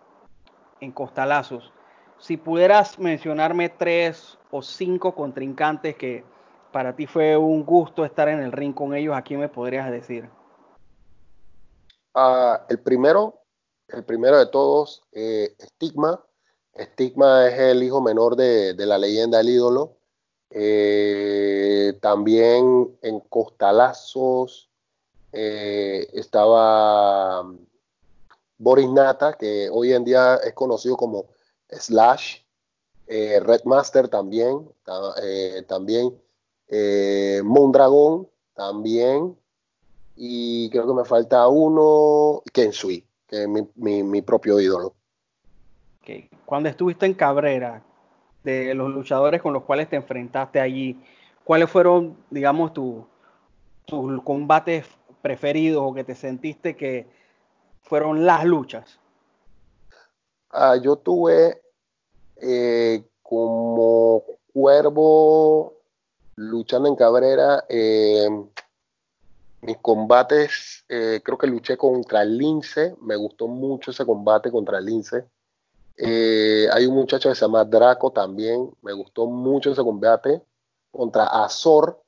en, 0.81 0.93
Costalazos, 0.93 1.71
si 2.17 2.39
pudieras 2.39 2.99
mencionarme 2.99 3.69
tres 3.69 4.39
o 4.51 4.63
cinco 4.63 5.15
contrincantes 5.15 5.97
que 5.97 6.25
para 6.73 6.97
ti 6.97 7.07
fue 7.07 7.37
un 7.37 7.63
gusto 7.67 8.07
estar 8.07 8.29
en 8.29 8.41
el 8.41 8.53
ring 8.53 8.73
con 8.73 8.95
ellos, 8.95 9.15
¿a 9.15 9.21
quién 9.21 9.41
me 9.41 9.51
podrías 9.51 9.91
decir? 9.91 10.31
Ah, 12.15 12.65
el 12.71 12.81
primero, 12.81 13.43
el 13.89 14.05
primero 14.05 14.39
de 14.39 14.47
todos, 14.47 15.03
eh, 15.13 15.55
Stigma. 15.61 16.25
Stigma 16.79 17.49
es 17.49 17.59
el 17.59 17.83
hijo 17.83 18.01
menor 18.01 18.37
de, 18.37 18.75
de 18.75 18.87
la 18.87 18.99
leyenda 18.99 19.39
del 19.39 19.51
ídolo. 19.51 19.97
Eh, 20.51 21.99
también 22.01 22.97
en 23.03 23.21
Costalazos 23.21 24.71
eh, 25.33 26.07
estaba 26.13 27.41
um, 27.41 27.59
Boris 28.59 28.89
Nata, 28.89 29.35
que 29.35 29.69
hoy 29.71 29.93
en 29.93 30.05
día 30.05 30.37
es 30.37 30.55
conocido 30.55 30.97
como 30.97 31.27
Slash, 31.69 32.39
eh, 33.07 33.41
Red 33.41 33.65
Master 33.65 34.09
también, 34.09 34.69
eh, 35.23 35.63
también 35.69 36.17
eh, 36.69 37.41
Mondragón 37.45 38.29
también, 38.55 39.37
y 40.17 40.71
creo 40.71 40.87
que 40.87 40.95
me 40.95 41.05
falta 41.05 41.47
uno, 41.49 42.43
Kensui, 42.53 43.05
que 43.27 43.43
es 43.43 43.49
mi, 43.49 44.23
propio 44.23 44.61
ídolo. 44.61 44.95
Cuando 46.45 46.69
estuviste 46.69 47.07
en 47.07 47.15
Cabrera, 47.15 47.83
de 48.45 48.75
los 48.75 48.91
luchadores 48.91 49.43
con 49.43 49.53
los 49.53 49.65
cuales 49.65 49.89
te 49.89 49.97
enfrentaste 49.97 50.61
allí, 50.61 51.01
¿cuáles 51.43 51.69
fueron, 51.69 52.17
digamos, 52.31 52.73
tus 52.73 54.23
combates 54.23 54.87
preferidos 55.21 55.83
o 55.85 55.93
que 55.95 56.05
te 56.05 56.15
sentiste 56.15 56.77
que 56.77 57.09
fueron 57.83 58.25
las 58.25 58.45
luchas? 58.45 59.01
Ah, 60.51 60.77
yo 60.77 60.97
tuve 60.97 61.61
eh, 62.37 63.05
como 63.23 64.23
cuervo 64.53 65.75
luchando 66.37 66.89
en 66.89 66.97
Cabrera, 66.97 67.65
eh, 67.69 68.29
mis 69.67 69.79
combates, 69.79 70.85
eh, 70.89 71.21
creo 71.23 71.37
que 71.37 71.47
luché 71.47 71.77
contra 71.77 72.23
el 72.23 72.39
Lince, 72.39 72.95
me 73.03 73.17
gustó 73.17 73.49
mucho 73.49 73.91
ese 73.91 74.07
combate 74.07 74.51
contra 74.51 74.81
Lince. 74.81 75.27
hay 75.99 76.87
un 76.87 76.95
muchacho 76.95 77.29
que 77.29 77.35
se 77.35 77.41
llama 77.43 77.65
Draco 77.65 78.11
también, 78.13 78.71
me 78.83 78.93
gustó 78.93 79.27
mucho 79.27 79.73
ese 79.73 79.83
combate. 79.83 80.41
Contra 80.91 81.25
Azor, 81.27 82.01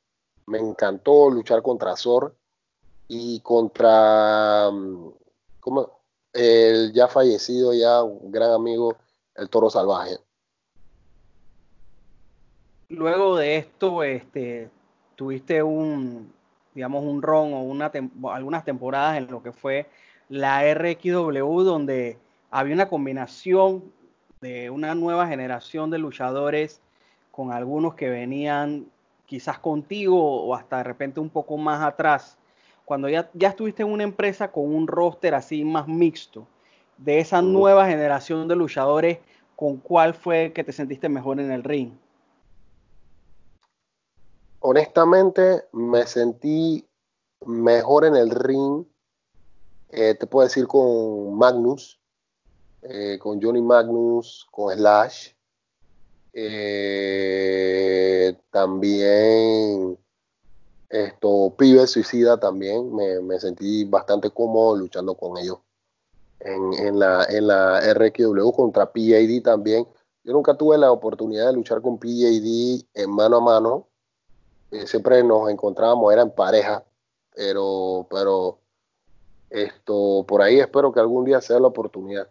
me 0.46 0.58
encantó 0.58 1.28
luchar 1.30 1.62
contra 1.62 1.92
Azor 1.92 2.34
y 3.08 3.40
contra 3.40 4.70
mm, 4.70 5.10
como 5.60 5.90
el 6.32 6.92
ya 6.92 7.08
fallecido, 7.08 7.74
ya 7.74 8.02
un 8.02 8.30
gran 8.30 8.52
amigo, 8.52 8.96
el 9.34 9.48
toro 9.48 9.70
salvaje. 9.70 10.18
Luego 12.90 13.36
de 13.36 13.56
esto, 13.56 14.02
este, 14.02 14.70
tuviste 15.16 15.62
un, 15.62 16.32
digamos, 16.74 17.04
un 17.04 17.22
ron 17.22 17.52
o 17.54 17.62
una 17.62 17.90
algunas 18.30 18.64
temporadas 18.64 19.18
en 19.18 19.30
lo 19.30 19.42
que 19.42 19.52
fue 19.52 19.86
la 20.28 20.64
RXW, 20.64 21.62
donde 21.62 22.18
había 22.50 22.74
una 22.74 22.88
combinación 22.88 23.84
de 24.40 24.70
una 24.70 24.94
nueva 24.94 25.26
generación 25.26 25.90
de 25.90 25.98
luchadores 25.98 26.80
con 27.30 27.52
algunos 27.52 27.94
que 27.94 28.08
venían 28.08 28.86
quizás 29.26 29.58
contigo 29.58 30.42
o 30.42 30.54
hasta 30.54 30.78
de 30.78 30.84
repente 30.84 31.20
un 31.20 31.30
poco 31.30 31.56
más 31.56 31.82
atrás 31.82 32.38
cuando 32.88 33.10
ya, 33.10 33.28
ya 33.34 33.48
estuviste 33.48 33.82
en 33.82 33.90
una 33.90 34.02
empresa 34.02 34.50
con 34.50 34.74
un 34.74 34.86
roster 34.86 35.34
así 35.34 35.62
más 35.62 35.86
mixto, 35.86 36.48
de 36.96 37.20
esa 37.20 37.42
nueva 37.42 37.86
generación 37.86 38.48
de 38.48 38.56
luchadores, 38.56 39.18
¿con 39.56 39.76
cuál 39.76 40.14
fue 40.14 40.52
que 40.54 40.64
te 40.64 40.72
sentiste 40.72 41.10
mejor 41.10 41.38
en 41.38 41.52
el 41.52 41.64
ring? 41.64 41.90
Honestamente, 44.70 45.64
me 45.72 46.06
sentí 46.06 46.86
mejor 47.46 48.04
en 48.04 48.16
el 48.16 48.28
ring, 48.28 48.84
eh, 49.88 50.14
te 50.14 50.26
puedo 50.26 50.46
decir 50.46 50.66
con 50.66 51.38
Magnus, 51.38 51.98
eh, 52.82 53.18
con 53.18 53.40
Johnny 53.40 53.62
Magnus, 53.62 54.46
con 54.50 54.76
Slash, 54.76 55.30
eh, 56.34 57.56
también 58.50 59.98
esto, 60.90 61.54
Pibe 61.56 61.86
Suicida 61.86 62.38
también, 62.38 62.94
me, 62.94 63.40
sentí 63.40 63.86
bastante 63.86 64.28
cómodo 64.28 64.76
luchando 64.76 65.14
con 65.14 65.38
ellos. 65.38 65.60
En, 66.40 66.98
la, 66.98 67.24
en 67.24 67.46
la 67.46 67.80
RQW 67.94 68.52
contra 68.52 68.92
PAD 68.92 69.40
también. 69.42 69.88
Yo 70.24 70.34
nunca 70.34 70.58
tuve 70.58 70.76
la 70.76 70.92
oportunidad 70.92 71.46
de 71.46 71.54
luchar 71.54 71.80
con 71.80 71.98
PAD 71.98 72.84
en 72.92 73.10
mano 73.10 73.38
a 73.38 73.40
mano. 73.40 73.88
Eh, 74.70 74.86
siempre 74.86 75.22
nos 75.22 75.50
encontrábamos, 75.50 76.12
era 76.12 76.22
en 76.22 76.30
pareja, 76.30 76.84
pero, 77.34 78.06
pero 78.10 78.58
esto, 79.50 80.24
por 80.26 80.42
ahí 80.42 80.60
espero 80.60 80.92
que 80.92 81.00
algún 81.00 81.24
día 81.24 81.40
sea 81.40 81.58
la 81.58 81.68
oportunidad. 81.68 82.28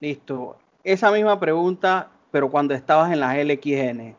Listo. 0.00 0.56
Esa 0.82 1.10
misma 1.10 1.38
pregunta, 1.40 2.10
pero 2.30 2.50
cuando 2.50 2.74
estabas 2.74 3.12
en 3.12 3.20
las 3.20 3.36
LXN, 3.36 4.16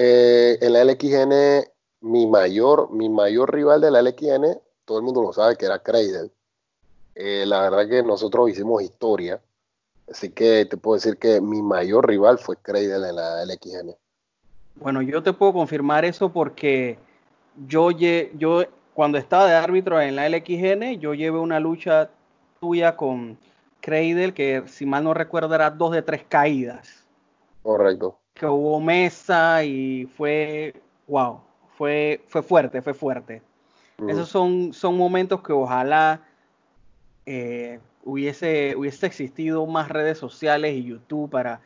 eh, 0.00 0.58
en 0.60 0.72
la 0.72 0.84
LXN, 0.84 1.68
mi 2.02 2.28
mayor, 2.28 2.88
mi 2.92 3.08
mayor 3.08 3.52
rival 3.52 3.80
de 3.80 3.90
la 3.90 4.00
LXN, 4.00 4.60
todo 4.84 4.98
el 4.98 5.04
mundo 5.04 5.22
lo 5.22 5.32
sabe 5.32 5.56
que 5.56 5.66
era 5.66 5.82
Cradle. 5.82 6.30
Eh, 7.16 7.44
la 7.44 7.62
verdad 7.62 7.88
que 7.88 8.04
nosotros 8.04 8.48
hicimos 8.48 8.80
historia. 8.80 9.42
Así 10.08 10.30
que 10.30 10.64
te 10.66 10.76
puedo 10.76 10.94
decir 10.94 11.18
que 11.18 11.40
mi 11.40 11.62
mayor 11.62 12.06
rival 12.06 12.38
fue 12.38 12.56
Cradle 12.56 13.08
en 13.08 13.16
la 13.16 13.44
LXN. 13.44 13.96
Bueno, 14.80 15.02
yo 15.02 15.22
te 15.22 15.32
puedo 15.32 15.52
confirmar 15.52 16.04
eso 16.04 16.32
porque 16.32 16.98
yo, 17.66 17.90
yo 17.90 18.64
cuando 18.94 19.18
estaba 19.18 19.46
de 19.46 19.54
árbitro 19.54 20.00
en 20.00 20.16
la 20.16 20.28
LXN, 20.28 21.00
yo 21.00 21.14
llevé 21.14 21.38
una 21.38 21.60
lucha 21.60 22.10
tuya 22.60 22.96
con 22.96 23.38
Cradle, 23.80 24.34
que 24.34 24.64
si 24.66 24.86
mal 24.86 25.04
no 25.04 25.14
recuerdo 25.14 25.54
era 25.54 25.70
dos 25.70 25.92
de 25.92 26.02
tres 26.02 26.24
caídas. 26.28 27.06
Correcto. 27.62 28.18
Que 28.34 28.46
hubo 28.46 28.80
mesa 28.80 29.64
y 29.64 30.06
fue, 30.16 30.74
wow, 31.06 31.40
fue, 31.76 32.24
fue 32.26 32.42
fuerte, 32.42 32.82
fue 32.82 32.94
fuerte. 32.94 33.42
Esos 34.06 34.28
son, 34.28 34.72
son 34.72 34.96
momentos 34.96 35.42
que 35.42 35.52
ojalá 35.52 36.22
eh, 37.26 37.80
hubiese, 38.04 38.76
hubiese 38.76 39.06
existido 39.06 39.66
más 39.66 39.88
redes 39.88 40.18
sociales 40.18 40.74
y 40.74 40.84
YouTube 40.84 41.30
para 41.30 41.60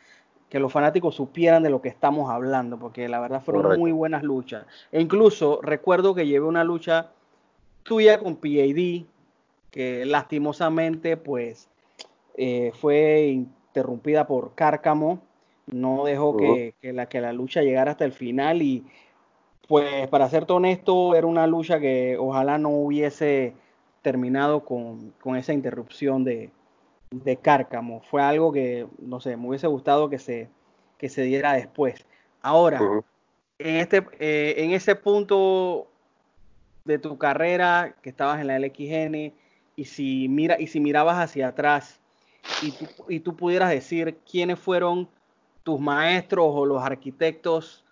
que 0.52 0.60
los 0.60 0.70
fanáticos 0.70 1.14
supieran 1.14 1.62
de 1.62 1.70
lo 1.70 1.80
que 1.80 1.88
estamos 1.88 2.30
hablando, 2.30 2.78
porque 2.78 3.08
la 3.08 3.20
verdad 3.20 3.40
fueron 3.40 3.78
muy 3.78 3.90
buenas 3.90 4.22
luchas. 4.22 4.66
E 4.92 5.00
incluso 5.00 5.60
recuerdo 5.62 6.14
que 6.14 6.26
llevé 6.26 6.44
una 6.44 6.62
lucha 6.62 7.08
tuya 7.84 8.18
con 8.18 8.36
PAD, 8.36 9.06
que 9.70 10.04
lastimosamente 10.04 11.16
pues 11.16 11.70
eh, 12.36 12.70
fue 12.74 13.28
interrumpida 13.28 14.26
por 14.26 14.54
Cárcamo, 14.54 15.22
no 15.68 16.04
dejó 16.04 16.36
que, 16.36 16.74
la, 16.82 17.06
que 17.06 17.22
la 17.22 17.32
lucha 17.32 17.62
llegara 17.62 17.92
hasta 17.92 18.04
el 18.04 18.12
final 18.12 18.60
y 18.60 18.84
pues 19.66 20.06
para 20.08 20.28
ser 20.28 20.44
honesto 20.48 21.14
era 21.14 21.26
una 21.26 21.46
lucha 21.46 21.80
que 21.80 22.18
ojalá 22.18 22.58
no 22.58 22.68
hubiese 22.68 23.54
terminado 24.02 24.66
con, 24.66 25.14
esa 25.34 25.54
interrupción 25.54 26.24
de, 26.24 26.50
de, 27.12 27.36
Cárcamo. 27.36 28.00
Fue 28.02 28.22
algo 28.22 28.52
que, 28.52 28.86
no 28.98 29.20
sé, 29.20 29.36
me 29.36 29.48
hubiese 29.48 29.66
gustado 29.66 30.08
que 30.08 30.18
se, 30.18 30.48
que 30.98 31.08
se 31.08 31.22
diera 31.22 31.52
después. 31.52 32.06
Ahora, 32.40 32.80
en, 33.58 33.76
este, 33.76 34.04
eh, 34.18 34.54
en 34.58 34.72
ese 34.72 34.96
punto 34.96 35.88
de 36.84 36.98
tu 36.98 37.18
carrera, 37.18 37.94
que 38.02 38.10
estabas 38.10 38.40
en 38.40 38.48
la 38.48 38.58
LXN, 38.58 39.32
y 39.76 39.84
si, 39.84 40.28
mira, 40.28 40.60
y 40.60 40.66
si 40.66 40.80
mirabas 40.80 41.18
hacia 41.18 41.48
atrás 41.48 42.00
y 42.60 42.72
tú, 42.72 42.86
y 43.08 43.20
tú 43.20 43.36
pudieras 43.36 43.70
decir 43.70 44.18
quiénes 44.28 44.58
fueron 44.58 45.08
tus 45.62 45.80
maestros 45.80 46.46
o 46.48 46.66
los 46.66 46.82
arquitectos 46.82 47.84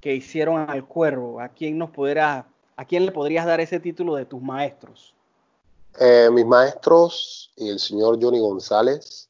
que 0.00 0.14
hicieron 0.14 0.70
al 0.70 0.84
cuervo, 0.84 1.40
a 1.40 1.48
quién 1.48 1.76
nos 1.78 1.90
pudiera, 1.90 2.46
a 2.76 2.84
quién 2.84 3.04
le 3.04 3.12
podrías 3.12 3.46
dar 3.46 3.60
ese 3.60 3.80
título 3.80 4.14
de 4.14 4.24
tus 4.24 4.40
maestros. 4.40 5.14
Eh, 5.98 6.28
mis 6.32 6.46
maestros, 6.46 7.52
el 7.56 7.78
señor 7.78 8.18
Johnny 8.22 8.40
González, 8.40 9.28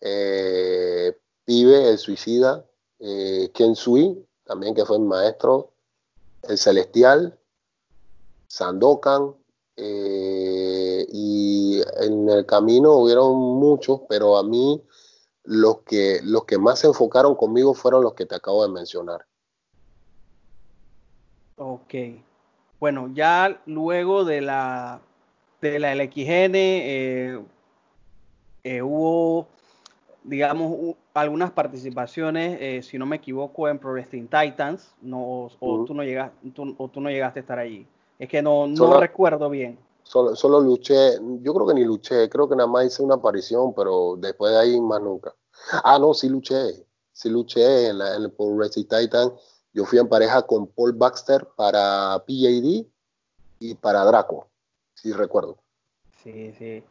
eh, 0.00 1.16
Pibe, 1.44 1.90
el 1.90 1.98
suicida, 1.98 2.64
eh, 2.98 3.50
Ken 3.52 3.74
Sui, 3.74 4.26
también 4.44 4.74
que 4.74 4.84
fue 4.84 4.98
mi 4.98 5.06
maestro, 5.06 5.72
el 6.42 6.58
Celestial, 6.58 7.38
Sandokan, 8.46 9.34
eh, 9.76 11.06
y 11.10 11.82
en 12.00 12.28
el 12.28 12.46
camino 12.46 12.92
hubieron 12.92 13.34
muchos, 13.36 14.02
pero 14.08 14.36
a 14.36 14.44
mí 14.44 14.82
los 15.42 15.80
que, 15.80 16.20
los 16.22 16.44
que 16.44 16.58
más 16.58 16.78
se 16.80 16.86
enfocaron 16.86 17.34
conmigo 17.34 17.74
fueron 17.74 18.02
los 18.02 18.14
que 18.14 18.26
te 18.26 18.34
acabo 18.34 18.62
de 18.62 18.72
mencionar. 18.72 19.26
Ok. 21.56 21.94
Bueno, 22.80 23.10
ya 23.14 23.62
luego 23.66 24.24
de 24.24 24.40
la, 24.40 25.00
de 25.70 25.78
la 25.78 25.94
LXN 25.94 26.54
eh, 26.54 27.40
eh, 28.62 28.82
hubo, 28.82 29.46
digamos, 30.22 30.96
algunas 31.12 31.50
participaciones, 31.52 32.86
si 32.86 32.98
no 32.98 33.06
me 33.06 33.16
equivoco, 33.16 33.68
en 33.68 33.78
Pro 33.78 33.92
Wrestling 33.92 34.26
Titans, 34.26 34.94
no, 35.02 35.50
o, 35.60 35.84
tú 35.84 35.94
no 35.94 36.02
llegaste, 36.02 36.36
o 36.78 36.88
tú 36.88 37.00
no 37.00 37.10
llegaste 37.10 37.40
a 37.40 37.42
estar 37.42 37.58
allí. 37.58 37.86
Es 38.18 38.28
que 38.28 38.42
no, 38.42 38.66
no 38.66 39.00
recuerdo 39.00 39.50
bien. 39.50 39.78
Solo, 40.02 40.36
solo 40.36 40.60
luché, 40.60 41.18
yo 41.40 41.54
creo 41.54 41.66
que 41.66 41.74
ni 41.74 41.84
luché, 41.84 42.28
creo 42.28 42.48
que 42.48 42.56
nada 42.56 42.68
más 42.68 42.86
hice 42.86 43.02
una 43.02 43.14
aparición, 43.14 43.72
pero 43.74 44.16
después 44.18 44.52
de 44.52 44.58
ahí 44.58 44.80
más 44.80 45.00
nunca. 45.00 45.34
Ah, 45.82 45.98
no, 45.98 46.12
sí 46.12 46.28
luché, 46.28 46.86
sí 47.12 47.30
luché 47.30 47.88
en, 47.88 47.98
la, 47.98 48.16
en 48.16 48.22
el 48.24 48.32
Paul 48.32 48.68
Titan. 48.70 49.32
Yo 49.72 49.84
fui 49.84 49.98
en 49.98 50.08
pareja 50.08 50.42
con 50.42 50.66
Paul 50.66 50.92
Baxter 50.92 51.48
para 51.56 52.22
PAD 52.26 52.86
y 53.60 53.74
para 53.74 54.04
Draco, 54.04 54.46
si 55.04 55.12
recuerdo. 55.12 55.58
Sí, 56.22 56.54
sí. 56.58 56.82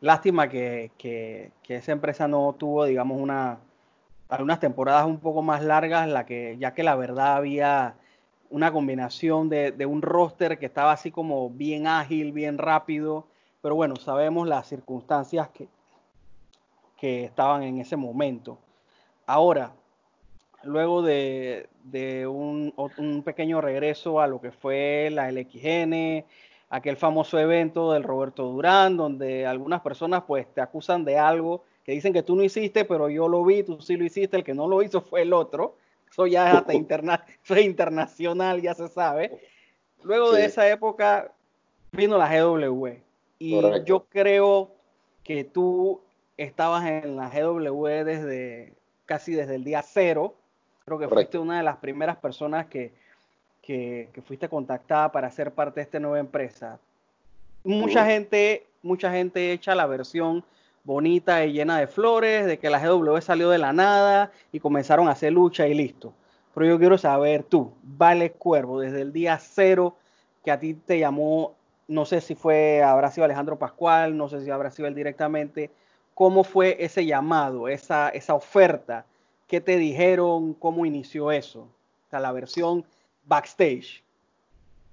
Lástima 0.00 0.48
que, 0.48 0.90
que, 0.98 1.52
que, 1.62 1.76
esa 1.76 1.92
empresa 1.92 2.26
no 2.26 2.52
tuvo, 2.58 2.84
digamos, 2.84 3.20
una, 3.20 3.60
algunas 4.28 4.58
temporadas 4.58 5.06
un 5.06 5.20
poco 5.20 5.40
más 5.42 5.62
largas, 5.62 6.08
la 6.08 6.26
que, 6.26 6.56
ya 6.58 6.74
que 6.74 6.82
la 6.82 6.96
verdad 6.96 7.36
había 7.36 7.94
una 8.48 8.72
combinación 8.72 9.48
de, 9.48 9.86
un 9.86 10.02
roster 10.02 10.58
que 10.58 10.66
estaba 10.66 10.90
así 10.90 11.12
como 11.12 11.50
bien 11.50 11.86
ágil, 11.86 12.32
bien 12.32 12.58
rápido, 12.58 13.28
pero 13.62 13.76
bueno, 13.76 13.94
sabemos 13.94 14.48
las 14.48 14.66
circunstancias 14.66 15.48
que, 15.50 15.68
que 16.96 17.22
estaban 17.24 17.62
en 17.62 17.78
ese 17.78 17.94
momento. 17.94 18.58
Ahora, 19.26 19.72
luego 20.64 21.02
de, 21.02 21.68
un, 22.26 22.74
un, 22.76 23.22
pequeño 23.22 23.60
regreso 23.60 24.20
a 24.20 24.26
lo 24.26 24.40
que 24.40 24.50
fue 24.50 25.08
la 25.12 25.30
LXN, 25.30 26.24
aquel 26.70 26.96
famoso 26.96 27.38
evento 27.38 27.92
del 27.92 28.04
Roberto 28.04 28.44
Durán, 28.44 28.96
donde 28.96 29.44
algunas 29.44 29.80
personas 29.80 30.22
pues 30.26 30.46
te 30.54 30.60
acusan 30.60 31.04
de 31.04 31.18
algo 31.18 31.64
que 31.84 31.92
dicen 31.92 32.12
que 32.12 32.22
tú 32.22 32.36
no 32.36 32.44
hiciste, 32.44 32.84
pero 32.84 33.08
yo 33.08 33.28
lo 33.28 33.44
vi, 33.44 33.64
tú 33.64 33.80
sí 33.80 33.96
lo 33.96 34.04
hiciste, 34.04 34.36
el 34.36 34.44
que 34.44 34.54
no 34.54 34.68
lo 34.68 34.82
hizo 34.82 35.00
fue 35.00 35.22
el 35.22 35.32
otro. 35.32 35.76
Eso 36.08 36.26
ya 36.26 36.48
es 36.48 36.56
hasta 36.56 36.74
interna 36.74 37.24
internacional, 37.60 38.62
ya 38.62 38.74
se 38.74 38.88
sabe. 38.88 39.40
Luego 40.02 40.32
de 40.32 40.44
esa 40.44 40.68
época 40.68 41.32
vino 41.92 42.16
la 42.16 42.28
GW. 42.28 42.88
Y 43.38 43.60
yo 43.84 44.04
creo 44.08 44.70
que 45.24 45.44
tú 45.44 46.00
estabas 46.36 46.86
en 46.86 47.16
la 47.16 47.28
GW 47.28 48.04
desde 48.04 48.74
casi 49.06 49.32
desde 49.32 49.56
el 49.56 49.64
día 49.64 49.82
cero. 49.82 50.36
Creo 50.84 50.98
que 50.98 51.08
fuiste 51.08 51.38
una 51.38 51.58
de 51.58 51.64
las 51.64 51.78
primeras 51.78 52.16
personas 52.16 52.66
que, 52.66 52.92
que, 54.12 54.22
fuiste 54.22 54.48
contactada 54.48 55.12
para 55.12 55.30
ser 55.30 55.52
parte 55.52 55.80
de 55.80 55.84
esta 55.84 56.00
nueva 56.00 56.18
empresa. 56.18 56.80
Mucha 57.62 58.04
gente, 58.04 58.66
mucha 58.82 59.12
gente 59.12 59.52
echa 59.52 59.74
la 59.76 59.86
versión 59.86 60.42
bonita 60.82 61.44
y 61.44 61.52
llena 61.52 61.78
de 61.78 61.86
flores, 61.86 62.46
de 62.46 62.58
que 62.58 62.70
la 62.70 62.80
GW 62.80 63.20
salió 63.20 63.48
de 63.50 63.58
la 63.58 63.72
nada 63.72 64.32
y 64.50 64.58
comenzaron 64.58 65.08
a 65.08 65.12
hacer 65.12 65.32
lucha 65.32 65.68
y 65.68 65.74
listo. 65.74 66.12
Pero 66.52 66.66
yo 66.66 66.78
quiero 66.78 66.98
saber 66.98 67.44
tú, 67.44 67.72
Vale 67.82 68.32
Cuervo, 68.32 68.80
desde 68.80 69.02
el 69.02 69.12
día 69.12 69.38
cero 69.38 69.94
que 70.44 70.50
a 70.50 70.58
ti 70.58 70.74
te 70.74 70.98
llamó, 70.98 71.54
no 71.86 72.06
sé 72.06 72.20
si 72.20 72.34
fue, 72.34 72.82
habrá 72.82 73.10
sido 73.12 73.24
Alejandro 73.24 73.56
Pascual, 73.56 74.16
no 74.16 74.28
sé 74.28 74.42
si 74.42 74.50
habrá 74.50 74.70
sido 74.70 74.88
él 74.88 74.94
directamente, 74.96 75.70
¿cómo 76.14 76.42
fue 76.42 76.76
ese 76.80 77.06
llamado, 77.06 77.68
esa, 77.68 78.08
esa 78.08 78.34
oferta? 78.34 79.04
¿Qué 79.46 79.60
te 79.60 79.76
dijeron? 79.76 80.54
¿Cómo 80.54 80.86
inició 80.86 81.30
eso? 81.30 81.60
O 81.60 82.10
sea, 82.10 82.18
la 82.18 82.32
versión 82.32 82.84
backstage. 83.24 84.02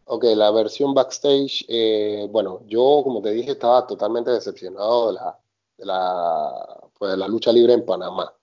Ok, 0.06 0.24
la 0.36 0.52
versión 0.52 0.94
backstage, 0.94 1.66
eh, 1.68 2.28
bueno, 2.32 2.62
yo 2.68 3.02
como 3.04 3.22
te 3.22 3.32
dije 3.32 3.52
estaba 3.52 3.86
totalmente 3.86 4.32
decepcionado 4.32 5.08
de 5.08 5.14
la, 5.14 5.40
de 5.78 5.86
la, 5.86 6.80
pues, 6.98 7.12
de 7.12 7.18
la 7.18 7.28
lucha 7.28 7.52
libre 7.52 7.74
en 7.74 7.86
Panamá. 7.86 8.34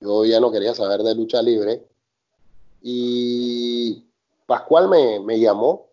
Yo 0.00 0.24
ya 0.24 0.40
no 0.40 0.50
quería 0.50 0.74
saber 0.74 1.02
de 1.02 1.14
lucha 1.14 1.42
libre. 1.42 1.86
Y 2.82 4.04
Pascual 4.46 4.88
me, 4.88 5.20
me 5.20 5.38
llamó, 5.38 5.86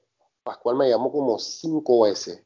Pascual 0.43 0.77
me 0.77 0.89
llamó 0.89 1.11
como 1.11 1.37
cinco 1.37 2.01
veces. 2.01 2.41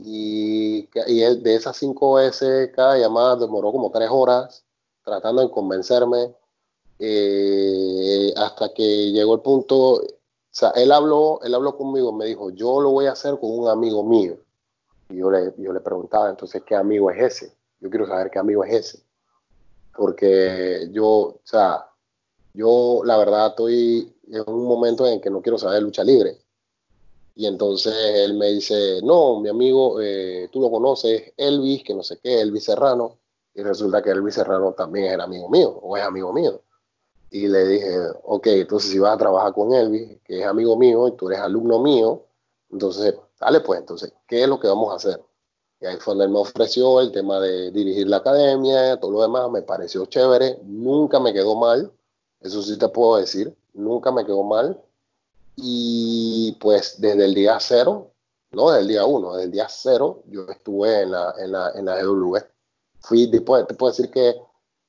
Y, 0.00 0.88
y, 1.06 1.20
de 1.36 1.54
esas 1.54 1.76
cinco 1.76 2.14
veces, 2.14 2.70
cada 2.74 2.98
llamada 2.98 3.36
demoró 3.36 3.72
como 3.72 3.90
tres 3.90 4.08
horas 4.10 4.64
tratando 5.04 5.42
de 5.42 5.50
convencerme. 5.50 6.34
Eh, 7.06 8.32
hasta 8.34 8.72
que 8.72 9.12
llegó 9.12 9.34
el 9.34 9.42
punto, 9.42 10.00
él 10.74 10.90
habló, 10.90 11.38
él 11.42 11.54
habló 11.54 11.76
conmigo, 11.76 12.12
me 12.12 12.24
dijo, 12.24 12.48
yo 12.48 12.80
lo 12.80 12.92
voy 12.92 13.06
a 13.06 13.12
hacer 13.12 13.38
con 13.38 13.50
un 13.50 13.68
amigo 13.68 14.02
mío. 14.02 14.38
Y 15.10 15.16
yo 15.16 15.30
le, 15.30 15.52
yo 15.58 15.74
le 15.74 15.80
preguntaba, 15.80 16.30
entonces, 16.30 16.62
¿qué 16.66 16.74
amigo 16.74 17.10
es 17.10 17.20
ese? 17.20 17.54
Yo 17.80 17.90
quiero 17.90 18.06
saber 18.06 18.30
qué 18.30 18.38
amigo 18.38 18.64
es 18.64 18.72
ese. 18.72 19.04
Porque 19.94 20.88
yo, 20.92 21.06
o 21.06 21.40
sea, 21.44 21.90
yo 22.54 23.02
la 23.04 23.18
verdad 23.18 23.48
estoy 23.48 24.16
en 24.28 24.42
un 24.46 24.64
momento 24.64 25.06
en 25.06 25.20
que 25.20 25.28
no 25.28 25.42
quiero 25.42 25.58
saber 25.58 25.82
lucha 25.82 26.02
libre. 26.02 26.38
Y 27.34 27.46
entonces 27.46 27.94
él 28.14 28.32
me 28.32 28.46
dice, 28.46 29.00
no, 29.02 29.40
mi 29.40 29.50
amigo, 29.50 30.00
eh, 30.00 30.48
tú 30.50 30.60
lo 30.60 30.70
conoces, 30.70 31.34
Elvis, 31.36 31.84
que 31.84 31.94
no 31.94 32.02
sé 32.02 32.18
qué, 32.22 32.40
Elvis 32.40 32.64
Serrano. 32.64 33.18
Y 33.54 33.62
resulta 33.62 34.02
que 34.02 34.10
Elvis 34.10 34.36
Serrano 34.36 34.72
también 34.72 35.12
era 35.12 35.24
amigo 35.24 35.50
mío, 35.50 35.68
o 35.82 35.96
es 35.98 36.02
amigo 36.02 36.32
mío. 36.32 36.63
Y 37.34 37.48
le 37.48 37.66
dije, 37.66 37.98
ok, 38.22 38.46
entonces 38.46 38.90
si 38.90 38.98
vas 38.98 39.14
a 39.14 39.18
trabajar 39.18 39.52
con 39.52 39.72
Elvis, 39.74 40.18
que 40.24 40.40
es 40.40 40.46
amigo 40.46 40.76
mío, 40.76 41.08
y 41.08 41.16
tú 41.16 41.28
eres 41.28 41.40
alumno 41.40 41.80
mío, 41.80 42.22
entonces 42.70 43.14
Dale, 43.44 43.60
pues 43.60 43.80
entonces, 43.80 44.12
¿qué 44.26 44.42
es 44.42 44.48
lo 44.48 44.58
que 44.58 44.68
vamos 44.68 44.90
a 44.90 44.96
hacer? 44.96 45.20
Y 45.80 45.86
ahí 45.86 45.96
fue 45.98 46.12
donde 46.12 46.24
él 46.24 46.30
me 46.30 46.38
ofreció 46.38 47.00
el 47.00 47.12
tema 47.12 47.40
de 47.40 47.70
dirigir 47.72 48.08
la 48.08 48.18
academia, 48.18 48.98
todo 48.98 49.10
lo 49.10 49.22
demás, 49.22 49.50
me 49.50 49.60
pareció 49.60 50.06
chévere, 50.06 50.60
nunca 50.62 51.20
me 51.20 51.32
quedó 51.34 51.54
mal, 51.56 51.92
eso 52.40 52.62
sí 52.62 52.78
te 52.78 52.88
puedo 52.88 53.18
decir, 53.18 53.54
nunca 53.74 54.10
me 54.12 54.24
quedó 54.24 54.42
mal. 54.44 54.80
Y 55.56 56.56
pues 56.60 57.00
desde 57.00 57.26
el 57.26 57.34
día 57.34 57.58
cero, 57.60 58.12
no 58.52 58.70
desde 58.70 58.80
el 58.80 58.88
día 58.88 59.04
uno, 59.04 59.34
desde 59.34 59.44
el 59.44 59.52
día 59.52 59.66
cero, 59.68 60.22
yo 60.28 60.46
estuve 60.48 61.02
en 61.02 61.10
la, 61.10 61.34
en 61.38 61.52
la, 61.52 61.70
en 61.72 61.84
la 61.84 62.02
GW. 62.02 62.36
fui, 63.00 63.26
después 63.26 63.66
te 63.66 63.74
puedo 63.74 63.92
decir 63.92 64.10
que 64.10 64.40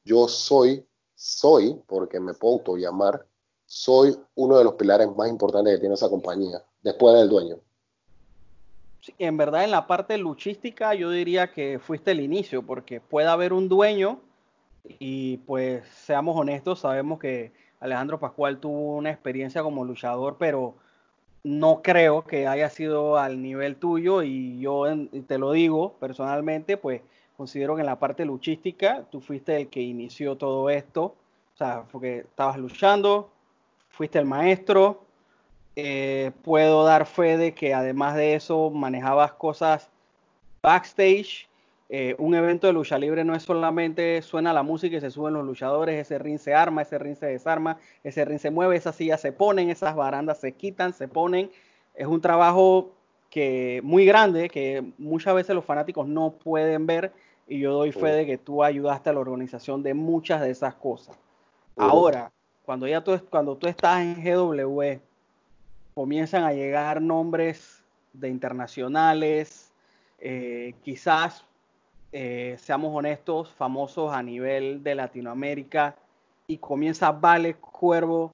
yo 0.05 0.27
soy, 0.29 0.88
soy, 1.15 1.82
porque 1.88 2.19
me 2.19 2.34
puedo 2.34 2.78
llamar, 2.78 3.25
soy 3.65 4.15
uno 4.36 4.58
de 4.58 4.63
los 4.63 4.73
pilares 4.73 5.08
más 5.15 5.30
importantes 5.30 5.73
que 5.73 5.80
tiene 5.80 5.95
esa 5.95 6.10
compañía, 6.10 6.63
después 6.84 7.15
del 7.15 7.30
dueño. 7.30 7.58
en 9.17 9.38
verdad 9.38 9.63
en 9.63 9.71
la 9.71 9.88
parte 9.88 10.17
luchística 10.17 10.93
yo 10.93 11.10
diría 11.10 11.51
que 11.51 11.80
fuiste 11.80 12.12
el 12.12 12.19
inicio, 12.19 12.63
porque 12.63 12.99
puede 12.99 13.28
haber 13.28 13.54
un 13.54 13.69
dueño 13.69 14.19
y 14.99 15.38
pues 15.38 15.88
seamos 15.88 16.36
honestos, 16.38 16.80
sabemos 16.80 17.19
que 17.19 17.54
Alejandro 17.80 18.19
Pascual 18.19 18.60
tuvo 18.60 18.95
una 18.95 19.12
experiencia 19.12 19.63
como 19.63 19.86
luchador, 19.86 20.38
pero 20.38 20.75
no 21.43 21.82
creo 21.84 22.25
que 22.25 22.47
haya 22.47 22.69
sido 22.69 23.17
al 23.17 23.41
nivel 23.41 23.75
tuyo 23.78 24.23
y 24.23 24.60
yo 24.60 24.86
te 25.28 25.38
lo 25.38 25.51
digo 25.51 25.93
personalmente, 25.99 26.78
pues 26.78 27.01
considero 27.38 27.76
que 27.76 27.82
en 27.82 27.88
la 27.88 28.00
parte 28.00 28.26
luchística 28.26 29.06
tú 29.12 29.21
fuiste 29.21 29.56
el 29.58 29.67
que 29.67 29.82
inició 29.82 30.36
todo 30.38 30.69
esto, 30.69 31.15
o 31.54 31.58
sea, 31.58 31.84
porque 31.91 32.19
estabas 32.19 32.58
luchando, 32.58 33.30
fuiste 33.89 34.19
el 34.19 34.26
maestro, 34.26 35.06
eh, 35.76 36.32
puedo 36.43 36.86
dar 36.86 37.06
fe 37.06 37.38
de 37.38 37.54
que 37.54 37.74
además 37.74 38.15
de 38.15 38.36
eso 38.36 38.69
manejabas 38.69 39.34
cosas 39.34 39.89
backstage. 40.62 41.48
Eh, 41.88 42.15
un 42.17 42.34
evento 42.34 42.65
de 42.65 42.74
lucha 42.74 42.98
libre 42.98 43.24
no 43.24 43.36
es 43.36 43.43
solamente 43.43 44.21
suena 44.24 44.54
la 44.54 44.63
música 44.63 44.98
y 44.98 45.02
se 45.02 45.12
suben 45.12 45.36
los 45.36 45.45
luchadores, 45.45 46.00
ese 46.00 46.17
ring 46.17 46.39
se 46.39 46.56
arma, 46.56 46.82
ese 46.82 46.98
ring 46.98 47.15
se 47.15 47.28
desarma, 47.28 47.78
ese 48.04 48.26
ring 48.26 48.39
se 48.39 48.50
mueve, 48.50 48.76
esas 48.76 48.95
sillas 48.95 49.21
se 49.21 49.32
ponen, 49.32 49.69
esas 49.69 49.95
barandas 49.95 50.39
se 50.39 50.54
quitan, 50.54 50.93
se 50.93 51.08
ponen. 51.08 51.52
Es 51.93 52.08
un 52.08 52.21
trabajo 52.21 52.91
que 53.30 53.82
muy 53.84 54.06
grande 54.06 54.50
que 54.50 54.84
muchas 54.98 55.36
veces 55.36 55.56
los 55.56 55.65
fanáticos 55.65 56.08
no 56.08 56.32
pueden 56.32 56.88
ver 56.88 57.12
y 57.47 57.60
yo 57.60 57.73
doy 57.73 57.91
fe 57.91 58.08
de 58.08 58.25
que 58.25 58.38
tú 58.38 58.63
ayudaste 58.63 59.10
a 59.10 59.13
la 59.13 59.19
organización 59.19 59.84
de 59.84 59.93
muchas 59.93 60.41
de 60.41 60.49
esas 60.49 60.75
cosas. 60.75 61.17
Ahora, 61.77 62.31
cuando 62.65 62.88
ya 62.88 63.03
tú, 63.03 63.19
cuando 63.29 63.55
tú 63.55 63.67
estás 63.67 64.01
en 64.01 64.23
GW, 64.23 64.99
comienzan 65.93 66.43
a 66.43 66.53
llegar 66.53 67.01
nombres 67.01 67.84
de 68.13 68.29
internacionales, 68.29 69.71
eh, 70.19 70.73
quizás 70.84 71.45
eh, 72.12 72.55
seamos 72.58 72.95
honestos, 72.95 73.53
famosos 73.53 74.13
a 74.13 74.23
nivel 74.23 74.81
de 74.84 74.95
Latinoamérica 74.95 75.95
y 76.47 76.58
comienza 76.58 77.12
Vale 77.12 77.55
Cuervo 77.55 78.31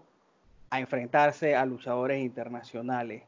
a 0.69 0.79
enfrentarse 0.79 1.55
a 1.55 1.65
luchadores 1.65 2.21
internacionales. 2.21 3.23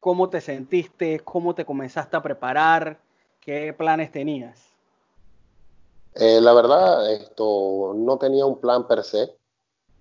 ¿Cómo 0.00 0.30
te 0.30 0.40
sentiste? 0.40 1.20
¿Cómo 1.20 1.54
te 1.54 1.64
comenzaste 1.64 2.16
a 2.16 2.22
preparar? 2.22 2.98
¿Qué 3.40 3.72
planes 3.72 4.10
tenías? 4.10 4.69
Eh, 6.14 6.40
la 6.40 6.52
verdad, 6.52 7.10
esto 7.12 7.92
no 7.96 8.18
tenía 8.18 8.46
un 8.46 8.60
plan 8.60 8.86
per 8.86 9.04
se. 9.04 9.36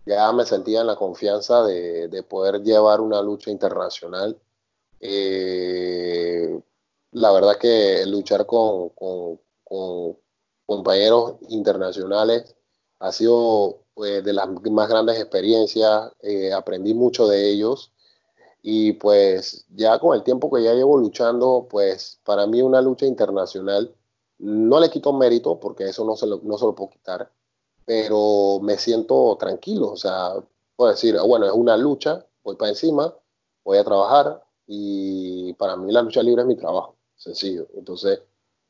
Ya 0.05 0.31
me 0.33 0.45
sentía 0.45 0.81
en 0.81 0.87
la 0.87 0.95
confianza 0.95 1.63
de, 1.63 2.23
poder 2.27 2.61
llevar 2.63 3.01
una 3.01 3.21
lucha 3.21 3.51
internacional. 3.51 4.39
Eh, 4.99 6.59
la 7.11 7.31
verdad 7.31 7.57
que 7.57 8.05
luchar 8.05 8.45
con, 8.45 8.89
con 8.89 9.39
compañeros 10.65 11.35
internacionales. 11.49 12.55
Ha 12.99 13.11
sido 13.11 13.83
pues, 13.93 14.23
de 14.23 14.33
las 14.33 14.47
más 14.71 14.87
grandes 14.89 15.19
experiencias, 15.19 16.11
eh, 16.21 16.53
aprendí 16.53 16.93
mucho 16.93 17.27
de 17.27 17.49
ellos 17.49 17.91
y 18.61 18.93
pues 18.93 19.65
ya 19.75 19.99
con 19.99 20.15
el 20.15 20.23
tiempo 20.23 20.51
que 20.51 20.63
ya 20.63 20.73
llevo 20.73 20.97
luchando, 20.97 21.67
pues 21.69 22.19
para 22.23 22.45
mí 22.47 22.61
una 22.61 22.81
lucha 22.81 23.05
internacional 23.05 23.93
no 24.39 24.79
le 24.79 24.89
quito 24.89 25.13
mérito 25.13 25.59
porque 25.59 25.85
eso 25.85 26.03
no 26.05 26.15
se 26.15 26.27
lo, 26.27 26.39
no 26.43 26.57
se 26.57 26.65
lo 26.65 26.75
puedo 26.75 26.89
quitar, 26.89 27.29
pero 27.85 28.59
me 28.61 28.77
siento 28.77 29.35
tranquilo, 29.37 29.91
o 29.91 29.97
sea, 29.97 30.33
puedo 30.75 30.91
decir, 30.91 31.17
bueno, 31.25 31.45
es 31.45 31.51
una 31.51 31.77
lucha, 31.77 32.25
voy 32.43 32.55
para 32.55 32.69
encima, 32.69 33.13
voy 33.63 33.77
a 33.77 33.83
trabajar 33.83 34.43
y 34.67 35.53
para 35.53 35.75
mí 35.75 35.91
la 35.91 36.01
lucha 36.01 36.23
libre 36.23 36.41
es 36.41 36.47
mi 36.47 36.55
trabajo, 36.55 36.95
sencillo. 37.15 37.67
Entonces, 37.75 38.21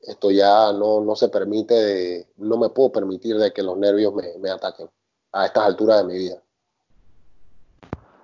esto 0.02 0.32
ya 0.32 0.72
no, 0.74 1.02
no 1.02 1.16
se 1.16 1.30
permite, 1.30 2.28
no 2.38 2.58
me 2.58 2.70
puedo 2.70 2.92
permitir 2.92 3.38
de 3.38 3.52
que 3.52 3.62
los 3.62 3.78
nervios 3.78 4.14
me, 4.14 4.38
me 4.40 4.50
ataquen 4.50 4.90
a 5.32 5.46
estas 5.46 5.66
alturas 5.66 6.00
de 6.00 6.04
mi 6.06 6.18
vida. 6.18 6.42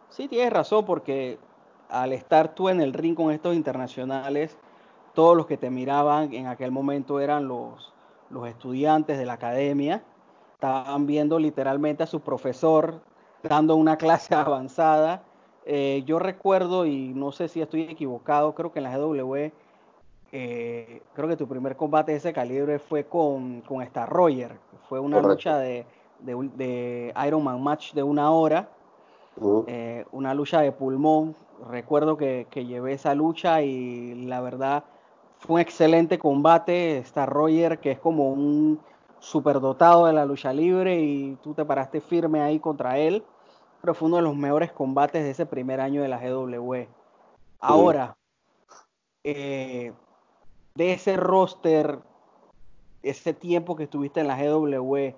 Sí, 0.10 0.28
tienes 0.28 0.54
razón, 0.54 0.86
porque 0.86 1.38
al 1.90 2.14
estar 2.14 2.56
tú 2.56 2.70
en 2.70 2.80
el 2.80 2.94
ring 2.94 3.16
con 3.16 3.32
estos 3.32 3.54
internacionales, 3.56 4.58
todos 5.16 5.36
los 5.36 5.48
que 5.48 5.58
te 5.58 5.72
miraban 5.72 6.32
en 6.34 6.46
aquel 6.46 6.72
momento 6.72 7.20
eran 7.20 7.48
los, 7.48 7.94
los 8.30 8.48
estudiantes 8.48 9.18
de 9.18 9.26
la 9.26 9.34
academia, 9.34 10.04
estaban 10.54 11.08
viendo 11.08 11.40
literalmente 11.40 12.04
a 12.04 12.08
su 12.08 12.20
profesor 12.20 13.02
dando 13.42 13.76
una 13.76 13.98
clase 13.98 14.36
avanzada. 14.36 15.24
Eh, 15.66 16.04
yo 16.06 16.20
recuerdo, 16.20 16.86
y 16.86 17.14
no 17.16 17.32
sé 17.32 17.48
si 17.48 17.62
estoy 17.62 17.84
equivocado, 17.84 18.54
creo 18.54 18.72
que 18.72 18.80
en 18.80 18.84
la 18.84 18.98
GW 18.98 19.52
eh, 20.32 21.02
creo 21.14 21.28
que 21.30 21.38
tu 21.38 21.48
primer 21.48 21.76
combate 21.76 22.12
de 22.12 22.18
ese 22.18 22.34
calibre 22.34 22.78
fue 22.78 23.06
con, 23.06 23.62
con 23.62 23.82
Star 23.82 24.10
Roger. 24.10 24.58
Fue 24.90 25.00
una 25.00 25.22
lucha 25.22 25.58
de, 25.58 25.86
de, 26.20 27.14
Iron 27.26 27.44
Man 27.44 27.64
Match 27.64 27.94
de 27.94 28.04
una 28.04 28.30
hora. 28.32 28.70
Eh, 29.68 30.06
una 30.12 30.34
lucha 30.34 30.62
de 30.62 30.72
pulmón. 30.72 31.36
Recuerdo 31.70 32.16
que, 32.18 32.48
que, 32.50 32.66
llevé 32.66 32.94
esa 32.94 33.16
lucha 33.16 33.62
y 33.62 34.26
la 34.26 34.42
verdad 34.42 34.84
fue 35.46 35.56
un 35.56 35.62
excelente 35.62 36.20
combate. 36.20 36.98
Star 37.00 37.30
Roger, 37.30 37.80
que 37.80 37.92
es 37.92 38.00
como 38.00 38.30
un 38.32 38.80
superdotado 39.20 40.06
de 40.06 40.14
la 40.14 40.26
lucha 40.26 40.54
libre 40.54 41.00
y 41.00 41.38
tú 41.42 41.54
te 41.54 41.66
paraste 41.66 42.02
firme 42.02 42.42
ahí 42.42 42.60
contra 42.60 42.98
él. 42.98 43.24
Pero 43.82 43.94
fue 43.94 44.08
uno 44.08 44.18
de 44.18 44.24
los 44.24 44.36
mejores 44.36 44.72
combates 44.72 45.24
de 45.24 45.32
ese 45.32 45.46
primer 45.46 45.80
año 45.80 46.02
de 46.02 46.08
la 46.08 46.20
GW. 46.20 46.88
Ahora, 47.60 48.18
eh, 49.24 49.94
de 50.76 50.94
ese 50.94 51.18
roster, 51.18 52.00
ese 53.04 53.34
tiempo 53.34 53.76
que 53.76 53.84
estuviste 53.84 54.22
en 54.22 54.28
la 54.28 54.38
GW, 54.38 55.16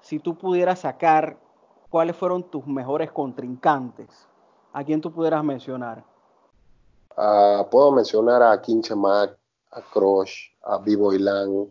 si 0.00 0.18
tú 0.18 0.36
pudieras 0.36 0.80
sacar 0.80 1.38
cuáles 1.88 2.16
fueron 2.16 2.42
tus 2.42 2.66
mejores 2.66 3.10
contrincantes, 3.10 4.28
¿a 4.72 4.84
quién 4.84 5.00
tú 5.00 5.12
pudieras 5.12 5.42
mencionar? 5.42 6.04
Ah, 7.16 7.66
puedo 7.70 7.92
mencionar 7.92 8.42
a 8.42 8.60
Kinchemac, 8.60 9.39
a 9.72 9.82
Crush, 9.82 10.50
a 10.62 10.78
Vivo 10.78 11.12
Ilan, 11.12 11.70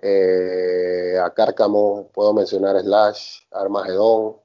eh, 0.00 1.18
a 1.22 1.30
Cárcamo, 1.30 2.08
puedo 2.12 2.32
mencionar 2.32 2.80
Slash, 2.80 3.42
a 3.52 3.60
Armagedón, 3.60 4.36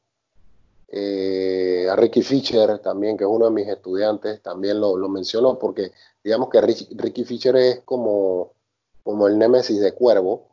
eh, 0.90 1.88
a 1.90 1.96
Ricky 1.96 2.22
Fischer 2.22 2.80
también, 2.80 3.18
que 3.18 3.24
es 3.24 3.30
uno 3.30 3.46
de 3.46 3.52
mis 3.52 3.68
estudiantes, 3.68 4.42
también 4.42 4.80
lo, 4.80 4.96
lo 4.96 5.10
menciono 5.10 5.60
porque 5.60 5.92
digamos 6.24 6.50
que 6.50 6.62
Ricky, 6.62 7.24
Fischer 7.24 7.56
es 7.56 7.82
como, 7.84 8.52
como 9.04 9.28
el 9.28 9.38
némesis 9.38 9.80
de 9.80 9.94
Cuervo, 9.94 10.48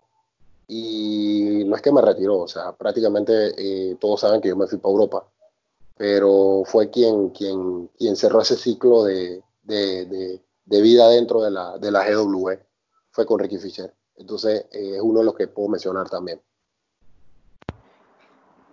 y 0.67 1.65
no 1.67 1.77
es 1.77 1.83
que 1.83 1.93
me 1.93 2.01
retiró, 2.01 2.41
o 2.41 2.49
sea, 2.49 2.73
prácticamente 2.73 3.53
eh, 3.59 3.97
todos 4.01 4.21
saben 4.21 4.41
que 4.41 4.49
yo 4.49 4.57
me 4.57 4.67
fui 4.67 4.79
para 4.79 4.93
Europa, 4.93 5.27
pero 5.97 6.63
fue 6.65 6.91
quien, 6.91 7.31
quien, 7.31 7.89
quien 7.99 8.17
cerró 8.17 8.41
ese 8.41 8.57
ciclo 8.57 9.05
de, 9.05 9.43
vida 10.67 11.09
dentro 11.09 11.43
de 11.43 11.51
la, 11.51 11.79
de 11.79 11.91
la 11.91 12.05
GW, 12.09 12.51
fue 13.11 13.27
con 13.27 13.39
Ricky 13.39 13.59
Fischer. 13.59 13.95
Entonces 14.17 14.67
eh, 14.73 14.97
es 14.97 15.01
uno 15.01 15.21
de 15.21 15.27
los 15.27 15.35
que 15.35 15.49
puedo 15.49 15.69
mencionar 15.69 16.09
también. 16.09 16.41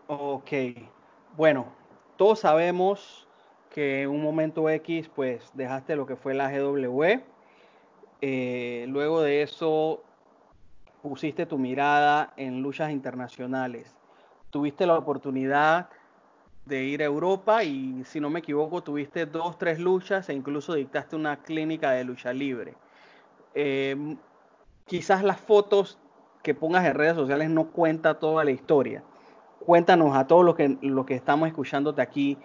Ok, 0.07 0.51
bueno, 1.37 1.67
todos 2.17 2.39
sabemos 2.39 3.27
que 3.69 4.01
en 4.01 4.09
un 4.09 4.21
momento 4.21 4.69
X 4.69 5.09
pues 5.15 5.49
dejaste 5.53 5.95
lo 5.95 6.05
que 6.05 6.15
fue 6.15 6.33
la 6.33 6.51
GW. 6.51 7.21
Eh, 8.21 8.85
luego 8.89 9.21
de 9.21 9.41
eso 9.41 10.03
pusiste 11.01 11.45
tu 11.45 11.57
mirada 11.57 12.33
en 12.37 12.61
luchas 12.61 12.91
internacionales. 12.91 13.95
Tuviste 14.49 14.85
la 14.85 14.97
oportunidad 14.97 15.89
de 16.71 16.85
ir 16.85 17.01
a 17.01 17.05
Europa 17.05 17.63
y 17.65 18.01
si 18.05 18.21
no 18.21 18.29
me 18.29 18.39
equivoco 18.39 18.81
tuviste 18.81 19.25
dos, 19.25 19.57
tres 19.57 19.77
luchas 19.77 20.29
e 20.29 20.33
incluso 20.33 20.73
dictaste 20.73 21.17
una 21.17 21.43
clínica 21.43 21.91
de 21.91 22.05
lucha 22.05 22.31
libre. 22.31 22.75
Eh, 23.53 24.15
quizás 24.85 25.21
las 25.21 25.37
fotos 25.37 25.99
que 26.41 26.55
pongas 26.55 26.85
en 26.85 26.95
redes 26.95 27.15
sociales 27.15 27.49
no 27.49 27.71
cuenta 27.71 28.19
toda 28.19 28.45
la 28.45 28.51
historia. 28.51 29.03
Cuéntanos 29.65 30.15
a 30.15 30.25
todos 30.27 30.45
los 30.45 30.55
que, 30.55 30.77
los 30.81 31.05
que 31.05 31.15
estamos 31.15 31.49
escuchándote 31.49 32.01
aquí 32.01 32.37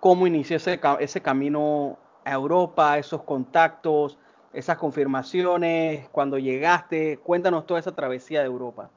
cómo 0.00 0.26
inició 0.26 0.56
ese, 0.56 0.80
ese 0.98 1.22
camino 1.22 1.98
a 2.24 2.32
Europa, 2.32 2.98
esos 2.98 3.22
contactos, 3.22 4.18
esas 4.52 4.76
confirmaciones, 4.76 6.08
cuando 6.10 6.36
llegaste. 6.36 7.18
Cuéntanos 7.18 7.64
toda 7.64 7.78
esa 7.78 7.94
travesía 7.94 8.40
de 8.40 8.46
Europa. 8.46 8.90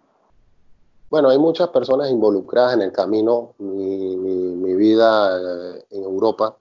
Bueno, 1.12 1.28
hay 1.28 1.38
muchas 1.38 1.68
personas 1.68 2.10
involucradas 2.10 2.74
en 2.76 2.84
el 2.84 2.94
camino, 2.94 3.54
mi, 3.58 4.16
mi, 4.16 4.21
vida 4.82 5.38
eh, 5.38 5.86
en 5.92 6.04
Europa, 6.04 6.58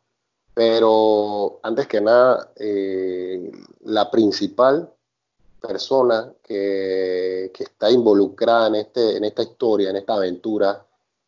pero 0.55 1.61
antes 1.63 1.87
que 1.87 2.01
nada, 2.01 2.53
eh, 2.57 3.51
la 3.85 4.11
principal 4.11 4.93
persona 5.61 6.33
que, 6.43 7.53
está 7.59 7.91
involucrada 7.91 8.69
en, 8.69 8.75
este, 8.77 9.17
en 9.17 9.25
esta 9.25 9.43
historia, 9.43 9.91
en 9.91 9.97
esta 9.97 10.15
aventura, 10.15 10.85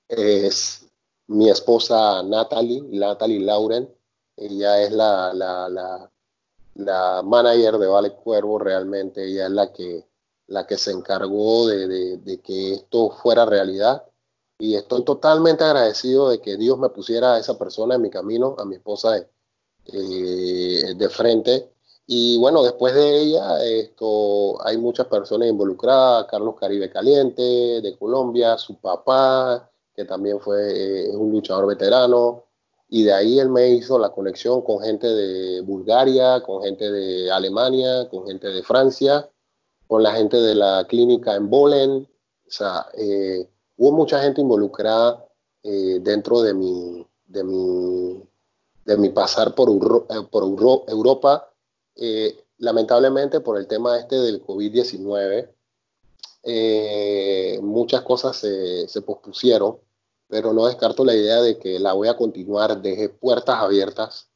es 0.08 0.86
mi 1.28 1.48
esposa 1.48 2.22
Natalie, 2.22 2.82
Natalie 2.82 3.40
Lauren. 3.40 3.88
Ella 4.36 4.82
es 4.82 4.92
la, 4.92 5.32
la, 5.34 5.68
la, 5.68 6.10
la 6.74 7.22
manager 7.22 7.78
de 7.78 7.86
Vale 7.86 8.12
Cuervo, 8.14 8.58
realmente 8.58 9.24
ella 9.24 9.46
es 9.46 9.52
la 9.52 9.72
que, 9.72 10.06
la 10.48 10.66
que 10.66 10.76
se 10.76 10.90
encargó 10.90 11.66
de, 11.66 12.16
de, 12.18 12.40
que 12.40 12.74
esto 12.74 13.10
fuera 13.10 13.44
realidad. 13.44 14.04
Y 14.58 14.74
estoy 14.76 15.04
totalmente 15.04 15.64
agradecido 15.64 16.30
de 16.30 16.40
que 16.40 16.56
Dios 16.56 16.78
me 16.78 16.88
pusiera 16.90 17.34
a 17.34 17.38
esa 17.38 17.58
persona 17.58 17.96
en 17.96 18.02
mi 18.02 18.10
camino, 18.10 18.54
a 18.58 18.64
mi 18.64 18.76
esposa 18.76 19.12
de, 19.12 19.26
eh, 19.86 20.94
de 20.94 21.08
frente. 21.08 21.72
Y 22.06 22.38
bueno, 22.38 22.62
después 22.62 22.94
de 22.94 23.22
ella, 23.22 23.64
esto, 23.64 24.64
hay 24.64 24.76
muchas 24.76 25.06
personas 25.06 25.48
involucradas, 25.48 26.26
Carlos 26.26 26.56
Caribe 26.58 26.90
Caliente, 26.90 27.80
de 27.80 27.96
Colombia, 27.98 28.58
su 28.58 28.76
papá, 28.76 29.70
que 29.94 30.04
también 30.04 30.40
fue 30.40 31.06
eh, 31.06 31.16
un 31.16 31.30
luchador 31.30 31.66
veterano, 31.66 32.44
y 32.88 33.04
de 33.04 33.12
ahí 33.14 33.38
él 33.38 33.48
me 33.48 33.70
hizo 33.70 33.98
la 33.98 34.10
conexión 34.10 34.62
con 34.62 34.80
gente 34.80 35.06
de 35.06 35.62
Bulgaria, 35.62 36.42
con 36.42 36.62
gente 36.62 36.90
de 36.90 37.30
Alemania, 37.30 38.08
con 38.10 38.26
gente 38.26 38.48
de 38.48 38.62
Francia, 38.62 39.30
con 39.86 40.02
la 40.02 40.12
gente 40.12 40.36
de 40.36 40.54
la 40.54 40.86
clínica 40.86 41.34
en 41.34 41.48
Bolen, 41.48 42.08
o 42.46 42.50
sea, 42.50 42.86
eh, 42.98 43.48
hubo 43.82 43.90
mucha 43.90 44.22
gente 44.22 44.40
involucrada 44.40 45.26
eh, 45.64 45.98
dentro 46.00 46.40
de 46.40 46.54
mi, 46.54 47.04
de 47.26 47.42
mi, 47.42 48.22
de 48.84 48.96
mi 48.96 49.08
pasar 49.08 49.56
por, 49.56 49.70
eh, 50.08 50.22
por 50.30 50.44
Europa, 50.44 51.52
eh, 51.96 52.44
lamentablemente 52.58 53.40
por 53.40 53.58
el 53.58 53.66
tema 53.66 53.98
este 53.98 54.20
del 54.20 54.40
COVID-19, 54.46 55.48
eh, 56.44 57.58
muchas 57.60 58.02
cosas 58.02 58.36
se, 58.36 58.86
se, 58.86 59.02
pospusieron, 59.02 59.78
pero 60.28 60.52
no 60.52 60.66
descarto 60.66 61.04
la 61.04 61.16
idea 61.16 61.42
de 61.42 61.58
que 61.58 61.80
la 61.80 61.92
voy 61.92 62.06
a 62.06 62.16
continuar, 62.16 62.82
deje 62.82 63.08
puertas 63.08 63.56
abiertas, 63.56 64.28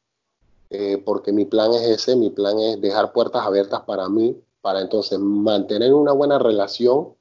eh, 0.71 1.01
porque 1.05 1.31
mi 1.31 1.45
plan 1.45 1.73
es 1.73 1.83
ese, 1.83 2.17
mi 2.17 2.31
plan 2.31 2.59
es 2.59 2.81
dejar 2.81 3.13
puertas 3.13 3.47
abiertas 3.47 3.83
para 3.83 4.09
mí, 4.09 4.43
para 4.61 4.81
entonces 4.81 5.21
mantener 5.21 5.95
una 5.95 6.11
buena 6.11 6.41
relación 6.41 7.15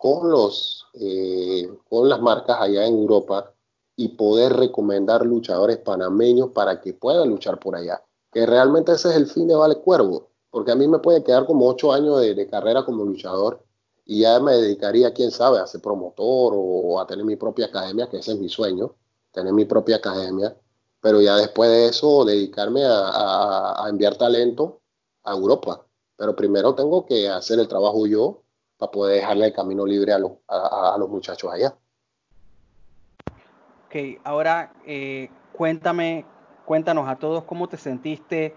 con, 0.00 0.30
los, 0.30 0.86
eh, 0.94 1.68
con 1.90 2.08
las 2.08 2.22
marcas 2.22 2.56
allá 2.58 2.86
en 2.86 2.94
Europa 2.94 3.52
y 3.96 4.08
poder 4.08 4.54
recomendar 4.54 5.26
luchadores 5.26 5.76
panameños 5.76 6.52
para 6.52 6.80
que 6.80 6.94
puedan 6.94 7.28
luchar 7.28 7.60
por 7.60 7.76
allá. 7.76 8.02
Que 8.32 8.46
realmente 8.46 8.92
ese 8.92 9.10
es 9.10 9.16
el 9.16 9.26
fin 9.26 9.46
de 9.46 9.54
Vale 9.54 9.76
Cuervo, 9.76 10.30
porque 10.50 10.72
a 10.72 10.74
mí 10.74 10.88
me 10.88 11.00
puede 11.00 11.22
quedar 11.22 11.44
como 11.44 11.68
ocho 11.68 11.92
años 11.92 12.18
de, 12.18 12.48
carrera 12.48 12.82
como 12.86 13.04
luchador 13.04 13.62
y 14.06 14.20
ya 14.20 14.40
me 14.40 14.52
dedicaría, 14.52 15.12
quién 15.12 15.30
sabe, 15.30 15.58
a 15.58 15.66
ser 15.66 15.82
promotor 15.82 16.54
o, 16.56 16.98
a 16.98 17.06
tener 17.06 17.26
mi 17.26 17.36
propia 17.36 17.66
academia, 17.66 18.08
que 18.08 18.16
ese 18.16 18.32
es 18.32 18.38
mi 18.38 18.48
sueño, 18.48 18.94
tener 19.32 19.52
mi 19.52 19.66
propia 19.66 19.96
academia, 19.96 20.56
pero 21.02 21.20
ya 21.20 21.36
después 21.36 21.68
de 21.68 21.88
eso 21.88 22.24
dedicarme 22.24 22.84
a 22.86 23.84
enviar 23.86 24.16
talento 24.16 24.80
a 25.24 25.32
Europa. 25.34 25.84
Pero 26.16 26.34
primero 26.34 26.74
tengo 26.74 27.04
que 27.04 27.28
hacer 27.28 27.58
el 27.60 27.68
trabajo 27.68 28.06
yo 28.06 28.44
para 28.80 28.92
poder 28.92 29.16
dejarle 29.16 29.46
el 29.46 29.52
camino 29.52 29.84
libre 29.84 30.14
a, 30.14 30.18
los, 30.18 30.32
a, 30.48 30.94
a 30.94 30.98
los 30.98 31.10
muchachos 31.10 31.52
allá. 31.52 31.76
Ok, 33.86 34.20
ahora 34.24 34.72
eh, 34.86 35.28
cuéntame, 35.52 36.24
cuéntanos 36.64 37.06
a 37.06 37.16
todos 37.16 37.44
cómo 37.44 37.68
te 37.68 37.76
sentiste 37.76 38.54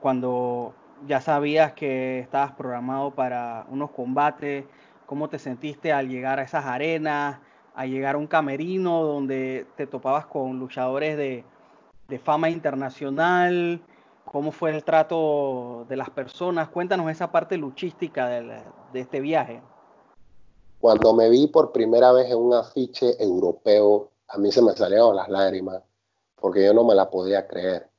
cuando 0.00 0.74
ya 1.06 1.20
sabías 1.20 1.72
que 1.74 2.18
estabas 2.18 2.52
programado 2.52 3.12
para 3.12 3.64
unos 3.68 3.92
combates, 3.92 4.64
cómo 5.06 5.28
te 5.28 5.38
sentiste 5.38 5.92
al 5.92 6.08
llegar 6.08 6.40
a 6.40 6.42
esas 6.42 6.64
arenas, 6.64 7.38
a 7.76 7.86
llegar 7.86 8.16
a 8.16 8.18
un 8.18 8.26
camerino 8.26 9.04
donde 9.04 9.66
te 9.76 9.86
topabas 9.86 10.26
con 10.26 10.58
luchadores 10.58 11.16
de, 11.16 11.44
de 12.08 12.18
fama 12.18 12.50
internacional, 12.50 13.80
cómo 14.24 14.52
fue 14.52 14.70
el 14.70 14.84
trato 14.84 15.86
de 15.88 15.96
las 15.96 16.10
personas, 16.10 16.68
cuéntanos 16.68 17.10
esa 17.10 17.30
parte 17.30 17.56
luchística 17.56 18.28
de, 18.28 18.62
de 18.92 19.00
este 19.00 19.20
viaje. 19.20 19.62
Cuando 20.80 21.12
me 21.12 21.28
vi 21.28 21.46
por 21.46 21.72
primera 21.72 22.12
vez 22.12 22.30
en 22.30 22.38
un 22.38 22.54
afiche 22.54 23.22
europeo, 23.22 24.10
a 24.28 24.38
mí 24.38 24.50
se 24.50 24.62
me 24.62 24.72
salieron 24.72 25.14
las 25.14 25.28
lágrimas, 25.28 25.82
porque 26.36 26.64
yo 26.64 26.74
no 26.74 26.84
me 26.84 26.94
la 26.94 27.10
podía 27.10 27.46
creer 27.46 27.92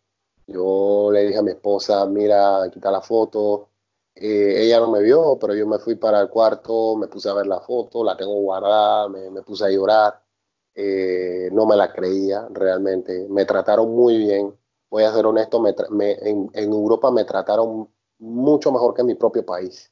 yo 0.48 1.10
le 1.12 1.26
dije 1.26 1.40
a 1.40 1.42
mi 1.42 1.52
esposa, 1.52 2.06
mira, 2.06 2.70
quita 2.72 2.92
la 2.92 3.02
foto. 3.02 3.70
Eh, 4.16 4.64
ella 4.64 4.80
no 4.80 4.92
me 4.92 5.02
vio, 5.02 5.38
pero 5.40 5.56
yo 5.56 5.66
me 5.68 5.80
fui 5.80 5.96
para 5.96 6.22
el 6.22 6.30
cuarto, 6.30 6.96
me 6.96 7.08
puse 7.08 7.30
a 7.30 7.34
ver 7.34 7.48
la 7.48 7.62
foto, 7.62 8.04
la 8.04 8.16
tengo 8.18 8.34
guardada, 8.42 9.10
me, 9.10 9.42
puse 9.42 9.66
a 9.66 9.70
llorar. 9.70 10.22
Eh, 10.76 11.50
no 11.52 11.66
me 11.66 11.76
la 11.76 11.92
creía 11.94 12.48
realmente. 12.52 13.28
Me 13.30 13.46
trataron 13.46 13.92
muy 13.96 14.18
bien. 14.18 14.54
Voy 14.94 15.06
a 15.06 15.12
ser 15.12 15.26
honesto, 15.26 15.60
en, 15.68 16.52
Europa 16.54 17.10
me 17.10 17.26
trataron 17.26 17.90
mucho 18.20 18.72
mejor 18.72 18.94
que 18.94 19.02
en 19.02 19.08
mi 19.08 19.16
propio 19.16 19.44
país. 19.44 19.92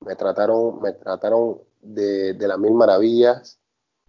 Me 0.00 0.16
trataron, 0.16 0.80
me 0.80 0.92
trataron 0.94 1.60
de, 1.82 2.34
las 2.38 2.58
mil 2.58 2.72
maravillas. 2.72 3.60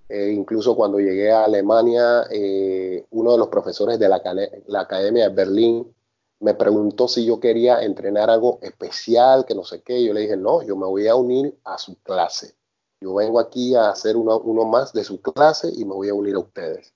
Eh, 0.08 0.32
incluso 0.32 0.78
cuando 0.78 0.98
llegué 0.98 1.30
a 1.34 1.44
Alemania, 1.44 2.24
eh, 2.32 3.06
uno 3.10 3.34
de 3.34 3.38
los 3.38 3.50
profesores 3.50 4.00
de 4.00 4.08
la, 4.08 4.22
la, 4.68 4.80
Academia 4.80 5.28
de 5.28 5.36
Berlín 5.36 5.94
me 6.40 6.54
preguntó 6.54 7.10
si 7.10 7.26
yo 7.26 7.42
quería 7.42 7.84
entrenar 7.84 8.30
algo 8.30 8.60
especial, 8.62 9.44
que 9.44 9.56
no 9.56 9.66
sé 9.66 9.82
qué. 9.82 10.02
Yo 10.06 10.14
le 10.14 10.22
dije, 10.22 10.38
no, 10.38 10.62
yo 10.64 10.78
me 10.78 10.86
voy 10.86 11.06
a 11.10 11.16
unir 11.16 11.60
a 11.66 11.78
su 11.78 12.02
clase. 12.02 12.56
Yo 13.02 13.14
vengo 13.14 13.42
aquí 13.42 13.76
a 13.76 13.90
hacer 13.90 14.16
uno, 14.16 14.40
uno 14.40 14.64
más 14.64 14.94
de 14.94 15.04
su 15.04 15.22
clase 15.22 15.70
y 15.76 15.84
me 15.84 15.96
voy 15.96 16.08
a 16.08 16.14
unir 16.14 16.36
a 16.36 16.40
ustedes. 16.40 16.94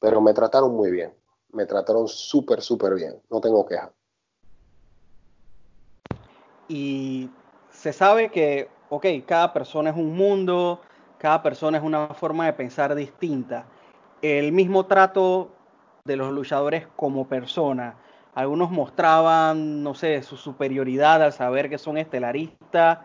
Pero 0.00 0.20
me 0.20 0.34
trataron 0.34 0.74
muy 0.74 0.90
bien. 0.90 1.14
Me 1.54 1.66
trataron 1.66 2.08
súper, 2.08 2.60
súper 2.60 2.94
bien. 2.94 3.22
No 3.30 3.40
tengo 3.40 3.64
queja. 3.64 3.92
Y 6.68 7.30
se 7.70 7.92
sabe 7.92 8.30
que, 8.30 8.68
ok, 8.88 9.06
cada 9.26 9.52
persona 9.52 9.90
es 9.90 9.96
un 9.96 10.16
mundo, 10.16 10.80
cada 11.18 11.42
persona 11.42 11.78
es 11.78 11.84
una 11.84 12.08
forma 12.08 12.46
de 12.46 12.54
pensar 12.54 12.94
distinta. 12.94 13.66
El 14.20 14.52
mismo 14.52 14.86
trato 14.86 15.50
de 16.04 16.16
los 16.16 16.32
luchadores 16.32 16.86
como 16.96 17.28
persona. 17.28 17.94
Algunos 18.34 18.70
mostraban, 18.70 19.82
no 19.82 19.94
sé, 19.94 20.22
su 20.22 20.36
superioridad 20.36 21.22
al 21.22 21.32
saber 21.32 21.70
que 21.70 21.78
son 21.78 21.98
estelaristas, 21.98 22.98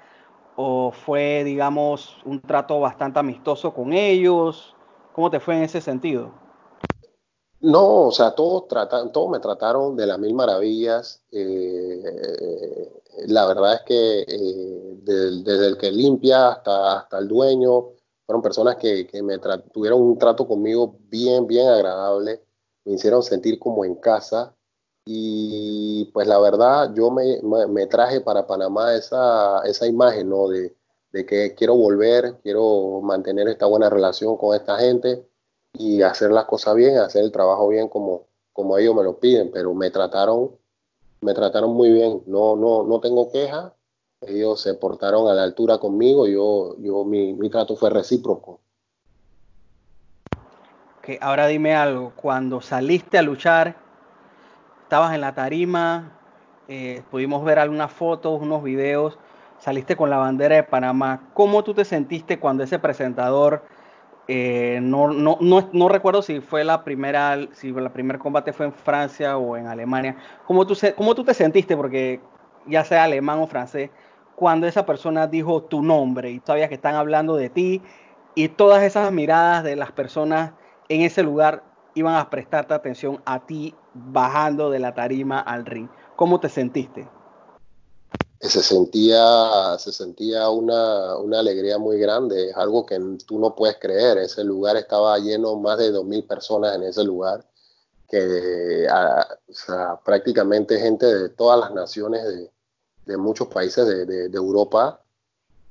o 0.56 0.91
fue, 0.91 1.43
digamos, 1.43 2.20
un 2.26 2.41
trato 2.41 2.80
bastante 2.80 3.20
amistoso 3.20 3.74
con 3.74 3.93
ellos. 3.93 4.76
¿Cómo 5.14 5.30
te 5.30 5.39
fue 5.39 5.56
en 5.56 5.64
ese 5.64 5.82
sentido? 5.82 6.49
No, 7.62 8.07
o 8.07 8.12
sea, 8.12 8.32
todos, 8.36 8.68
tratan, 8.70 9.12
todos 9.12 9.30
me 9.30 9.39
trataron 9.39 9.95
de 9.97 10.05
las 10.07 10.18
mil 10.18 10.34
maravillas. 10.34 11.22
Eh, 11.32 12.89
la 13.28 13.45
verdad 13.47 13.76
es 13.76 13.82
que 13.82 14.20
eh, 14.22 14.97
desde, 15.03 15.43
desde 15.43 15.68
el 15.68 15.78
que 15.78 15.91
limpia 15.91 16.49
hasta, 16.49 16.99
hasta 16.99 17.18
el 17.20 17.28
dueño, 17.28 17.89
fueron 18.26 18.41
personas 18.41 18.78
que, 18.78 19.05
que 19.07 19.22
me 19.22 19.38
tuvieron 19.74 20.01
un 20.01 20.18
trato 20.18 20.47
conmigo 20.47 20.97
bien, 21.10 21.47
bien 21.47 21.68
agradable, 21.68 22.41
me 22.86 22.93
hicieron 22.93 23.24
sentir 23.24 23.60
como 23.60 23.84
en 23.84 23.95
casa 23.95 24.55
y 25.05 26.05
pues 26.14 26.28
la 26.28 26.39
verdad 26.39 26.93
yo 26.95 27.12
me, 27.12 27.41
me 27.68 27.88
traje 27.88 28.22
para 28.22 28.47
Panamá 28.47 28.95
esa, 28.95 29.62
esa 29.66 29.88
imagen, 29.88 30.30
¿no? 30.30 30.47
De, 30.47 30.76
de, 31.12 31.26
que 31.26 31.55
quiero 31.55 31.76
volver, 31.76 32.39
quiero 32.43 33.01
mantener 33.01 33.47
esta 33.49 33.66
buena 33.66 33.89
relación 33.89 34.38
con 34.38 34.55
esta 34.55 34.78
gente 34.78 35.29
y 35.74 36.02
hacer 36.02 36.32
las 36.32 36.46
cosas 36.46 36.76
bien, 36.76 36.98
hacer 36.98 37.24
el 37.24 37.32
trabajo 37.32 37.68
bien 37.68 37.88
como, 37.90 38.28
como 38.54 38.78
ellos 38.78 38.96
me 38.96 39.04
lo 39.04 39.20
piden, 39.20 39.52
pero 39.52 39.74
me 39.74 39.92
trataron, 39.92 40.52
me 41.22 41.34
trataron 41.34 41.72
muy 41.72 41.92
bien, 41.92 42.24
no, 42.26 42.56
no, 42.56 42.84
no 42.84 43.00
tengo 43.00 43.32
queja 43.32 43.74
ellos 44.22 44.62
se 44.62 44.74
portaron 44.74 45.30
a 45.30 45.34
la 45.34 45.44
altura 45.44 45.78
conmigo, 45.78 46.28
yo, 46.28 46.76
yo 46.80 47.06
mi, 47.06 47.34
mi 47.34 47.50
trato 47.50 47.76
fue 47.76 47.90
recíproco. 47.90 48.60
Okay, 51.00 51.18
ahora 51.22 51.48
dime 51.48 51.76
algo, 51.76 52.12
cuando 52.16 52.60
saliste 52.60 53.18
a 53.18 53.22
luchar, 53.22 53.78
estabas 54.84 55.16
en 55.16 55.22
la 55.22 55.34
tarima, 55.34 56.12
eh, 56.68 57.02
pudimos 57.10 57.44
ver 57.46 57.60
algunas 57.60 57.92
fotos, 57.92 58.42
unos 58.42 58.62
videos, 58.62 59.18
saliste 59.60 59.96
con 59.96 60.10
la 60.10 60.18
bandera 60.18 60.58
de 60.58 60.64
Panamá. 60.64 61.30
¿Cómo 61.34 61.64
tú 61.64 61.74
te 61.74 61.86
sentiste 61.86 62.40
cuando 62.40 62.64
ese 62.64 62.78
presentador, 62.78 63.64
eh, 64.32 64.80
no, 64.80 65.08
no, 65.08 65.40
no, 65.42 65.70
no, 65.74 65.90
recuerdo 65.90 66.22
si 66.22 66.40
fue 66.40 66.64
la 66.64 66.84
primera, 66.84 67.36
si 67.52 67.70
el 67.70 67.90
primer 67.90 68.20
combate 68.20 68.54
fue 68.54 68.68
en 68.68 68.74
Francia 68.74 69.38
o 69.38 69.58
en 69.58 69.66
Alemania, 69.66 70.18
¿cómo 70.46 70.68
tú, 70.68 70.78
cómo 70.96 71.16
tú 71.16 71.24
te 71.24 71.34
sentiste? 71.34 71.76
Porque 71.76 72.22
ya 72.68 72.86
sea 72.86 73.06
alemán 73.06 73.40
o 73.40 73.48
francés, 73.48 73.90
cuando 74.36 74.68
esa 74.68 74.86
persona 74.86 75.26
dijo 75.26 75.64
tu 75.64 75.82
nombre 75.82 76.30
y 76.30 76.40
todavía 76.40 76.70
que 76.70 76.76
están 76.76 76.94
hablando 76.94 77.38
de 77.38 77.50
ti 77.50 77.82
y 78.36 78.50
todas 78.50 78.84
esas 78.84 79.12
miradas 79.12 79.64
de 79.64 79.76
las 79.76 79.92
personas 79.94 80.52
en 80.90 81.02
ese 81.02 81.24
lugar 81.24 81.64
iban 81.96 82.14
a 82.14 82.30
prestarte 82.30 82.76
atención 82.76 83.24
a 83.26 83.40
ti 83.48 83.74
bajando 83.96 84.70
de 84.70 84.78
la 84.78 84.94
tarima 84.94 85.40
al 85.40 85.66
ring. 85.66 85.90
¿Cómo 86.16 86.40
te 86.40 86.50
sentiste? 86.50 87.08
Se 88.40 88.64
sentía, 88.64 89.78
se 89.78 89.92
sentía 89.92 90.50
una, 90.50 91.18
una, 91.18 91.40
alegría 91.40 91.78
muy 91.78 92.00
grande, 92.00 92.50
es 92.50 92.56
algo 92.56 92.86
que 92.86 92.98
tú 93.26 93.38
no 93.38 93.54
puedes 93.54 93.78
creer, 93.78 94.18
ese 94.18 94.44
lugar 94.46 94.78
estaba 94.78 95.18
lleno, 95.20 95.58
más 95.58 95.78
de 95.78 95.92
2.000 95.92 96.26
personas 96.26 96.76
en 96.76 96.84
ese 96.84 97.04
lugar, 97.04 97.46
que 98.08 98.88
prácticamente 100.06 100.80
gente 100.80 101.06
de 101.06 101.30
todas 101.30 101.60
las 101.60 101.74
naciones 101.74 102.24
de, 102.24 102.50
de 103.06 103.18
muchos 103.18 103.50
países 103.50 103.86
de, 103.86 104.06
de, 104.06 104.38
Europa 104.38 105.02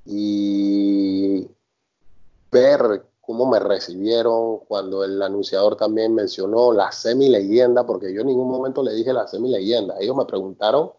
y 0.05 1.49
ver 2.53 3.07
cómo 3.21 3.47
me 3.47 3.59
recibieron 3.59 4.59
cuando 4.69 5.05
el 5.05 5.21
anunciador 5.23 5.77
también 5.77 6.15
mencionó 6.15 6.73
la 6.73 6.93
semi 6.93 7.29
leyenda, 7.29 7.87
porque 7.87 8.13
yo 8.13 8.21
en 8.21 8.29
ningún 8.29 8.49
momento 8.49 8.83
le 8.83 8.93
dije 8.93 9.13
la 9.13 9.27
semi 9.27 9.51
leyenda, 9.51 9.97
ellos 9.99 10.17
me 10.17 10.27
preguntaron 10.27 10.93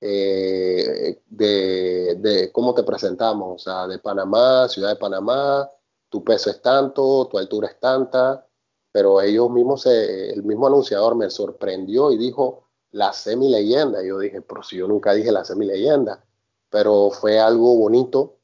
eh, 0.00 1.20
de, 1.28 2.50
cómo 2.52 2.74
te 2.74 2.82
presentamos, 2.84 3.54
o 3.54 3.58
sea, 3.58 3.86
de 3.86 3.98
Panamá, 3.98 4.68
ciudad 4.68 4.90
de 4.90 4.96
Panamá, 4.96 5.68
tu 6.08 6.22
peso 6.24 6.50
es 6.50 6.62
tanto, 6.62 7.26
tu 7.30 7.38
altura 7.38 7.68
es 7.68 7.80
tanta, 7.80 8.46
pero 8.92 9.20
ellos 9.20 9.50
mismos, 9.50 9.86
el 9.86 10.42
mismo 10.44 10.66
anunciador 10.66 11.16
me 11.16 11.30
sorprendió 11.30 12.10
y 12.12 12.16
dijo 12.16 12.64
la 12.92 13.12
semi 13.12 13.50
leyenda. 13.50 14.02
Yo 14.02 14.18
dije, 14.18 14.40
pero 14.40 14.62
si 14.62 14.76
yo 14.76 14.88
nunca 14.88 15.12
dije 15.12 15.30
la 15.30 15.44
semi 15.44 15.66
leyenda, 15.66 16.24
pero 16.70 17.10
fue 17.10 17.38
algo 17.38 17.76
bonito 17.76 18.36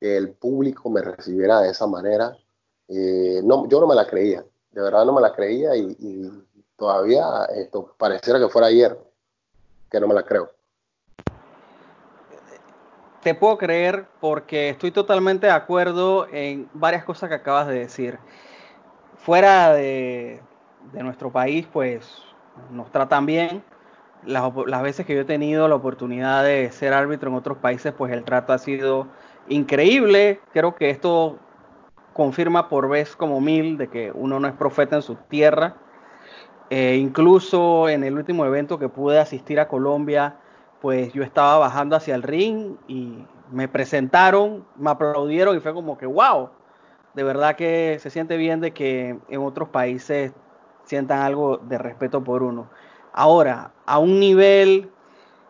que 0.00 0.16
el 0.16 0.32
público 0.32 0.90
me 0.90 1.02
recibiera 1.02 1.60
de 1.60 1.70
esa 1.70 1.86
manera. 1.86 2.36
Eh, 2.88 3.40
no, 3.44 3.66
yo 3.68 3.80
no 3.80 3.86
me 3.86 3.94
la 3.94 4.06
creía, 4.06 4.44
de 4.70 4.80
verdad 4.80 5.04
no 5.04 5.12
me 5.12 5.20
la 5.20 5.34
creía 5.34 5.74
y, 5.76 5.96
y 5.98 6.30
todavía 6.76 7.46
esto 7.46 7.94
pareciera 7.98 8.38
que 8.38 8.48
fuera 8.48 8.68
ayer, 8.68 8.96
que 9.90 9.98
no 9.98 10.06
me 10.06 10.14
la 10.14 10.24
creo 10.24 10.55
te 13.26 13.34
puedo 13.34 13.58
creer 13.58 14.06
porque 14.20 14.68
estoy 14.68 14.92
totalmente 14.92 15.48
de 15.48 15.52
acuerdo 15.52 16.28
en 16.30 16.68
varias 16.74 17.02
cosas 17.02 17.28
que 17.28 17.34
acabas 17.34 17.66
de 17.66 17.80
decir. 17.80 18.20
Fuera 19.16 19.72
de, 19.72 20.40
nuestro 20.92 21.32
país, 21.32 21.66
pues 21.72 22.22
nos 22.70 22.92
tratan 22.92 23.26
bien. 23.26 23.64
Las, 24.24 24.54
veces 24.80 25.06
que 25.06 25.16
yo 25.16 25.22
he 25.22 25.24
tenido 25.24 25.66
la 25.66 25.74
oportunidad 25.74 26.44
de 26.44 26.70
ser 26.70 26.92
árbitro 26.92 27.28
en 27.28 27.34
otros 27.34 27.58
países, 27.58 27.92
pues 27.92 28.12
el 28.12 28.22
trato 28.22 28.52
ha 28.52 28.58
sido 28.58 29.08
increíble. 29.48 30.38
Creo 30.52 30.76
que 30.76 30.90
esto 30.90 31.36
confirma 32.12 32.68
por 32.68 32.88
vez 32.88 33.16
como 33.16 33.40
mil 33.40 33.76
de 33.76 33.88
que 33.88 34.12
uno 34.14 34.38
no 34.38 34.46
es 34.46 34.54
profeta 34.54 34.94
en 34.94 35.02
su 35.02 35.16
tierra. 35.16 35.74
Eh, 36.70 36.96
incluso 37.00 37.88
en 37.88 38.04
el 38.04 38.16
último 38.16 38.46
evento 38.46 38.78
que 38.78 38.88
pude 38.88 39.18
asistir 39.18 39.58
a 39.58 39.66
Colombia, 39.66 40.36
pues 40.86 41.12
yo 41.12 41.24
estaba 41.24 41.58
bajando 41.58 41.96
hacia 41.96 42.14
el 42.14 42.22
ring 42.22 42.76
y 42.86 43.18
me 43.50 43.66
presentaron, 43.66 44.64
me 44.76 44.90
aplaudieron 44.90 45.56
y 45.56 45.58
fue 45.58 45.74
como 45.74 45.98
que, 45.98 46.06
wow, 46.06 46.50
de 47.12 47.24
verdad 47.24 47.56
que 47.56 47.98
se 48.00 48.08
siente 48.08 48.36
bien 48.36 48.60
de 48.60 48.70
que 48.70 49.18
en 49.28 49.42
otros 49.42 49.70
países 49.70 50.32
sientan 50.84 51.22
algo 51.22 51.56
de 51.56 51.76
respeto 51.76 52.22
por 52.22 52.44
uno. 52.44 52.70
Ahora, 53.12 53.72
a 53.84 53.98
un 53.98 54.20
nivel 54.20 54.92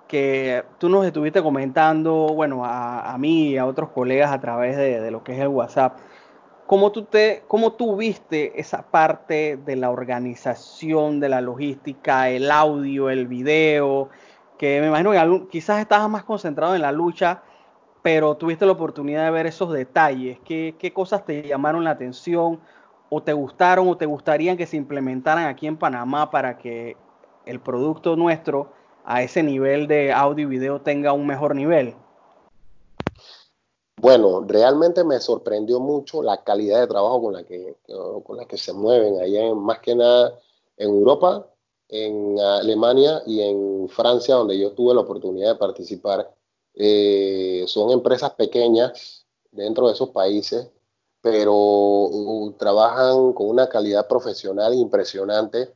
que 0.09 0.64
tú 0.78 0.89
nos 0.89 1.05
estuviste 1.05 1.43
comentando, 1.43 2.28
bueno, 2.34 2.62
a, 2.64 3.14
mí 3.18 3.49
y 3.49 3.59
a 3.59 3.66
otros 3.66 3.91
colegas 3.91 4.32
a 4.32 4.41
través 4.41 4.78
de, 4.78 5.11
lo 5.11 5.22
que 5.22 5.34
es 5.34 5.41
el 5.41 5.49
WhatsApp, 5.49 5.99
¿cómo 6.66 6.93
tú, 6.93 7.03
te, 7.03 7.43
¿cómo 7.47 7.74
tú 7.74 7.95
viste 7.97 8.59
esa 8.59 8.91
parte 8.91 9.59
de 9.59 9.76
la 9.76 9.91
organización, 9.91 11.20
de 11.20 11.28
la 11.28 11.43
logística, 11.43 12.30
el 12.30 12.51
audio, 12.51 13.11
el 13.11 13.26
video, 13.26 14.09
que 14.57 14.81
me 14.81 14.89
imagino 14.89 15.13
que 15.13 15.49
quizás 15.49 15.81
estabas 15.81 16.09
más 16.09 16.25
concentrado 16.25 16.75
en 16.75 16.83
la 16.83 16.93
lucha, 16.93 17.43
pero 18.03 18.37
tuviste 18.37 18.67
la 18.67 18.73
oportunidad 18.73 19.25
de 19.25 19.31
ver 19.31 19.47
esos 19.47 19.73
detalles. 19.73 20.39
¿Qué, 20.45 20.93
cosas 20.95 21.25
te 21.25 21.43
llamaron 21.43 21.85
la 21.85 21.91
atención 21.91 22.61
o 23.11 23.23
te 23.23 23.33
gustaron 23.33 23.89
o 23.89 23.97
te 23.97 24.07
gustarían 24.07 24.57
que 24.57 24.67
se 24.67 24.77
implementaran 24.77 25.47
aquí 25.47 25.67
en 25.67 25.77
Panamá 25.77 26.31
para 26.31 26.59
que 26.59 26.97
el 27.45 27.61
producto 27.61 28.17
nuestro 28.17 28.73
a 29.05 29.23
ese 29.23 29.43
nivel 29.43 29.87
de 29.87 30.13
audio 30.13 30.47
y 30.47 30.49
video 30.49 30.81
tenga 30.81 31.13
un 31.13 31.27
mejor 31.27 31.55
nivel? 31.55 31.95
Bueno, 34.01 34.45
realmente 34.47 35.05
me 35.05 35.19
sorprendió 35.21 35.81
mucho 35.81 36.23
la 36.23 36.45
calidad 36.45 36.81
de 36.81 36.87
trabajo 36.87 37.23
con 37.23 37.33
la 37.33 37.45
que, 37.45 37.77
con 38.25 38.37
la 38.37 38.45
que 38.45 38.57
se 38.57 38.73
mueven 38.73 39.21
allá, 39.21 39.55
más 39.55 39.79
que 39.81 39.95
nada 39.95 40.39
en 40.77 40.91
Europa 40.91 41.47
en 41.89 42.39
Alemania 42.41 43.22
y 43.26 43.41
en 43.43 43.89
Francia, 43.89 44.34
donde 44.34 44.59
yo 44.59 44.72
tuve 44.72 44.95
la 44.95 45.01
oportunidad 45.03 45.53
de 45.53 45.59
participar. 45.59 46.32
Eh, 46.74 47.64
son 47.66 47.91
empresas 47.91 48.32
pequeñas 48.32 49.26
dentro 49.51 49.87
de 49.87 49.95
esos 49.95 50.11
países, 50.11 50.68
pero 51.20 51.55
uh, 51.55 52.53
trabajan 52.59 53.32
con 53.32 53.49
una 53.49 53.68
calidad 53.68 54.07
profesional 54.07 54.74
impresionante. 54.74 55.74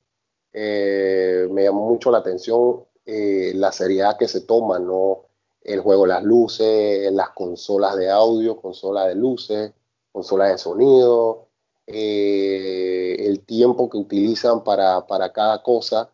Eh, 0.53 1.49
me 1.51 1.65
llamó 1.65 1.89
mucho 1.89 2.11
la 2.11 2.19
atención 2.19 2.85
eh, 3.07 3.53
la 3.55 3.73
seriedad 3.73 4.17
que 4.17 4.29
se 4.29 4.43
toma, 4.43 4.79
¿no? 4.79 5.27
El 5.63 5.81
juego 5.81 6.03
de 6.03 6.09
las 6.09 6.23
luces, 6.23 7.13
las 7.13 7.31
consolas 7.31 7.97
de 7.97 8.11
audio, 8.11 8.57
consolas 8.61 9.09
de 9.09 9.15
luces, 9.15 9.73
consolas 10.13 10.51
de 10.53 10.59
sonido, 10.59 11.50
eh, 11.93 13.17
el 13.27 13.41
tiempo 13.41 13.91
que 13.91 13.99
utilizan 13.99 14.63
para, 14.63 15.07
para 15.07 15.33
cada 15.33 15.63
cosa. 15.63 16.11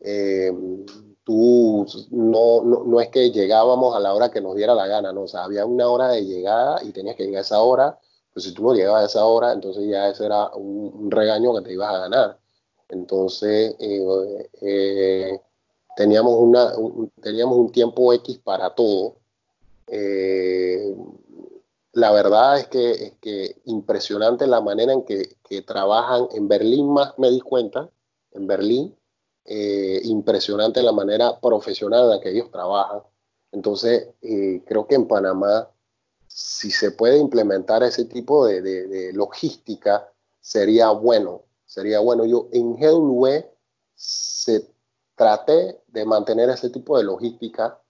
Eh, 0.00 0.52
tú 1.24 1.86
no, 2.10 2.62
no, 2.62 3.00
es 3.00 3.08
que 3.08 3.30
llegábamos 3.32 3.96
a 3.96 4.00
la 4.00 4.14
hora 4.14 4.30
que 4.30 4.40
nos 4.40 4.54
diera 4.54 4.74
la 4.74 4.86
gana, 4.86 5.12
no, 5.12 5.22
o 5.22 5.28
sea, 5.28 5.44
había 5.44 5.66
una 5.66 5.88
hora 5.88 6.08
de 6.08 6.24
llegada 6.24 6.80
y 6.84 6.92
tenías 6.92 7.16
que 7.16 7.24
llegar 7.24 7.40
a 7.40 7.42
esa 7.42 7.60
hora, 7.60 7.98
pues 8.32 8.44
si 8.44 8.54
tú 8.54 8.62
no 8.62 8.74
llegabas 8.74 9.02
a 9.02 9.06
esa 9.06 9.24
hora, 9.26 9.52
entonces 9.52 9.88
ya 9.88 10.08
ese 10.08 10.26
era 10.26 10.50
un, 10.54 11.10
regaño 11.10 11.54
que 11.54 11.62
te 11.62 11.72
ibas 11.72 11.94
a 11.94 11.98
ganar. 11.98 12.38
Entonces, 12.88 13.74
eh, 13.80 15.40
teníamos, 15.96 16.34
una, 16.38 16.72
teníamos 17.20 17.58
un 17.58 17.72
tiempo 17.72 18.12
X 18.12 18.38
para 18.38 18.70
todo 18.74 19.16
la 21.96 22.12
verdad 22.12 22.58
es 22.58 22.68
que, 22.68 22.90
es 22.90 23.12
que 23.22 23.62
impresionante 23.64 24.46
la 24.46 24.60
manera 24.60 24.92
en 24.92 25.02
que, 25.04 25.62
trabajan. 25.62 26.28
En 26.34 26.46
Berlín 26.46 26.92
más 26.92 27.18
me 27.18 27.30
di 27.30 27.40
cuenta, 27.40 27.88
en 28.32 28.46
Berlín, 28.46 28.94
eh, 29.46 30.02
impresionante 30.04 30.82
la 30.82 30.92
manera 30.92 31.40
profesional 31.40 32.02
en 32.04 32.10
la 32.10 32.20
que 32.20 32.32
ellos 32.32 32.50
trabajan. 32.50 33.00
Entonces, 33.50 34.08
eh, 34.20 34.62
creo 34.66 34.86
que 34.86 34.96
en 34.96 35.08
Panamá, 35.08 35.70
si 36.26 36.70
se 36.70 36.90
puede 36.90 37.16
implementar 37.16 37.82
ese 37.82 38.04
tipo 38.04 38.46
de, 38.46 39.10
logística, 39.14 40.12
sería 40.38 40.90
bueno. 40.90 41.44
Sería 41.64 42.00
bueno. 42.00 42.26
Yo 42.26 42.50
en 42.52 42.76
GW 42.76 43.26
se 43.94 44.70
traté 45.14 45.80
de 45.86 46.04
mantener 46.04 46.50
ese 46.50 46.68
tipo 46.68 46.98
de 46.98 47.04
logística 47.04 47.80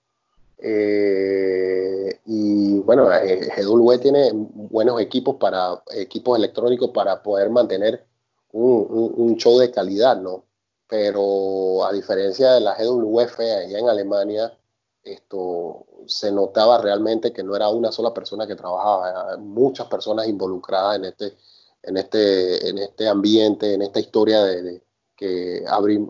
eh, 0.58 2.20
y 2.24 2.78
bueno, 2.80 3.12
eh, 3.12 3.48
GW 3.56 3.98
tiene 3.98 4.30
buenos 4.32 5.00
equipos 5.00 5.36
para 5.36 5.82
equipos 5.92 6.38
electrónicos 6.38 6.90
para 6.90 7.22
poder 7.22 7.50
mantener 7.50 8.06
un, 8.52 9.36
show 9.36 9.58
de 9.58 9.70
calidad, 9.70 10.16
¿no? 10.20 10.44
Pero 10.88 11.84
a 11.84 11.92
diferencia 11.92 12.52
de 12.54 12.60
la 12.60 12.74
GWF 12.76 13.40
allá 13.40 13.78
en 13.78 13.88
Alemania, 13.88 14.56
esto 15.02 15.86
se 16.06 16.32
notaba 16.32 16.78
realmente 16.78 17.32
que 17.32 17.42
no 17.42 17.56
era 17.56 17.68
una 17.68 17.92
sola 17.92 18.14
persona 18.14 18.46
que 18.46 18.56
trabajaba, 18.56 19.36
muchas 19.38 19.88
personas 19.88 20.28
involucradas 20.28 20.96
en 20.96 21.04
este, 21.06 21.34
en 21.82 21.96
este, 21.96 22.68
en 22.68 22.78
este 22.78 23.08
ambiente, 23.08 23.74
en 23.74 23.82
esta 23.82 24.00
historia 24.00 24.42
de, 24.44 24.82
que, 25.16 25.64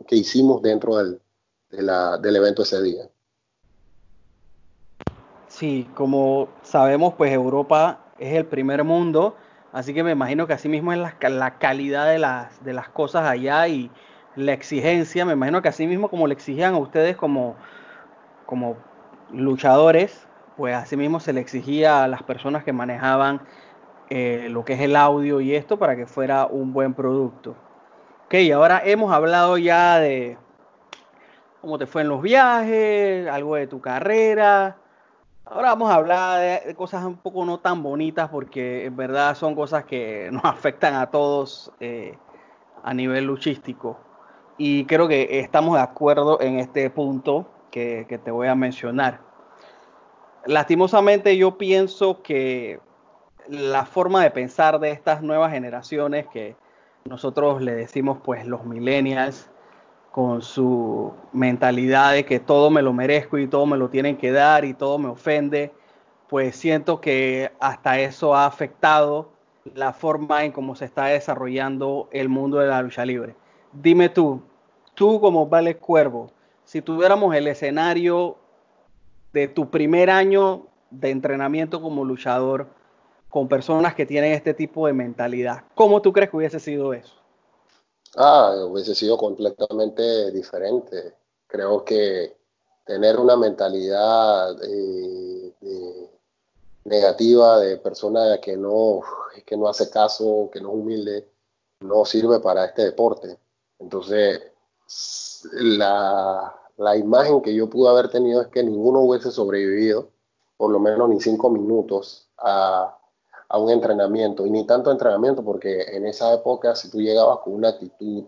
que 0.07 0.17
hicimos 0.17 0.63
dentro 0.63 0.97
del, 0.97 1.21
del 1.71 2.37
evento 2.37 2.63
ese 2.63 2.83
día. 2.83 3.11
Sí, 5.49 5.89
como 5.95 6.49
sabemos, 6.63 7.15
pues 7.15 7.33
Europa 7.33 7.99
es 8.19 8.35
el 8.35 8.47
primer 8.47 8.83
mundo, 8.85 9.37
así 9.73 9.95
que 9.95 10.03
me 10.03 10.13
imagino 10.13 10.47
que 10.47 10.53
así 10.53 10.69
mismo 10.69 10.93
es 10.93 10.99
la, 10.99 11.15
la 11.29 11.59
calidad 11.59 12.07
de 12.09 12.19
las, 12.19 12.63
de 12.65 12.73
las 12.73 12.89
cosas 12.89 13.27
allá 13.29 13.69
y 13.69 13.91
la 14.35 14.53
exigencia, 14.53 15.25
me 15.25 15.33
imagino 15.33 15.63
que 15.63 15.69
así 15.69 15.87
mismo 15.87 16.09
como 16.09 16.27
le 16.27 16.35
exigían 16.35 16.75
a 16.75 16.79
ustedes 16.79 17.17
como, 17.17 17.55
como 18.45 18.77
luchadores, 19.33 20.27
pues 20.57 20.75
así 20.75 20.97
mismo 20.97 21.21
se 21.21 21.33
le 21.33 21.41
exigía 21.41 22.05
a 22.05 22.09
las 22.09 22.23
personas 22.23 22.65
que 22.65 22.73
manejaban 22.73 23.41
eh, 24.11 24.49
lo 24.51 24.65
que 24.65 24.75
es 24.75 24.81
el 24.81 24.97
audio 24.97 25.41
y 25.41 25.55
esto 25.55 25.79
para 25.79 25.97
que 25.97 26.07
fuera 26.07 26.47
un 26.47 26.73
buen 26.73 26.95
producto. 26.95 27.55
Ok, 28.27 28.35
ahora 28.53 28.83
hemos 28.85 29.13
hablado 29.13 29.57
ya 29.59 29.99
de 29.99 30.37
cómo 31.61 31.79
te 31.79 31.87
fue 31.87 32.03
en 32.03 32.09
los 32.09 32.23
viajes, 32.23 33.29
algo 33.29 33.57
de 33.57 33.67
tu 33.67 33.81
carrera, 33.81 34.77
Ahora 35.49 35.69
vamos 35.69 35.91
a 35.93 35.95
hablar 35.95 36.65
de, 36.67 36.75
cosas 36.75 37.05
un 37.05 37.19
poco 37.19 37.45
no 37.45 37.61
tan 37.61 37.81
bonitas 37.81 38.29
porque 38.31 38.85
en 38.87 38.97
verdad 38.97 39.37
son 39.37 39.55
cosas 39.55 39.85
que 39.85 40.29
nos 40.33 40.45
afectan 40.45 40.95
a 40.95 41.09
todos 41.09 41.71
eh, 41.79 42.19
a 42.83 42.93
nivel 42.93 43.27
luchístico. 43.27 44.01
Y 44.59 44.87
creo 44.87 45.07
que 45.07 45.39
estamos 45.39 45.77
de 45.77 45.83
acuerdo 45.83 46.41
en 46.41 46.59
este 46.59 46.91
punto 46.91 47.49
que, 47.71 48.07
te 48.25 48.31
voy 48.31 48.49
a 48.49 48.55
mencionar. 48.57 49.21
lastimosamente 50.47 51.37
yo 51.37 51.59
pienso 51.59 52.23
que 52.23 52.81
la 53.47 53.85
forma 53.85 54.23
de 54.23 54.31
pensar 54.33 54.81
de 54.81 54.91
estas 54.91 55.23
nuevas 55.23 55.53
generaciones 55.53 56.27
que 56.29 56.57
nosotros 57.05 57.63
le 57.63 57.75
decimos 57.75 58.19
pues 58.25 58.47
los 58.47 58.65
millennials 58.65 59.49
con 60.17 60.41
su 60.41 61.13
mentalidad 61.35 62.15
de 62.15 62.25
que 62.25 62.41
todo 62.41 62.71
me 62.71 62.81
lo 62.81 62.95
merezco 62.95 63.37
y 63.37 63.47
todo 63.47 63.67
me 63.67 63.77
lo 63.77 63.91
tienen 63.91 64.17
que 64.17 64.33
dar 64.33 64.65
y 64.65 64.73
todo 64.73 64.97
me 64.97 65.11
ofende, 65.11 65.73
pues 66.27 66.57
siento 66.57 67.03
que 67.03 67.53
hasta 67.61 68.01
eso 68.01 68.35
ha 68.35 68.47
afectado 68.47 69.29
la 69.75 69.93
forma 69.93 70.43
en 70.47 70.53
cómo 70.53 70.75
se 70.75 70.87
está 70.87 71.05
desarrollando 71.05 72.09
el 72.13 72.31
mundo 72.31 72.57
de 72.57 72.69
la 72.69 72.81
lucha 72.81 73.05
libre. 73.05 73.37
Dime 73.75 74.09
tú, 74.09 74.41
tú 74.95 75.21
como 75.21 75.49
Vale 75.49 75.77
Cuervo, 75.77 76.33
si 76.65 76.81
tuviéramos 76.81 77.35
el 77.35 77.47
escenario 77.47 78.39
de 79.35 79.49
tu 79.49 79.69
primer 79.69 80.09
año 80.09 80.67
de 80.91 81.11
entrenamiento 81.11 81.83
como 81.83 82.07
luchador 82.07 82.71
con 83.29 83.49
personas 83.49 83.95
que 83.95 84.07
tienen 84.07 84.33
este 84.33 84.55
tipo 84.55 84.87
de 84.87 84.95
mentalidad, 84.95 85.65
¿cómo 85.75 86.01
tú 86.01 86.15
crees 86.15 86.31
que 86.31 86.39
hubiese 86.39 86.59
sido 86.59 86.95
eso? 86.95 87.26
Ah, 88.17 88.55
hubiese 88.67 88.95
sido 88.95 89.19
completamente 89.19 90.31
diferente. 90.31 91.15
Creo 91.47 91.85
que 91.85 92.37
tener 92.85 93.19
una 93.19 93.37
mentalidad 93.37 94.57
eh, 94.65 95.53
negativa 96.85 97.59
de 97.59 97.77
persona 97.77 98.39
que 98.41 98.57
no, 98.57 99.01
que 99.45 99.57
no 99.57 99.69
hace 99.69 99.91
caso, 99.91 100.49
que 100.53 100.61
no 100.61 100.71
es 100.71 100.75
humilde, 100.75 101.29
no 101.81 102.05
sirve 102.07 102.41
para 102.41 102.65
este 102.65 102.85
deporte. 102.85 103.39
Entonces, 103.79 104.41
la, 105.53 106.55
la 106.79 106.97
imagen 106.97 107.43
que 107.43 107.55
yo 107.55 107.69
pude 107.69 107.91
haber 107.91 108.09
tenido 108.09 108.41
es 108.41 108.49
que 108.49 108.63
ninguno 108.63 109.01
hubiese 109.01 109.31
sobrevivido, 109.31 110.09
por 110.57 110.71
lo 110.71 110.79
menos 110.79 111.09
ni 111.11 111.21
cinco 111.21 111.51
minutos, 111.51 112.29
a, 112.39 112.97
a 113.49 113.59
un 113.59 113.71
entrenamiento. 113.71 114.47
Y 114.47 114.51
ni 114.51 114.67
tanto 114.67 114.91
entrenamiento, 114.91 115.45
porque 115.45 115.83
en 115.97 116.07
esa 116.07 116.33
época, 116.35 116.75
si 116.75 116.91
tú 116.91 117.01
llegabas 117.01 117.39
con 117.41 117.55
una 117.55 117.71
actitud 117.71 118.25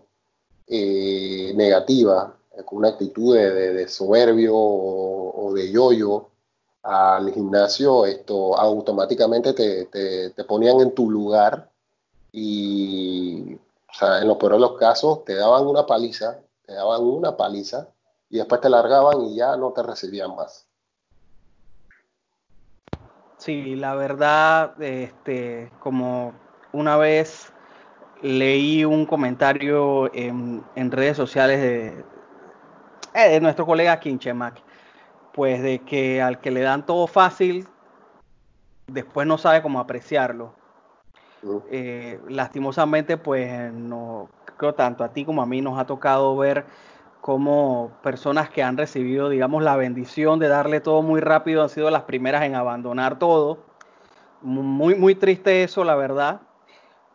eh, 0.67 1.53
negativa, 1.55 2.35
con 2.65 2.79
una 2.79 2.89
actitud 2.89 3.35
de, 3.35 3.87
soberbio 3.87 4.53
o, 4.55 5.53
de 5.53 5.71
yoyo 5.71 6.27
al 6.83 7.31
gimnasio, 7.33 8.05
esto 8.05 8.57
automáticamente 8.57 9.53
te, 9.53 9.85
te, 9.85 10.43
ponían 10.43 10.79
en 10.79 10.93
tu 10.93 11.09
lugar 11.09 11.69
y 12.31 13.55
o 13.55 13.93
sea, 13.93 14.21
en 14.21 14.27
los 14.27 14.37
peores 14.37 14.59
los 14.59 14.77
casos 14.77 15.25
te 15.25 15.35
daban 15.35 15.65
una 15.65 15.85
paliza, 15.85 16.39
te 16.65 16.73
daban 16.73 17.01
una 17.01 17.35
paliza 17.35 17.87
y 18.29 18.37
después 18.37 18.61
te 18.61 18.69
largaban 18.69 19.21
y 19.23 19.35
ya 19.35 19.55
no 19.57 19.71
te 19.71 19.83
recibían 19.83 20.35
más. 20.35 20.68
Sí, 23.39 23.77
la 23.77 23.95
verdad, 23.95 24.81
este, 24.81 25.71
como 25.79 26.33
una 26.73 26.97
vez 26.97 27.53
leí 28.21 28.83
un 28.83 29.05
comentario 29.05 30.13
en, 30.13 30.61
redes 30.91 31.15
sociales 31.15 31.61
de, 31.61 32.03
eh, 33.13 33.29
de 33.29 33.39
nuestro 33.39 33.65
colega 33.65 33.97
Kinchemac, 33.97 34.61
pues 35.31 35.61
de 35.61 35.79
que 35.79 36.21
al 36.21 36.41
que 36.41 36.51
le 36.51 36.59
dan 36.59 36.85
todo 36.85 37.07
fácil, 37.07 37.65
después 38.87 39.25
no 39.25 39.37
sabe 39.37 39.61
cómo 39.61 39.79
apreciarlo. 39.79 40.53
Eh, 41.71 42.19
lastimosamente, 42.27 43.15
pues 43.15 43.71
no 43.71 44.27
creo 44.57 44.75
tanto 44.75 45.05
a 45.05 45.13
ti 45.13 45.23
como 45.23 45.41
a 45.41 45.45
mí 45.45 45.61
nos 45.61 45.79
ha 45.79 45.85
tocado 45.85 46.35
ver 46.35 46.65
cómo 47.21 47.91
personas 48.01 48.49
que 48.49 48.63
han 48.63 48.77
recibido, 48.77 49.29
digamos, 49.29 49.63
la 49.63 49.75
bendición 49.75 50.39
de 50.39 50.47
darle 50.47 50.81
todo 50.81 51.01
muy 51.01 51.21
rápido 51.21 51.63
han 51.63 51.69
sido 51.69 51.89
las 51.89 52.03
primeras 52.03 52.43
en 52.43 52.55
abandonar 52.55 53.19
todo. 53.19 53.59
Muy, 54.41 54.95
muy 54.95 55.15
triste 55.15 55.63
eso, 55.63 55.83
la 55.83 55.95
verdad. 55.95 56.41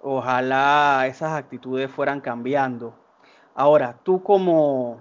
Ojalá 0.02 1.06
esas 1.06 1.32
actitudes 1.32 1.90
fueran 1.90 2.20
cambiando. 2.20 2.94
Ahora, 3.54 3.98
tú 4.02 4.22
como, 4.22 5.00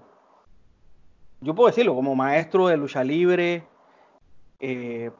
yo 1.42 1.54
puedo 1.56 1.68
decirlo, 1.68 1.96
como 1.96 2.16
maestro 2.16 2.68
de 2.68 2.78
lucha 2.78 3.04
libre, 3.04 3.68
eh, 4.60 5.12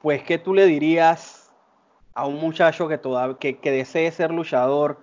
pues, 0.00 0.22
¿qué 0.22 0.38
tú 0.38 0.54
le 0.54 0.66
dirías 0.66 1.52
a 2.14 2.26
un 2.26 2.38
muchacho 2.38 2.88
que, 2.88 3.00
que, 3.58 3.70
desee 3.70 4.10
ser 4.12 4.30
luchador, 4.30 5.00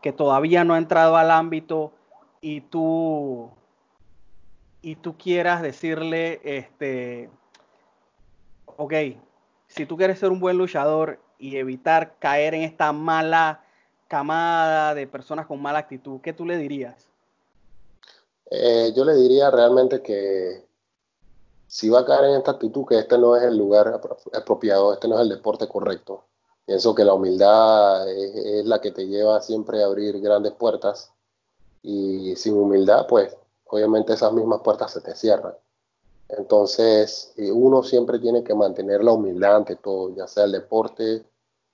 que 0.00 0.12
todavía 0.12 0.64
no 0.64 0.74
ha 0.74 0.78
entrado 0.78 1.16
al 1.16 1.30
ámbito 1.30 1.92
y 2.40 2.60
tú, 2.62 3.50
y 4.82 4.96
tú 4.96 5.16
quieras 5.16 5.62
decirle, 5.62 6.40
este, 6.44 7.30
ok, 8.76 8.94
si 9.68 9.86
tú 9.86 9.96
quieres 9.96 10.18
ser 10.18 10.30
un 10.30 10.40
buen 10.40 10.58
luchador 10.58 11.20
y 11.38 11.56
evitar 11.56 12.18
caer 12.18 12.54
en 12.54 12.62
esta 12.62 12.92
mala 12.92 13.64
camada 14.08 14.94
de 14.94 15.06
personas 15.06 15.46
con 15.46 15.62
mala 15.62 15.78
actitud, 15.78 16.20
¿qué 16.20 16.32
tú 16.32 16.44
le 16.44 16.58
dirías? 16.58 17.08
Eh, 18.50 18.92
yo 18.94 19.04
le 19.04 19.14
diría 19.14 19.50
realmente 19.50 20.02
que 20.02 20.66
si 21.66 21.88
va 21.88 22.00
a 22.00 22.04
caer 22.04 22.24
en 22.24 22.36
esta 22.36 22.50
actitud, 22.50 22.84
que 22.86 22.98
este 22.98 23.16
no 23.16 23.34
es 23.34 23.44
el 23.44 23.56
lugar 23.56 23.98
apropiado, 24.34 24.92
este 24.92 25.08
no 25.08 25.14
es 25.14 25.22
el 25.22 25.30
deporte 25.30 25.66
correcto. 25.68 26.24
Pienso 26.66 26.94
que 26.94 27.04
la 27.04 27.14
humildad 27.14 28.06
es, 28.08 28.66
la 28.66 28.80
que 28.80 28.90
te 28.90 29.06
lleva 29.06 29.40
siempre 29.40 29.82
a 29.82 29.86
abrir 29.86 30.20
grandes 30.20 30.52
puertas 30.52 31.12
y 31.82 32.36
sin 32.36 32.54
humildad, 32.54 33.06
pues 33.08 33.34
obviamente 33.72 34.12
esas 34.12 34.32
mismas 34.34 34.60
puertas 34.60 34.92
se 34.92 35.00
te 35.00 35.14
cierran. 35.14 35.54
Entonces, 36.28 37.32
eh, 37.38 37.50
uno 37.50 37.82
siempre 37.82 38.18
tiene 38.18 38.44
que 38.44 38.54
mantener 38.54 39.02
la 39.02 39.12
humildad 39.12 39.56
ante 39.56 39.76
todo, 39.76 40.14
ya 40.14 40.26
sea 40.26 40.44
el 40.44 40.52
deporte 40.52 41.24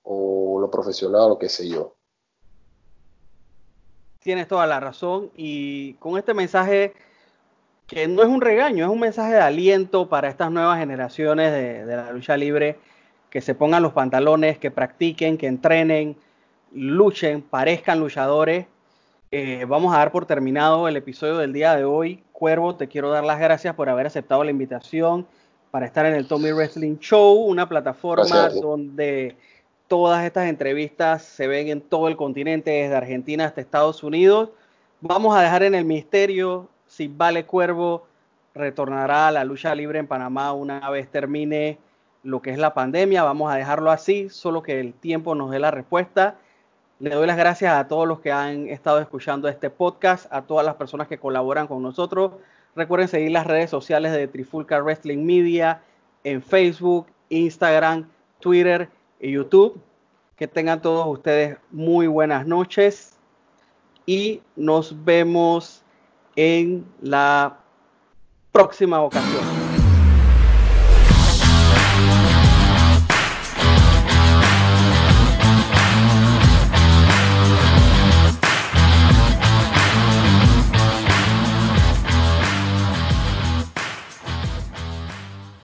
o 0.03 0.59
lo 0.61 0.71
profesional 0.71 1.31
o 1.31 1.37
qué 1.37 1.49
sé 1.49 1.67
yo. 1.67 1.95
Tienes 4.19 4.47
toda 4.47 4.65
la 4.65 4.79
razón 4.79 5.29
y 5.35 5.95
con 5.95 6.17
este 6.17 6.33
mensaje 6.33 6.93
que 7.85 8.07
no 8.07 8.21
es 8.21 8.29
un 8.29 8.39
regaño, 8.39 8.85
es 8.85 8.91
un 8.91 8.99
mensaje 8.99 9.33
de 9.33 9.41
aliento 9.41 10.07
para 10.07 10.29
estas 10.29 10.51
nuevas 10.51 10.79
generaciones 10.79 11.51
de, 11.51 11.85
de 11.85 11.95
la 11.97 12.13
lucha 12.13 12.37
libre 12.37 12.79
que 13.29 13.41
se 13.41 13.55
pongan 13.55 13.83
los 13.83 13.91
pantalones, 13.91 14.57
que 14.57 14.71
practiquen, 14.71 15.37
que 15.37 15.47
entrenen, 15.47 16.15
luchen, 16.71 17.41
parezcan 17.41 17.99
luchadores. 17.99 18.67
Eh, 19.31 19.65
vamos 19.67 19.93
a 19.93 19.97
dar 19.99 20.11
por 20.11 20.25
terminado 20.25 20.87
el 20.87 20.97
episodio 20.97 21.37
del 21.37 21.53
día 21.53 21.75
de 21.75 21.85
hoy. 21.85 22.23
Cuervo, 22.31 22.75
te 22.75 22.87
quiero 22.87 23.11
dar 23.11 23.23
las 23.23 23.39
gracias 23.39 23.75
por 23.75 23.87
haber 23.87 24.07
aceptado 24.07 24.43
la 24.43 24.49
invitación 24.49 25.27
para 25.69 25.85
estar 25.85 26.07
en 26.07 26.15
el 26.15 26.27
Tommy 26.27 26.51
Wrestling 26.51 26.97
Show, 26.97 27.35
una 27.43 27.69
plataforma 27.69 28.49
donde 28.49 29.37
todas 29.87 30.25
estas 30.25 30.49
entrevistas 30.49 31.21
se 31.21 31.45
ven 31.45 31.67
en 31.67 31.81
todo 31.81 32.07
el 32.07 32.17
continente, 32.17 32.71
desde 32.71 32.95
Argentina 32.95 33.45
hasta 33.45 33.61
Estados 33.61 34.03
Unidos. 34.03 34.49
Vamos 34.99 35.37
a 35.37 35.43
dejar 35.43 35.61
en 35.61 35.75
el 35.75 35.85
misterio 35.85 36.67
si 36.87 37.07
Vale 37.07 37.45
Cuervo 37.45 38.07
retornará 38.55 39.27
a 39.27 39.31
la 39.31 39.43
lucha 39.43 39.75
libre 39.75 39.99
en 39.99 40.07
Panamá 40.07 40.53
una 40.53 40.89
vez 40.89 41.07
termine 41.07 41.77
lo 42.23 42.41
que 42.41 42.49
es 42.49 42.57
la 42.57 42.73
pandemia. 42.73 43.21
Vamos 43.21 43.53
a 43.53 43.57
dejarlo 43.57 43.91
así, 43.91 44.27
solo 44.29 44.63
que 44.63 44.79
el 44.79 44.95
tiempo 44.95 45.35
nos 45.35 45.51
dé 45.51 45.59
la 45.59 45.69
respuesta. 45.69 46.37
Le 46.99 47.11
doy 47.11 47.27
las 47.27 47.37
gracias 47.37 47.73
a 47.73 47.87
todos 47.87 48.05
los 48.05 48.19
que 48.19 48.29
han 48.29 48.67
estado 48.67 48.99
escuchando 48.99 49.47
este 49.47 49.69
podcast, 49.69 50.31
a 50.33 50.41
todas 50.41 50.65
las 50.65 50.75
personas 50.75 51.07
que 51.07 51.17
colaboran 51.17 51.65
con 51.65 51.81
nosotros. 51.81 52.33
Recuerden 52.75 53.07
seguir 53.07 53.31
las 53.31 53.47
redes 53.47 53.69
sociales 53.69 54.11
de 54.11 54.27
Trifulca 54.27 54.81
Wrestling 54.81 55.25
Media 55.25 55.81
en 56.25 56.41
Facebook, 56.41 57.07
Instagram, 57.29 58.09
Twitter 58.41 58.89
y 59.19 59.31
YouTube. 59.31 59.81
Que 60.35 60.47
tengan 60.47 60.81
todos 60.81 61.07
ustedes 61.07 61.57
muy 61.71 62.07
buenas 62.07 62.45
noches 62.45 63.17
y 64.05 64.41
nos 64.57 65.05
vemos 65.05 65.83
en 66.35 66.85
la 67.01 67.59
próxima 68.51 69.01
ocasión. 69.01 69.58